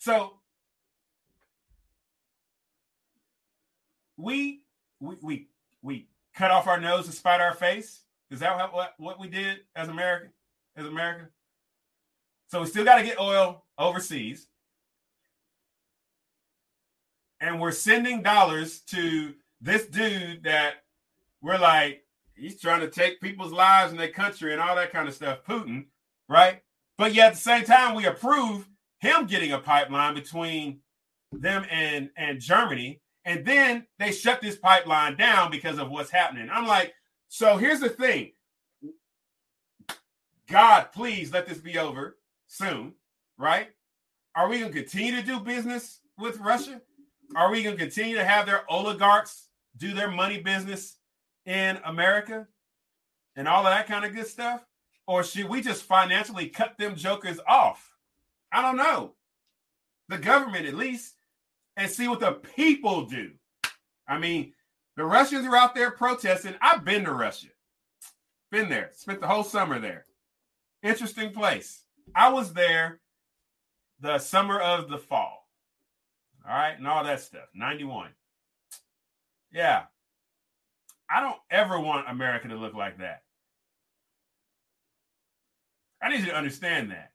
so 0.00 0.32
we 4.16 4.62
we 4.98 5.14
we 5.22 5.48
we 5.80 6.08
cut 6.34 6.50
off 6.50 6.66
our 6.66 6.80
nose 6.80 7.06
to 7.06 7.12
spite 7.12 7.40
our 7.40 7.54
face? 7.54 8.00
Is 8.32 8.40
that 8.40 8.72
what, 8.72 8.94
what, 8.98 9.20
we 9.20 9.28
did 9.28 9.58
as 9.76 9.88
America? 9.88 10.26
As 10.76 10.86
America? 10.86 11.28
So 12.48 12.62
we 12.62 12.66
still 12.66 12.84
got 12.84 12.96
to 12.96 13.04
get 13.04 13.20
oil 13.20 13.64
overseas. 13.78 14.48
And 17.40 17.60
we're 17.60 17.72
sending 17.72 18.22
dollars 18.22 18.80
to 18.88 19.34
this 19.60 19.86
dude 19.86 20.44
that 20.44 20.84
we're 21.42 21.58
like, 21.58 22.04
he's 22.34 22.60
trying 22.60 22.80
to 22.80 22.90
take 22.90 23.20
people's 23.20 23.52
lives 23.52 23.92
in 23.92 23.98
their 23.98 24.08
country 24.08 24.52
and 24.52 24.60
all 24.60 24.76
that 24.76 24.92
kind 24.92 25.08
of 25.08 25.14
stuff, 25.14 25.44
Putin, 25.46 25.86
right? 26.28 26.62
But 26.98 27.14
yet 27.14 27.28
at 27.28 27.34
the 27.34 27.40
same 27.40 27.64
time, 27.64 27.94
we 27.94 28.06
approve 28.06 28.68
him 28.98 29.26
getting 29.26 29.52
a 29.52 29.58
pipeline 29.58 30.14
between 30.14 30.80
them 31.32 31.64
and, 31.70 32.10
and 32.16 32.40
Germany 32.40 33.00
and 33.24 33.44
then 33.44 33.86
they 33.98 34.12
shut 34.12 34.40
this 34.40 34.56
pipeline 34.56 35.16
down 35.16 35.50
because 35.50 35.78
of 35.78 35.90
what's 35.90 36.10
happening. 36.10 36.48
I'm 36.50 36.66
like, 36.66 36.94
so 37.28 37.56
here's 37.56 37.80
the 37.80 37.88
thing. 37.88 38.32
God, 40.48 40.88
please 40.92 41.32
let 41.32 41.46
this 41.46 41.58
be 41.58 41.78
over 41.78 42.16
soon, 42.46 42.94
right? 43.38 43.68
Are 44.34 44.48
we 44.48 44.60
going 44.60 44.72
to 44.72 44.78
continue 44.78 45.14
to 45.16 45.22
do 45.22 45.38
business 45.40 46.00
with 46.18 46.38
Russia? 46.38 46.80
Are 47.36 47.50
we 47.50 47.62
going 47.62 47.76
to 47.76 47.82
continue 47.82 48.16
to 48.16 48.24
have 48.24 48.46
their 48.46 48.68
oligarchs 48.70 49.48
do 49.76 49.94
their 49.94 50.10
money 50.10 50.38
business 50.38 50.96
in 51.46 51.78
America 51.84 52.46
and 53.36 53.48
all 53.48 53.66
of 53.66 53.72
that 53.72 53.86
kind 53.86 54.04
of 54.04 54.14
good 54.14 54.26
stuff? 54.26 54.64
Or 55.06 55.24
should 55.24 55.48
we 55.48 55.60
just 55.60 55.82
financially 55.82 56.48
cut 56.48 56.78
them 56.78 56.94
jokers 56.94 57.40
off? 57.46 57.92
I 58.52 58.62
don't 58.62 58.76
know. 58.76 59.14
The 60.08 60.18
government, 60.18 60.66
at 60.66 60.74
least, 60.74 61.14
and 61.76 61.90
see 61.90 62.08
what 62.08 62.20
the 62.20 62.32
people 62.32 63.06
do. 63.06 63.32
I 64.06 64.18
mean, 64.18 64.52
the 64.96 65.04
Russians 65.04 65.46
are 65.46 65.56
out 65.56 65.74
there 65.74 65.90
protesting. 65.92 66.54
I've 66.60 66.84
been 66.84 67.04
to 67.04 67.12
Russia, 67.12 67.48
been 68.50 68.68
there, 68.68 68.90
spent 68.94 69.20
the 69.20 69.28
whole 69.28 69.44
summer 69.44 69.78
there. 69.78 70.04
interesting 70.82 71.30
place. 71.32 71.84
I 72.14 72.30
was 72.30 72.52
there 72.52 73.00
the 74.00 74.18
summer 74.18 74.58
of 74.58 74.88
the 74.88 74.98
fall. 74.98 75.48
All 76.46 76.54
right, 76.54 76.76
and 76.76 76.86
all 76.86 77.04
that 77.04 77.20
stuff. 77.20 77.48
91. 77.54 78.10
Yeah. 79.52 79.84
I 81.10 81.20
don't 81.20 81.38
ever 81.50 81.78
want 81.80 82.08
America 82.08 82.48
to 82.48 82.56
look 82.56 82.74
like 82.74 82.98
that. 82.98 83.22
I 86.02 86.08
need 86.08 86.20
you 86.20 86.26
to 86.26 86.36
understand 86.36 86.90
that. 86.92 87.12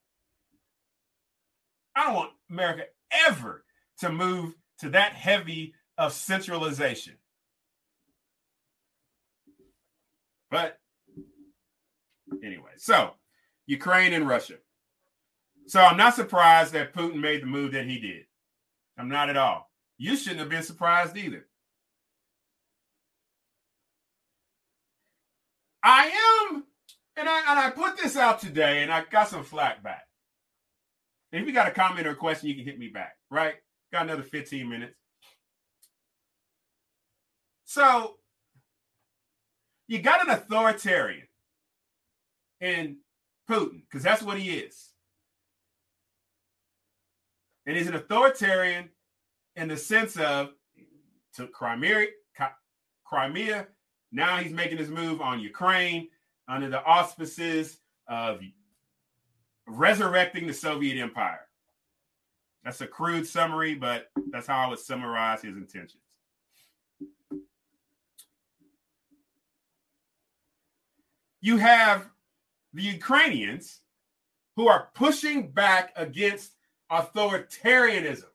I 1.96 2.06
don't 2.06 2.16
want 2.16 2.32
America 2.50 2.84
ever 3.28 3.64
to 4.00 4.12
move 4.12 4.54
to 4.80 4.90
that 4.90 5.14
heavy 5.14 5.74
of 5.98 6.12
centralization. 6.12 7.16
But 10.52 10.78
anyway, 12.44 12.72
so 12.78 13.12
Ukraine 13.66 14.14
and 14.14 14.28
Russia. 14.28 14.56
So 15.68 15.82
I'm 15.82 15.98
not 15.98 16.16
surprised 16.16 16.74
that 16.74 16.94
Putin 16.94 17.20
made 17.20 17.42
the 17.42 17.48
move 17.48 17.72
that 17.72 17.86
he 17.88 18.00
did. 18.00 18.26
I'm 18.98 19.10
not 19.10 19.30
at 19.30 19.38
all. 19.38 19.72
You 19.98 20.16
shouldn't 20.16 20.42
have 20.42 20.50
been 20.50 20.64
surprised 20.64 21.18
either. 21.18 21.48
I 25.86 26.08
am, 26.52 26.64
and 27.16 27.30
I 27.30 27.52
and 27.52 27.60
I 27.60 27.70
put 27.70 27.96
this 27.96 28.18
out 28.18 28.40
today, 28.42 28.82
and 28.82 28.92
I 28.92 29.04
got 29.12 29.30
some 29.30 29.44
flack 29.44 29.84
back. 29.84 30.02
if 31.32 31.46
you 31.46 31.54
got 31.54 31.68
a 31.68 31.72
comment 31.72 32.08
or 32.08 32.12
a 32.12 32.16
question, 32.16 32.50
you 32.50 32.56
can 32.56 32.66
hit 32.66 32.80
me 32.80 32.88
back. 32.88 33.14
Right? 33.30 33.54
Got 33.94 34.06
another 34.06 34.24
15 34.24 34.68
minutes. 34.68 34.96
So 37.66 38.16
you 39.88 40.00
got 40.00 40.28
an 40.28 40.34
authoritarian 40.34 41.28
in 42.60 42.98
Putin, 43.48 43.84
because 43.84 44.02
that's 44.02 44.24
what 44.24 44.40
he 44.40 44.58
is. 44.58 44.90
And 47.68 47.78
he's 47.78 47.88
an 47.88 47.96
authoritarian 47.96 48.90
in 49.56 49.68
the 49.68 49.78
sense 49.78 50.18
of 50.18 50.50
took 51.36 51.52
Crimea, 51.52 52.08
Crimea. 53.06 53.68
Now 54.16 54.38
he's 54.38 54.54
making 54.54 54.78
his 54.78 54.90
move 54.90 55.20
on 55.20 55.42
Ukraine 55.42 56.08
under 56.48 56.70
the 56.70 56.82
auspices 56.82 57.80
of 58.08 58.40
resurrecting 59.68 60.48
the 60.48 60.54
Soviet 60.54 60.98
Empire. 60.98 61.42
That's 62.64 62.80
a 62.80 62.88
crude 62.88 63.28
summary, 63.28 63.76
but 63.76 64.10
that's 64.32 64.48
how 64.48 64.66
I 64.66 64.70
would 64.70 64.80
summarize 64.80 65.42
his 65.42 65.58
intentions. 65.58 66.02
You 71.42 71.58
have 71.58 72.10
the 72.74 72.84
Ukrainians 72.84 73.82
who 74.56 74.70
are 74.70 74.88
pushing 74.96 75.52
back 75.52 75.92
against 75.98 76.54
authoritarianism. 76.90 78.30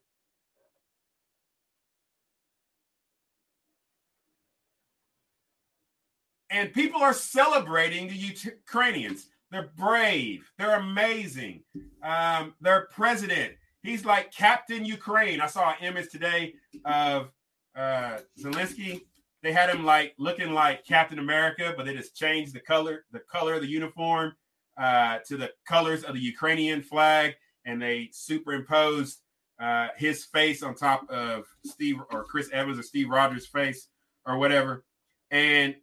And 6.51 6.73
people 6.73 7.01
are 7.01 7.15
celebrating 7.15 8.09
the 8.09 8.15
Ukrainians. 8.15 9.29
They're 9.51 9.71
brave. 9.77 10.51
They're 10.59 10.77
amazing. 10.77 11.63
Um, 12.03 12.55
their 12.61 12.89
president, 12.93 13.55
he's 13.83 14.05
like 14.05 14.33
Captain 14.33 14.85
Ukraine. 14.85 15.41
I 15.41 15.47
saw 15.47 15.71
an 15.71 15.85
image 15.85 16.11
today 16.11 16.55
of 16.85 17.31
uh, 17.77 18.19
Zelensky. 18.39 19.03
They 19.43 19.53
had 19.53 19.71
him 19.71 19.85
like 19.85 20.15
looking 20.19 20.53
like 20.53 20.85
Captain 20.85 21.19
America, 21.19 21.73
but 21.77 21.87
they 21.87 21.95
just 21.95 22.15
changed 22.15 22.55
the 22.55 22.61
color, 22.61 23.05
the 23.13 23.21
color 23.21 23.55
of 23.55 23.63
the 23.63 23.69
uniform 23.69 24.35
uh, 24.79 25.19
to 25.27 25.37
the 25.37 25.51
colors 25.67 26.05
of 26.05 26.15
the 26.15 26.21
Ukrainian 26.21 26.83
flag 26.83 27.35
and 27.65 27.81
they 27.81 28.09
superimposed 28.13 29.21
uh, 29.61 29.89
his 29.97 30.25
face 30.25 30.63
on 30.63 30.75
top 30.75 31.09
of 31.11 31.45
Steve 31.65 31.97
or 32.11 32.25
Chris 32.25 32.51
Evans 32.53 32.79
or 32.79 32.83
Steve 32.83 33.11
Rogers' 33.11 33.47
face 33.47 33.89
or 34.27 34.39
whatever. 34.39 34.85
And 35.31 35.77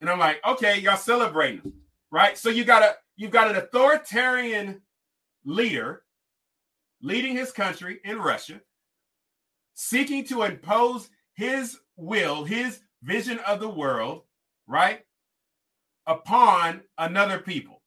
and 0.00 0.08
I'm 0.08 0.18
like, 0.18 0.40
okay, 0.46 0.78
y'all 0.78 0.96
celebrating, 0.96 1.72
right? 2.10 2.36
So 2.36 2.48
you 2.48 2.64
got 2.64 2.82
a 2.82 2.96
you've 3.16 3.30
got 3.30 3.50
an 3.50 3.56
authoritarian 3.56 4.82
leader 5.44 6.02
leading 7.02 7.36
his 7.36 7.52
country 7.52 8.00
in 8.04 8.18
Russia, 8.18 8.60
seeking 9.74 10.24
to 10.26 10.42
impose 10.42 11.10
his 11.34 11.78
will, 11.96 12.44
his 12.44 12.80
vision 13.02 13.38
of 13.40 13.60
the 13.60 13.68
world, 13.68 14.22
right, 14.66 15.04
upon 16.06 16.82
another 16.98 17.38
people. 17.38 17.80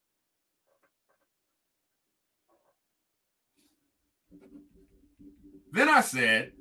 Then 5.72 5.89
I 5.89 6.01
said, 6.01 6.51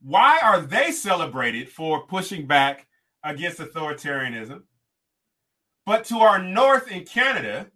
why 0.00 0.38
are 0.42 0.60
they 0.60 0.92
celebrated 0.92 1.68
for 1.68 2.06
pushing 2.06 2.46
back 2.46 2.86
against 3.24 3.58
authoritarianism? 3.58 4.62
But 5.84 6.04
to 6.06 6.18
our 6.18 6.42
north 6.42 6.90
in 6.90 7.04
Canada, 7.04 7.70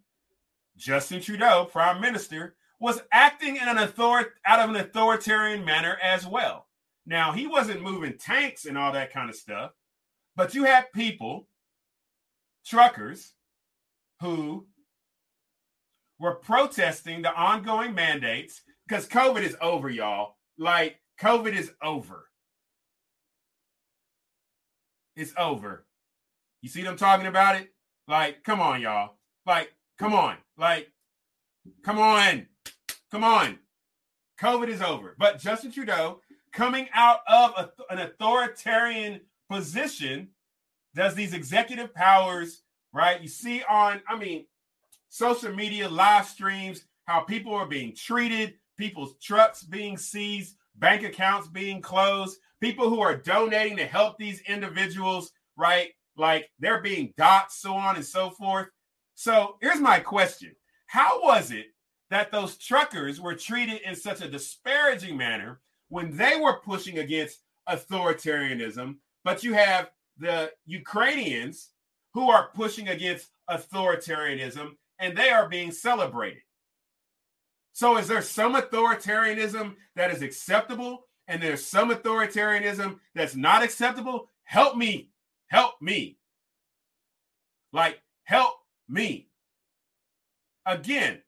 Justin 0.77 1.20
Trudeau, 1.20 1.68
Prime 1.70 2.01
Minister, 2.01 2.57
was 2.79 3.03
acting 3.12 3.57
in 3.57 3.68
an 3.68 3.79
author- 3.79 4.35
out 4.45 4.61
of 4.61 4.70
an 4.70 4.77
authoritarian 4.77 5.64
manner 5.64 5.99
as 6.03 6.27
well. 6.27 6.68
Now, 7.07 7.33
he 7.33 7.47
wasn't 7.47 7.83
moving 7.83 8.18
tanks 8.18 8.64
and 8.64 8.79
all 8.79 8.93
that 8.93 9.12
kind 9.12 9.29
of 9.29 9.37
stuff, 9.37 9.73
but 10.37 10.55
you 10.55 10.64
had 10.64 10.93
people, 10.93 11.49
truckers, 12.64 13.35
who 14.20 14.66
were 16.18 16.37
protesting 16.37 17.23
the 17.23 17.35
ongoing 17.35 17.95
mandates 17.95 18.62
because 18.87 19.09
COVID 19.09 19.43
is 19.43 19.57
over, 19.61 19.91
y'all. 19.91 20.37
Like, 20.59 21.01
COVID 21.21 21.57
is 21.57 21.73
over. 21.83 22.29
It's 25.17 25.33
over. 25.37 25.85
You 26.63 26.69
see 26.69 26.83
them 26.83 26.97
talking 26.97 27.27
about 27.27 27.57
it? 27.57 27.73
Like, 28.09 28.43
come 28.45 28.61
on, 28.61 28.81
y'all. 28.81 29.17
Like, 29.47 29.73
come 29.99 30.15
on. 30.15 30.37
Like, 30.57 30.91
come 31.83 31.99
on. 31.99 32.47
Come 33.11 33.25
on. 33.25 33.59
COVID 34.41 34.69
is 34.69 34.83
over. 34.83 35.15
But 35.19 35.39
Justin 35.39 35.71
Trudeau, 35.71 36.21
coming 36.53 36.89
out 36.95 37.21
of 37.29 37.53
a, 37.57 37.93
an 37.93 37.99
authoritarian 38.01 39.21
position, 39.51 40.29
does 40.95 41.15
these 41.15 41.35
executive 41.35 41.95
powers, 41.95 42.63
right? 42.93 43.21
You 43.21 43.29
see 43.29 43.63
on, 43.69 44.03
I 44.09 44.17
mean, 44.17 44.47
social 45.09 45.53
media 45.55 45.89
live 45.89 46.27
streams, 46.27 46.85
how 47.05 47.21
people 47.21 47.55
are 47.55 47.67
being 47.67 47.95
treated, 47.95 48.55
people's 48.79 49.15
trucks 49.21 49.63
being 49.63 49.97
seized, 49.97 50.57
bank 50.77 51.03
accounts 51.03 51.49
being 51.49 51.81
closed, 51.81 52.39
people 52.61 52.89
who 52.89 53.01
are 53.01 53.16
donating 53.16 53.77
to 53.77 53.87
help 53.87 54.18
these 54.18 54.41
individuals, 54.43 55.33
right? 55.57 55.91
Like 56.16 56.51
they're 56.59 56.83
being 56.83 57.12
doxxed, 57.18 57.53
so 57.53 57.75
on 57.75 57.97
and 57.97 58.05
so 58.05 58.31
forth. 58.31 58.68
So 59.14 59.57
here's 59.61 59.81
my 59.81 60.01
question 60.01 60.55
How 60.87 61.23
was 61.23 61.51
it 61.51 61.66
that 62.11 62.31
those 62.31 62.59
truckers 62.59 63.20
were 63.20 63.35
treated 63.35 63.81
in 63.83 63.95
such 63.95 64.20
a 64.20 64.29
disparaging 64.29 65.16
manner 65.16 65.61
when 65.89 66.16
they 66.16 66.37
were 66.39 66.61
pushing 66.61 66.99
against 66.99 67.41
authoritarianism, 67.68 68.97
but 69.25 69.43
you 69.43 69.55
have 69.55 69.91
the 70.18 70.51
Ukrainians 70.66 71.70
who 72.14 72.31
are 72.31 72.51
pushing 72.55 72.89
against 72.89 73.29
authoritarianism 73.49 74.73
and 74.99 75.16
they 75.16 75.31
are 75.31 75.49
being 75.49 75.73
celebrated. 75.73 76.43
So, 77.73 77.97
is 77.97 78.07
there 78.07 78.23
some 78.23 78.55
authoritarianism 78.55 79.77
that 79.97 80.11
is 80.11 80.23
acceptable 80.23 81.07
and 81.29 81.43
there's 81.43 81.64
some 81.64 81.91
authoritarianism 81.91 82.99
that's 83.14 83.35
not 83.35 83.62
acceptable? 83.62 84.29
Help 84.45 84.77
me. 84.77 85.11
Help 85.49 85.75
me. 85.81 86.18
Like, 87.73 88.01
help 88.25 88.55
me. 88.89 89.29
Again, 90.66 91.23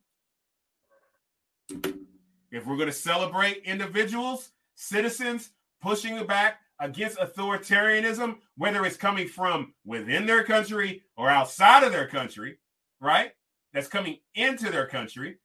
if 2.51 2.65
we're 2.65 2.77
going 2.77 2.85
to 2.87 2.91
celebrate 2.91 3.63
individuals, 3.65 4.51
citizens 4.75 5.49
pushing 5.81 6.23
back 6.25 6.59
against 6.79 7.17
authoritarianism, 7.17 8.37
whether 8.55 8.85
it's 8.85 8.97
coming 8.97 9.27
from 9.27 9.73
within 9.85 10.25
their 10.25 10.43
country 10.43 11.01
or 11.17 11.29
outside 11.29 11.83
of 11.83 11.91
their 11.91 12.07
country, 12.07 12.57
right? 13.01 13.31
that's 13.75 13.87
coming 13.89 14.17
into 14.33 14.71
their 14.71 14.87
country. 14.87 15.37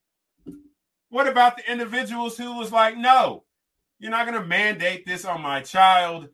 What 1.11 1.27
about 1.27 1.57
the 1.57 1.69
individuals 1.69 2.37
who 2.37 2.57
was 2.57 2.71
like, 2.71 2.97
no, 2.97 3.43
you're 3.99 4.09
not 4.09 4.25
going 4.25 4.41
to 4.41 4.47
mandate 4.47 5.05
this 5.05 5.25
on 5.25 5.41
my 5.41 5.59
child 5.59 6.29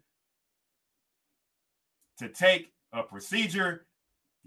to 2.19 2.29
take 2.29 2.71
a 2.93 3.01
procedure 3.01 3.87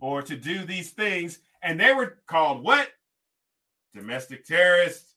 or 0.00 0.22
to 0.22 0.36
do 0.36 0.64
these 0.64 0.90
things? 0.90 1.40
And 1.64 1.80
they 1.80 1.92
were 1.92 2.18
called 2.28 2.62
what? 2.62 2.88
Domestic 3.92 4.44
terrorists, 4.44 5.16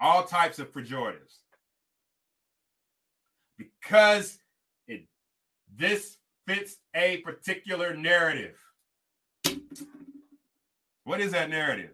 all 0.00 0.22
types 0.22 0.60
of 0.60 0.72
pejoratives. 0.72 1.38
Because 3.58 4.38
it 4.86 5.06
this 5.76 6.18
fits 6.46 6.76
a 6.94 7.16
particular 7.18 7.96
narrative. 7.96 8.56
What 11.02 11.20
is 11.20 11.32
that 11.32 11.50
narrative? 11.50 11.90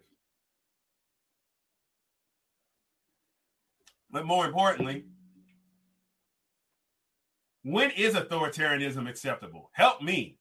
But 4.12 4.26
more 4.26 4.44
importantly, 4.44 5.04
when 7.62 7.90
is 7.90 8.14
authoritarianism 8.14 9.08
acceptable? 9.08 9.70
Help 9.72 10.02
me. 10.02 10.38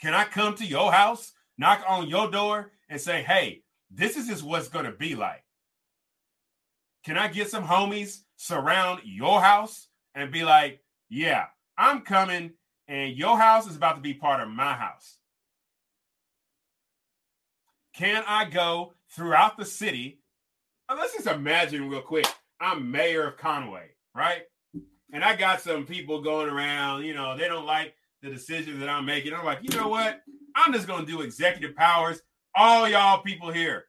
Can 0.00 0.14
I 0.14 0.24
come 0.24 0.54
to 0.56 0.64
your 0.64 0.92
house, 0.92 1.32
knock 1.58 1.84
on 1.86 2.08
your 2.08 2.30
door, 2.30 2.72
and 2.88 3.00
say, 3.00 3.22
hey, 3.22 3.62
this 3.90 4.16
is 4.16 4.28
just 4.28 4.42
what's 4.42 4.68
going 4.68 4.84
to 4.84 4.92
be 4.92 5.14
like? 5.14 5.44
Can 7.04 7.18
I 7.18 7.28
get 7.28 7.50
some 7.50 7.64
homies 7.64 8.18
surround 8.36 9.00
your 9.04 9.40
house 9.40 9.88
and 10.14 10.32
be 10.32 10.44
like, 10.44 10.80
yeah, 11.08 11.46
I'm 11.76 12.02
coming, 12.02 12.52
and 12.88 13.16
your 13.16 13.38
house 13.38 13.68
is 13.68 13.76
about 13.76 13.96
to 13.96 14.00
be 14.00 14.14
part 14.14 14.40
of 14.40 14.48
my 14.48 14.74
house? 14.74 15.18
Can 17.94 18.24
I 18.26 18.46
go 18.46 18.94
throughout 19.14 19.58
the 19.58 19.64
city? 19.64 20.21
Let's 20.96 21.14
just 21.14 21.26
imagine 21.26 21.88
real 21.88 22.02
quick. 22.02 22.26
I'm 22.60 22.90
mayor 22.90 23.26
of 23.26 23.38
Conway, 23.38 23.90
right? 24.14 24.42
And 25.12 25.24
I 25.24 25.36
got 25.36 25.60
some 25.60 25.84
people 25.84 26.20
going 26.22 26.48
around, 26.48 27.04
you 27.04 27.14
know, 27.14 27.36
they 27.36 27.48
don't 27.48 27.66
like 27.66 27.94
the 28.22 28.30
decisions 28.30 28.78
that 28.80 28.88
I'm 28.88 29.04
making. 29.04 29.34
I'm 29.34 29.44
like, 29.44 29.58
you 29.62 29.76
know 29.78 29.88
what? 29.88 30.20
I'm 30.54 30.72
just 30.72 30.86
to 30.86 31.04
do 31.04 31.22
executive 31.22 31.74
powers. 31.76 32.20
All 32.54 32.88
y'all 32.88 33.22
people 33.22 33.50
here 33.50 33.84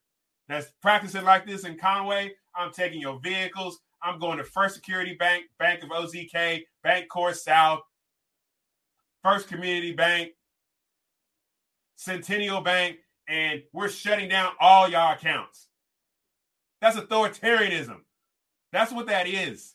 that's 0.47 0.71
practicing 0.81 1.23
like 1.23 1.45
this 1.45 1.65
in 1.65 1.77
Conway, 1.77 2.33
I'm 2.55 2.71
taking 2.71 3.01
your 3.01 3.19
vehicles. 3.19 3.79
I'm 4.01 4.19
going 4.19 4.37
to 4.37 4.43
First 4.43 4.75
Security 4.75 5.15
Bank, 5.17 5.45
Bank 5.59 5.83
of 5.83 5.89
OZK, 5.89 6.63
BancorpSouth, 6.85 7.79
First 9.23 9.47
Community 9.47 9.93
Bank, 9.93 10.31
Centennial 11.95 12.61
Bank, 12.61 12.97
and 13.29 13.61
we're 13.71 13.87
shutting 13.89 14.27
down 14.27 14.51
all 14.59 14.89
y'all 14.89 15.13
accounts. 15.13 15.67
That's 16.83 16.97
authoritarianism. 16.97 18.01
That's 18.73 18.91
what 18.91 19.07
that 19.07 19.25
is. 19.25 19.73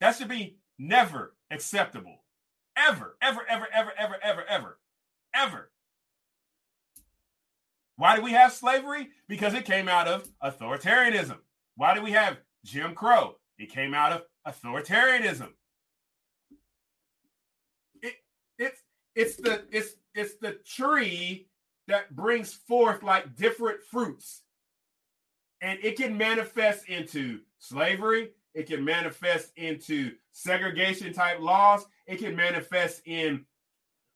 That 0.00 0.14
should 0.14 0.28
be 0.28 0.58
never 0.78 1.34
acceptable. 1.50 2.22
Ever, 2.76 3.16
ever, 3.20 3.40
ever, 3.48 3.66
ever, 3.74 3.90
ever, 3.98 4.16
ever, 4.22 4.44
ever, 4.48 4.78
ever. 5.34 5.70
Why 7.96 8.14
do 8.14 8.22
we 8.22 8.30
have 8.30 8.52
slavery? 8.52 9.08
Because 9.28 9.54
it 9.54 9.64
came 9.64 9.88
out 9.88 10.06
of 10.06 10.28
authoritarianism. 10.44 11.38
Why 11.74 11.96
do 11.96 12.00
we 12.00 12.12
have 12.12 12.38
Jim 12.64 12.94
Crow? 12.94 13.34
It 13.58 13.72
came 13.72 13.94
out 13.94 14.12
of 14.12 14.22
authoritarianism. 14.46 15.48
It, 18.00 18.14
it's 18.60 18.80
it's 19.16 19.34
the 19.38 19.64
it's 19.72 19.94
it's 20.14 20.34
the 20.40 20.52
tree 20.64 21.48
that 21.88 22.14
brings 22.14 22.54
forth 22.54 23.02
like 23.02 23.34
different 23.34 23.82
fruits. 23.82 24.42
And 25.60 25.78
it 25.82 25.96
can 25.96 26.16
manifest 26.16 26.88
into 26.88 27.40
slavery, 27.58 28.30
it 28.54 28.66
can 28.66 28.84
manifest 28.84 29.52
into 29.56 30.12
segregation 30.32 31.12
type 31.12 31.40
laws, 31.40 31.86
it 32.06 32.18
can 32.18 32.36
manifest 32.36 33.02
in 33.06 33.44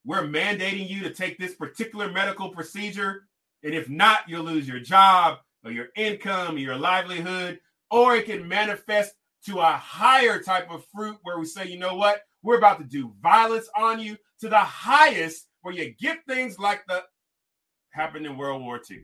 we're 0.05 0.23
mandating 0.23 0.89
you 0.89 1.01
to 1.03 1.13
take 1.13 1.37
this 1.37 1.55
particular 1.55 2.11
medical 2.11 2.49
procedure. 2.49 3.27
And 3.63 3.73
if 3.73 3.89
not, 3.89 4.27
you'll 4.27 4.43
lose 4.43 4.67
your 4.67 4.79
job 4.79 5.39
or 5.63 5.71
your 5.71 5.87
income 5.95 6.55
or 6.55 6.59
your 6.59 6.75
livelihood. 6.75 7.59
Or 7.89 8.15
it 8.15 8.25
can 8.25 8.47
manifest 8.47 9.13
to 9.45 9.59
a 9.59 9.71
higher 9.71 10.39
type 10.39 10.69
of 10.69 10.85
fruit 10.93 11.17
where 11.23 11.39
we 11.39 11.45
say, 11.45 11.67
you 11.67 11.79
know 11.79 11.95
what? 11.95 12.23
We're 12.41 12.57
about 12.57 12.79
to 12.79 12.83
do 12.83 13.13
violence 13.21 13.69
on 13.77 13.99
you 13.99 14.17
to 14.41 14.49
the 14.49 14.59
highest 14.59 15.47
where 15.61 15.73
you 15.73 15.93
get 15.97 16.25
things 16.27 16.59
like 16.59 16.83
the 16.87 17.03
happened 17.91 18.25
in 18.25 18.35
World 18.35 18.61
War 18.61 18.81
II. 18.89 19.03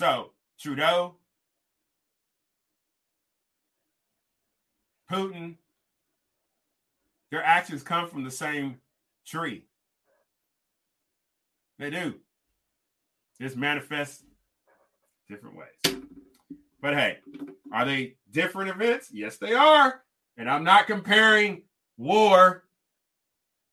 So 0.00 0.30
Trudeau, 0.58 1.16
Putin, 5.12 5.56
their 7.30 7.44
actions 7.44 7.82
come 7.82 8.08
from 8.08 8.24
the 8.24 8.30
same 8.30 8.78
tree. 9.26 9.64
They 11.78 11.90
do. 11.90 12.14
Just 13.42 13.58
manifest 13.58 14.24
different 15.28 15.56
ways. 15.58 15.98
But 16.80 16.94
hey, 16.94 17.18
are 17.70 17.84
they 17.84 18.14
different 18.30 18.70
events? 18.70 19.10
Yes, 19.12 19.36
they 19.36 19.52
are. 19.52 20.00
And 20.38 20.48
I'm 20.48 20.64
not 20.64 20.86
comparing 20.86 21.64
war, 21.98 22.64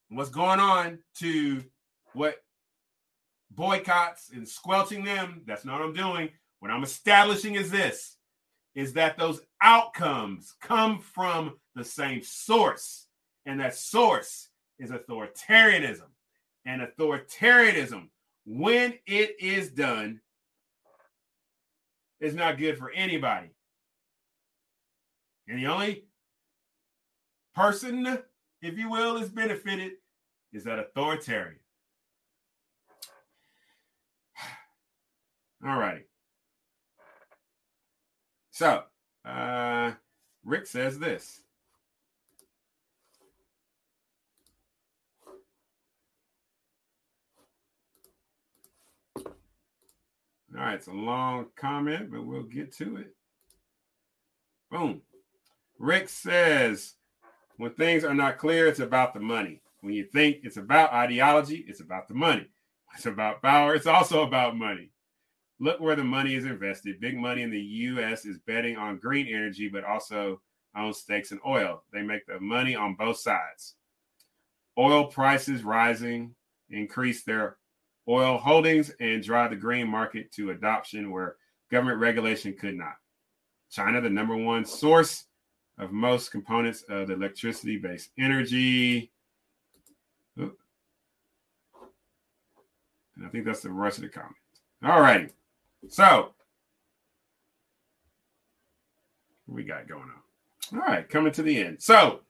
what's 0.10 0.30
going 0.30 0.60
on, 0.60 1.00
to 1.20 1.64
what 2.12 2.36
boycotts 3.52 4.32
and 4.34 4.48
squelching 4.48 5.04
them. 5.04 5.42
That's 5.46 5.66
not 5.66 5.80
what 5.80 5.88
I'm 5.88 5.94
doing. 5.94 6.30
What 6.60 6.72
I'm 6.72 6.84
establishing 6.84 7.56
is 7.56 7.72
this 7.72 8.18
is 8.76 8.94
that 8.94 9.18
those 9.18 9.42
outcomes 9.62 10.54
come 10.62 11.00
from 11.00 11.58
the 11.76 11.84
same 11.84 12.22
source. 12.22 13.08
And 13.46 13.60
that 13.60 13.76
source 13.76 14.50
is 14.78 14.92
authoritarianism. 14.92 16.10
And 16.66 16.82
authoritarianism, 16.82 18.10
when 18.46 18.94
it 19.08 19.36
is 19.40 19.70
done, 19.72 20.22
is 22.20 22.36
not 22.36 22.58
good 22.58 22.78
for 22.78 22.92
anybody. 22.92 23.50
And 25.48 25.58
the 25.58 25.68
only 25.68 26.06
person, 27.56 28.20
if 28.62 28.78
you 28.78 28.90
will, 28.90 29.18
is 29.18 29.30
benefited 29.30 29.94
is 30.54 30.66
that 30.66 30.80
authoritarian. 30.80 31.60
All 35.68 35.78
righty. 35.78 36.06
So, 38.52 38.84
uh, 39.26 39.92
Rick 40.46 40.66
says 40.66 40.98
this. 40.98 41.42
All 49.18 49.24
right, 50.56 50.76
it's 50.76 50.88
a 50.88 50.92
long 50.92 51.48
comment, 51.58 52.12
but 52.12 52.26
we'll 52.26 52.44
get 52.44 52.72
to 52.78 52.96
it. 52.96 53.14
Boom. 54.72 55.02
Rick 55.78 56.08
says, 56.08 56.94
when 57.58 57.74
things 57.74 58.06
are 58.06 58.14
not 58.14 58.38
clear, 58.38 58.68
it's 58.68 58.80
about 58.80 59.14
the 59.14 59.20
money. 59.20 59.62
When 59.82 59.94
you 59.94 60.06
think 60.06 60.38
it's 60.44 60.58
about 60.58 60.94
ideology, 60.94 61.66
it's 61.68 61.82
about 61.82 62.08
the 62.08 62.14
money. 62.14 62.48
It's 62.96 63.06
about 63.06 63.42
power, 63.42 63.76
it's 63.76 63.86
also 63.86 64.24
about 64.24 64.56
money. 64.56 64.92
Look 65.60 65.80
where 65.80 65.96
the 65.96 66.04
money 66.04 66.36
is 66.36 66.46
invested. 66.46 67.00
Big 67.00 67.18
money 67.18 67.42
in 67.42 67.50
the 67.50 67.60
US 67.60 68.26
is 68.26 68.38
betting 68.40 68.78
on 68.78 69.00
green 69.00 69.28
energy, 69.28 69.68
but 69.70 69.84
also 69.84 70.40
owns 70.76 70.98
stakes 70.98 71.32
in 71.32 71.40
oil. 71.46 71.84
They 71.92 72.04
make 72.04 72.26
the 72.28 72.40
money 72.40 72.76
on 72.76 72.96
both 72.96 73.18
sides. 73.18 73.76
Oil 74.78 75.06
prices 75.06 75.64
rising 75.64 76.36
increase 76.70 77.24
their 77.24 77.58
oil 78.08 78.38
holdings 78.38 78.92
and 79.00 79.24
drive 79.24 79.50
the 79.50 79.56
green 79.56 79.88
market 79.88 80.32
to 80.34 80.52
adoption 80.52 81.12
where 81.12 81.38
government 81.72 82.00
regulation 82.00 82.54
could 82.54 82.76
not. 82.76 82.96
China, 83.72 84.00
the 84.00 84.10
number 84.10 84.36
one 84.36 84.64
source 84.64 85.26
of 85.78 85.92
most 85.92 86.32
components 86.32 86.84
of 86.90 87.08
the 87.08 87.14
electricity 87.14 87.78
based 87.78 88.12
energy. 88.18 89.12
And 90.36 90.52
I 93.26 93.30
think 93.30 93.46
that's 93.46 93.62
the 93.62 93.72
rest 93.72 93.98
of 93.98 94.04
the 94.04 94.10
comment. 94.10 94.36
All 94.84 95.02
right. 95.02 95.32
So, 95.90 96.34
we 99.48 99.64
got 99.64 99.88
going 99.88 100.04
on? 100.04 100.80
All 100.80 100.86
right, 100.86 101.08
coming 101.08 101.32
to 101.34 101.44
the 101.44 101.58
end. 101.64 101.82
So, 101.82 102.22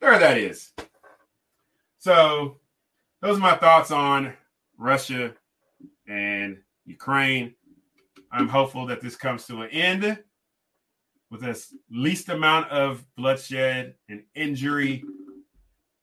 there 0.00 0.18
that 0.18 0.38
is. 0.38 0.72
So, 1.98 2.58
those 3.20 3.38
are 3.38 3.40
my 3.40 3.56
thoughts 3.56 3.90
on 3.90 4.34
Russia 4.78 5.34
and 6.08 6.58
Ukraine. 6.86 7.54
I'm 8.32 8.48
hopeful 8.48 8.86
that 8.86 9.00
this 9.00 9.16
comes 9.16 9.46
to 9.46 9.62
an 9.62 9.70
end 9.70 10.18
with 11.30 11.44
as 11.44 11.72
least 11.90 12.28
amount 12.28 12.70
of 12.70 13.04
bloodshed 13.16 13.94
and 14.08 14.22
injury 14.34 15.04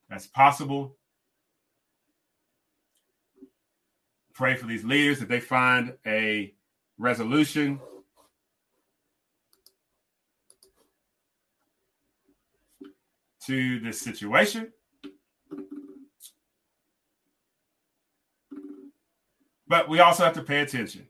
as 0.10 0.28
possible. 0.28 0.96
Pray 4.34 4.56
for 4.56 4.66
these 4.66 4.84
leaders 4.84 5.20
that 5.20 5.30
they 5.30 5.40
find 5.40 5.94
a 6.06 6.54
resolution. 7.02 7.80
To 13.48 13.80
this 13.80 14.00
situation. 14.00 14.72
But 19.68 19.90
we 19.90 20.00
also 20.00 20.24
have 20.24 20.36
to 20.36 20.44
pay 20.44 20.62
attention. 20.62 21.08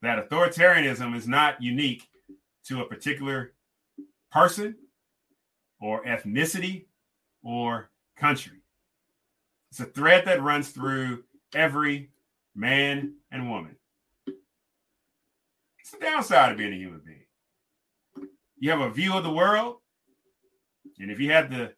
that 0.00 0.28
authoritarianism 0.28 1.16
is 1.16 1.26
not 1.26 1.60
unique 1.60 2.08
to 2.66 2.82
a 2.82 2.84
particular 2.84 3.52
person 4.30 4.76
or 5.80 6.04
ethnicity 6.04 6.84
or 7.42 7.90
country. 8.16 8.60
It's 9.72 9.80
a 9.80 9.86
thread 9.86 10.24
that 10.26 10.40
runs 10.40 10.68
through 10.68 11.24
every 11.52 12.10
man 12.54 13.14
and 13.32 13.50
woman. 13.50 13.74
It's 15.88 15.98
the 15.98 16.04
downside 16.04 16.52
of 16.52 16.58
being 16.58 16.74
a 16.74 16.76
human 16.76 17.00
being. 17.00 18.28
You 18.58 18.70
have 18.72 18.80
a 18.82 18.90
view 18.90 19.16
of 19.16 19.24
the 19.24 19.32
world, 19.32 19.76
and 20.98 21.10
if 21.10 21.18
you 21.18 21.30
had 21.30 21.50
the 21.50 21.72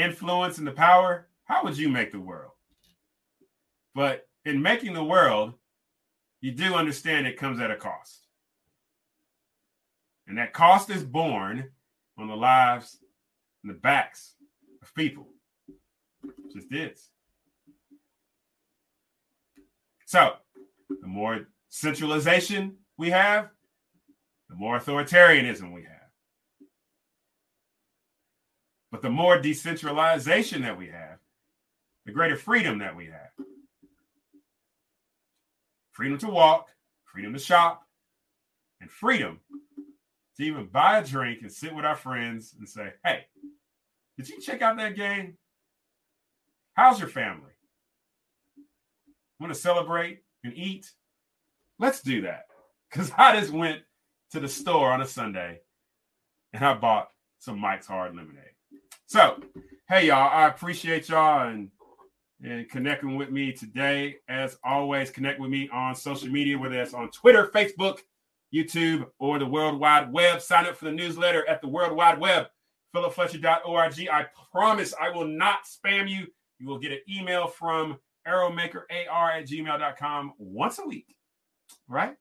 influence 0.00 0.58
and 0.58 0.66
the 0.66 0.70
power, 0.72 1.26
how 1.46 1.64
would 1.64 1.76
you 1.76 1.88
make 1.88 2.12
the 2.12 2.20
world? 2.20 2.52
But 3.92 4.28
in 4.44 4.62
making 4.62 4.92
the 4.92 5.02
world, 5.02 5.54
you 6.40 6.52
do 6.52 6.76
understand 6.76 7.26
it 7.26 7.38
comes 7.38 7.58
at 7.58 7.72
a 7.72 7.76
cost. 7.76 8.28
And 10.28 10.38
that 10.38 10.52
cost 10.52 10.88
is 10.88 11.02
borne 11.02 11.68
on 12.16 12.28
the 12.28 12.36
lives 12.36 13.00
and 13.64 13.74
the 13.74 13.78
backs 13.80 14.36
of 14.80 14.94
people. 14.94 15.26
Just 16.54 16.72
is. 16.72 17.08
So, 20.04 20.34
the 20.88 21.08
more 21.08 21.48
centralization 21.68 22.76
we 22.96 23.10
have, 23.10 23.50
the 24.48 24.56
more 24.56 24.78
authoritarianism 24.78 25.72
we 25.72 25.82
have. 25.82 25.92
But 28.90 29.02
the 29.02 29.10
more 29.10 29.40
decentralization 29.40 30.62
that 30.62 30.78
we 30.78 30.88
have, 30.88 31.18
the 32.04 32.12
greater 32.12 32.36
freedom 32.36 32.78
that 32.78 32.96
we 32.96 33.06
have. 33.06 33.46
Freedom 35.92 36.18
to 36.18 36.28
walk, 36.28 36.68
freedom 37.04 37.32
to 37.32 37.38
shop, 37.38 37.82
and 38.80 38.90
freedom 38.90 39.40
to 40.36 40.42
even 40.44 40.66
buy 40.66 40.98
a 40.98 41.04
drink 41.04 41.40
and 41.42 41.50
sit 41.50 41.74
with 41.74 41.84
our 41.84 41.96
friends 41.96 42.54
and 42.58 42.68
say, 42.68 42.92
hey, 43.04 43.26
did 44.16 44.28
you 44.28 44.40
check 44.40 44.62
out 44.62 44.76
that 44.76 44.96
game? 44.96 45.36
How's 46.74 47.00
your 47.00 47.08
family? 47.08 47.52
Want 49.40 49.52
to 49.52 49.58
celebrate 49.58 50.22
and 50.44 50.54
eat? 50.54 50.90
Let's 51.78 52.00
do 52.00 52.22
that. 52.22 52.46
Because 52.88 53.10
I 53.18 53.38
just 53.38 53.52
went 53.52 53.82
to 54.32 54.40
the 54.40 54.48
store 54.48 54.90
on 54.90 55.00
a 55.00 55.06
Sunday 55.06 55.60
and 56.56 56.64
I 56.64 56.74
bought 56.74 57.08
some 57.38 57.60
Mike's 57.60 57.86
Hard 57.86 58.16
Lemonade. 58.16 58.42
So, 59.06 59.38
hey, 59.88 60.06
y'all, 60.06 60.30
I 60.30 60.48
appreciate 60.48 61.08
y'all 61.08 61.48
and, 61.48 61.70
and 62.42 62.68
connecting 62.68 63.16
with 63.16 63.30
me 63.30 63.52
today. 63.52 64.16
As 64.28 64.56
always, 64.64 65.10
connect 65.10 65.38
with 65.38 65.50
me 65.50 65.68
on 65.72 65.94
social 65.94 66.28
media, 66.28 66.58
whether 66.58 66.80
it's 66.80 66.94
on 66.94 67.10
Twitter, 67.10 67.48
Facebook, 67.54 68.00
YouTube, 68.52 69.06
or 69.18 69.38
the 69.38 69.46
World 69.46 69.78
Wide 69.78 70.12
Web. 70.12 70.40
Sign 70.40 70.66
up 70.66 70.76
for 70.76 70.86
the 70.86 70.92
newsletter 70.92 71.46
at 71.48 71.60
the 71.60 71.68
World 71.68 71.92
Wide 71.92 72.18
Web, 72.18 72.46
philipfletcher.org. 72.94 74.08
I 74.10 74.26
promise 74.50 74.94
I 75.00 75.10
will 75.10 75.28
not 75.28 75.66
spam 75.66 76.08
you. 76.08 76.26
You 76.58 76.66
will 76.66 76.78
get 76.78 76.92
an 76.92 77.00
email 77.08 77.46
from 77.48 77.98
arrowmakerar 78.26 78.84
at 78.90 79.46
gmail.com 79.46 80.32
once 80.38 80.78
a 80.78 80.86
week, 80.86 81.14
right? 81.86 82.16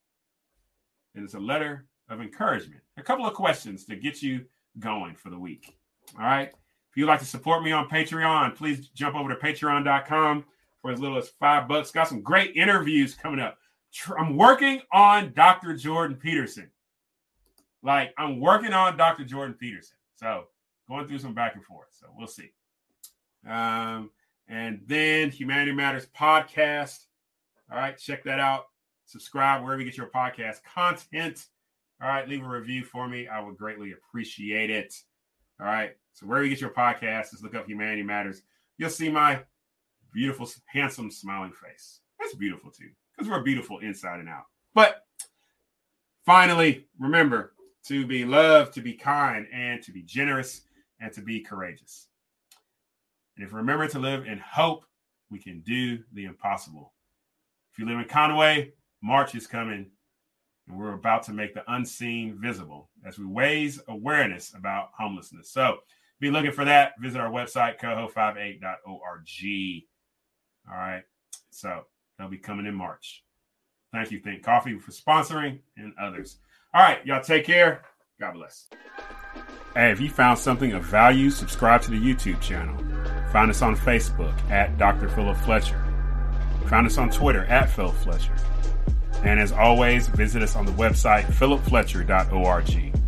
And 1.15 1.23
it's 1.23 1.33
a 1.33 1.39
letter 1.39 1.87
of 2.09 2.21
encouragement, 2.21 2.81
a 2.97 3.03
couple 3.03 3.25
of 3.25 3.33
questions 3.33 3.85
to 3.85 3.95
get 3.95 4.21
you 4.21 4.45
going 4.79 5.15
for 5.15 5.29
the 5.29 5.39
week. 5.39 5.75
All 6.17 6.25
right. 6.25 6.49
If 6.49 6.97
you'd 6.97 7.07
like 7.07 7.19
to 7.19 7.25
support 7.25 7.63
me 7.63 7.71
on 7.71 7.89
Patreon, 7.89 8.55
please 8.55 8.87
jump 8.89 9.15
over 9.15 9.29
to 9.29 9.35
patreon.com 9.35 10.45
for 10.81 10.91
as 10.91 10.99
little 10.99 11.17
as 11.17 11.29
five 11.39 11.67
bucks. 11.67 11.91
Got 11.91 12.07
some 12.07 12.21
great 12.21 12.55
interviews 12.55 13.15
coming 13.15 13.39
up. 13.39 13.57
I'm 14.17 14.37
working 14.37 14.81
on 14.93 15.33
Dr. 15.33 15.75
Jordan 15.75 16.17
Peterson. 16.17 16.69
Like, 17.81 18.13
I'm 18.17 18.39
working 18.39 18.73
on 18.73 18.97
Dr. 18.97 19.25
Jordan 19.25 19.55
Peterson. 19.59 19.97
So, 20.15 20.45
going 20.87 21.07
through 21.07 21.19
some 21.19 21.33
back 21.33 21.55
and 21.55 21.63
forth. 21.63 21.89
So, 21.91 22.07
we'll 22.17 22.27
see. 22.27 22.51
Um, 23.47 24.11
and 24.47 24.81
then 24.85 25.31
Humanity 25.31 25.71
Matters 25.71 26.07
podcast. 26.17 27.05
All 27.71 27.77
right, 27.77 27.97
check 27.97 28.23
that 28.23 28.39
out. 28.39 28.65
Subscribe 29.05 29.63
wherever 29.63 29.81
you 29.81 29.89
get 29.89 29.97
your 29.97 30.09
podcast 30.09 30.57
content. 30.63 31.45
All 32.05 32.11
right, 32.11 32.29
leave 32.29 32.45
a 32.45 32.47
review 32.47 32.83
for 32.83 33.07
me. 33.07 33.27
I 33.27 33.41
would 33.41 33.57
greatly 33.57 33.93
appreciate 33.93 34.69
it. 34.69 34.93
All 35.59 35.65
right, 35.65 35.97
so 36.13 36.27
wherever 36.27 36.43
you 36.43 36.51
get 36.51 36.61
your 36.61 36.69
podcast, 36.69 37.31
just 37.31 37.41
look 37.41 37.55
up 37.55 37.65
Humanity 37.65 38.03
Matters. 38.03 38.43
You'll 38.77 38.91
see 38.91 39.09
my 39.09 39.41
beautiful, 40.13 40.47
handsome, 40.67 41.09
smiling 41.09 41.51
face. 41.51 42.01
That's 42.19 42.35
beautiful 42.35 42.69
too, 42.69 42.89
because 43.17 43.27
we're 43.27 43.41
beautiful 43.41 43.79
inside 43.79 44.19
and 44.19 44.29
out. 44.29 44.43
But 44.75 45.07
finally, 46.27 46.85
remember 46.99 47.53
to 47.87 48.05
be 48.05 48.23
loved, 48.23 48.75
to 48.75 48.81
be 48.81 48.93
kind, 48.93 49.47
and 49.51 49.81
to 49.81 49.91
be 49.91 50.03
generous, 50.03 50.61
and 50.99 51.11
to 51.11 51.21
be 51.21 51.39
courageous. 51.39 52.09
And 53.35 53.47
if 53.47 53.51
we 53.51 53.57
remember 53.57 53.87
to 53.87 53.97
live 53.97 54.27
in 54.27 54.37
hope, 54.37 54.85
we 55.31 55.39
can 55.39 55.61
do 55.61 56.03
the 56.13 56.25
impossible. 56.25 56.93
If 57.73 57.79
you 57.79 57.87
live 57.87 57.97
in 57.97 58.05
Conway, 58.05 58.73
March 59.01 59.33
is 59.33 59.47
coming, 59.47 59.87
and 60.67 60.77
we're 60.77 60.93
about 60.93 61.23
to 61.23 61.33
make 61.33 61.53
the 61.53 61.63
unseen 61.71 62.37
visible 62.41 62.89
as 63.05 63.19
we 63.19 63.25
raise 63.25 63.79
awareness 63.87 64.53
about 64.55 64.89
homelessness. 64.97 65.51
So 65.51 65.77
be 66.19 66.31
looking 66.31 66.51
for 66.51 66.65
that. 66.65 66.93
Visit 66.99 67.19
our 67.19 67.29
website, 67.29 67.79
coho58.org. 67.79 69.83
All 70.71 70.77
right. 70.77 71.03
So 71.51 71.81
they'll 72.17 72.29
be 72.29 72.37
coming 72.37 72.65
in 72.65 72.75
March. 72.75 73.23
Thank 73.93 74.11
you, 74.11 74.19
Think 74.19 74.43
Coffee, 74.43 74.77
for 74.79 74.91
sponsoring 74.91 75.59
and 75.77 75.93
others. 76.01 76.37
All 76.73 76.81
right. 76.81 77.05
Y'all 77.05 77.21
take 77.21 77.45
care. 77.45 77.83
God 78.19 78.33
bless. 78.33 78.67
Hey, 79.75 79.91
if 79.91 79.99
you 79.99 80.09
found 80.09 80.39
something 80.39 80.71
of 80.71 80.83
value, 80.83 81.29
subscribe 81.29 81.81
to 81.83 81.91
the 81.91 81.99
YouTube 81.99 82.41
channel. 82.41 82.75
Find 83.31 83.51
us 83.51 83.61
on 83.61 83.75
Facebook 83.75 84.33
at 84.49 84.77
Dr. 84.77 85.09
Philip 85.09 85.37
Fletcher. 85.37 85.81
Find 86.67 86.87
us 86.87 86.97
on 86.97 87.09
Twitter 87.09 87.45
at 87.45 87.69
Phil 87.69 87.91
Fletcher. 87.91 88.35
And 89.25 89.39
as 89.39 89.51
always, 89.51 90.07
visit 90.07 90.41
us 90.43 90.55
on 90.55 90.65
the 90.65 90.71
website 90.73 91.23
philipfletcher.org. 91.25 93.04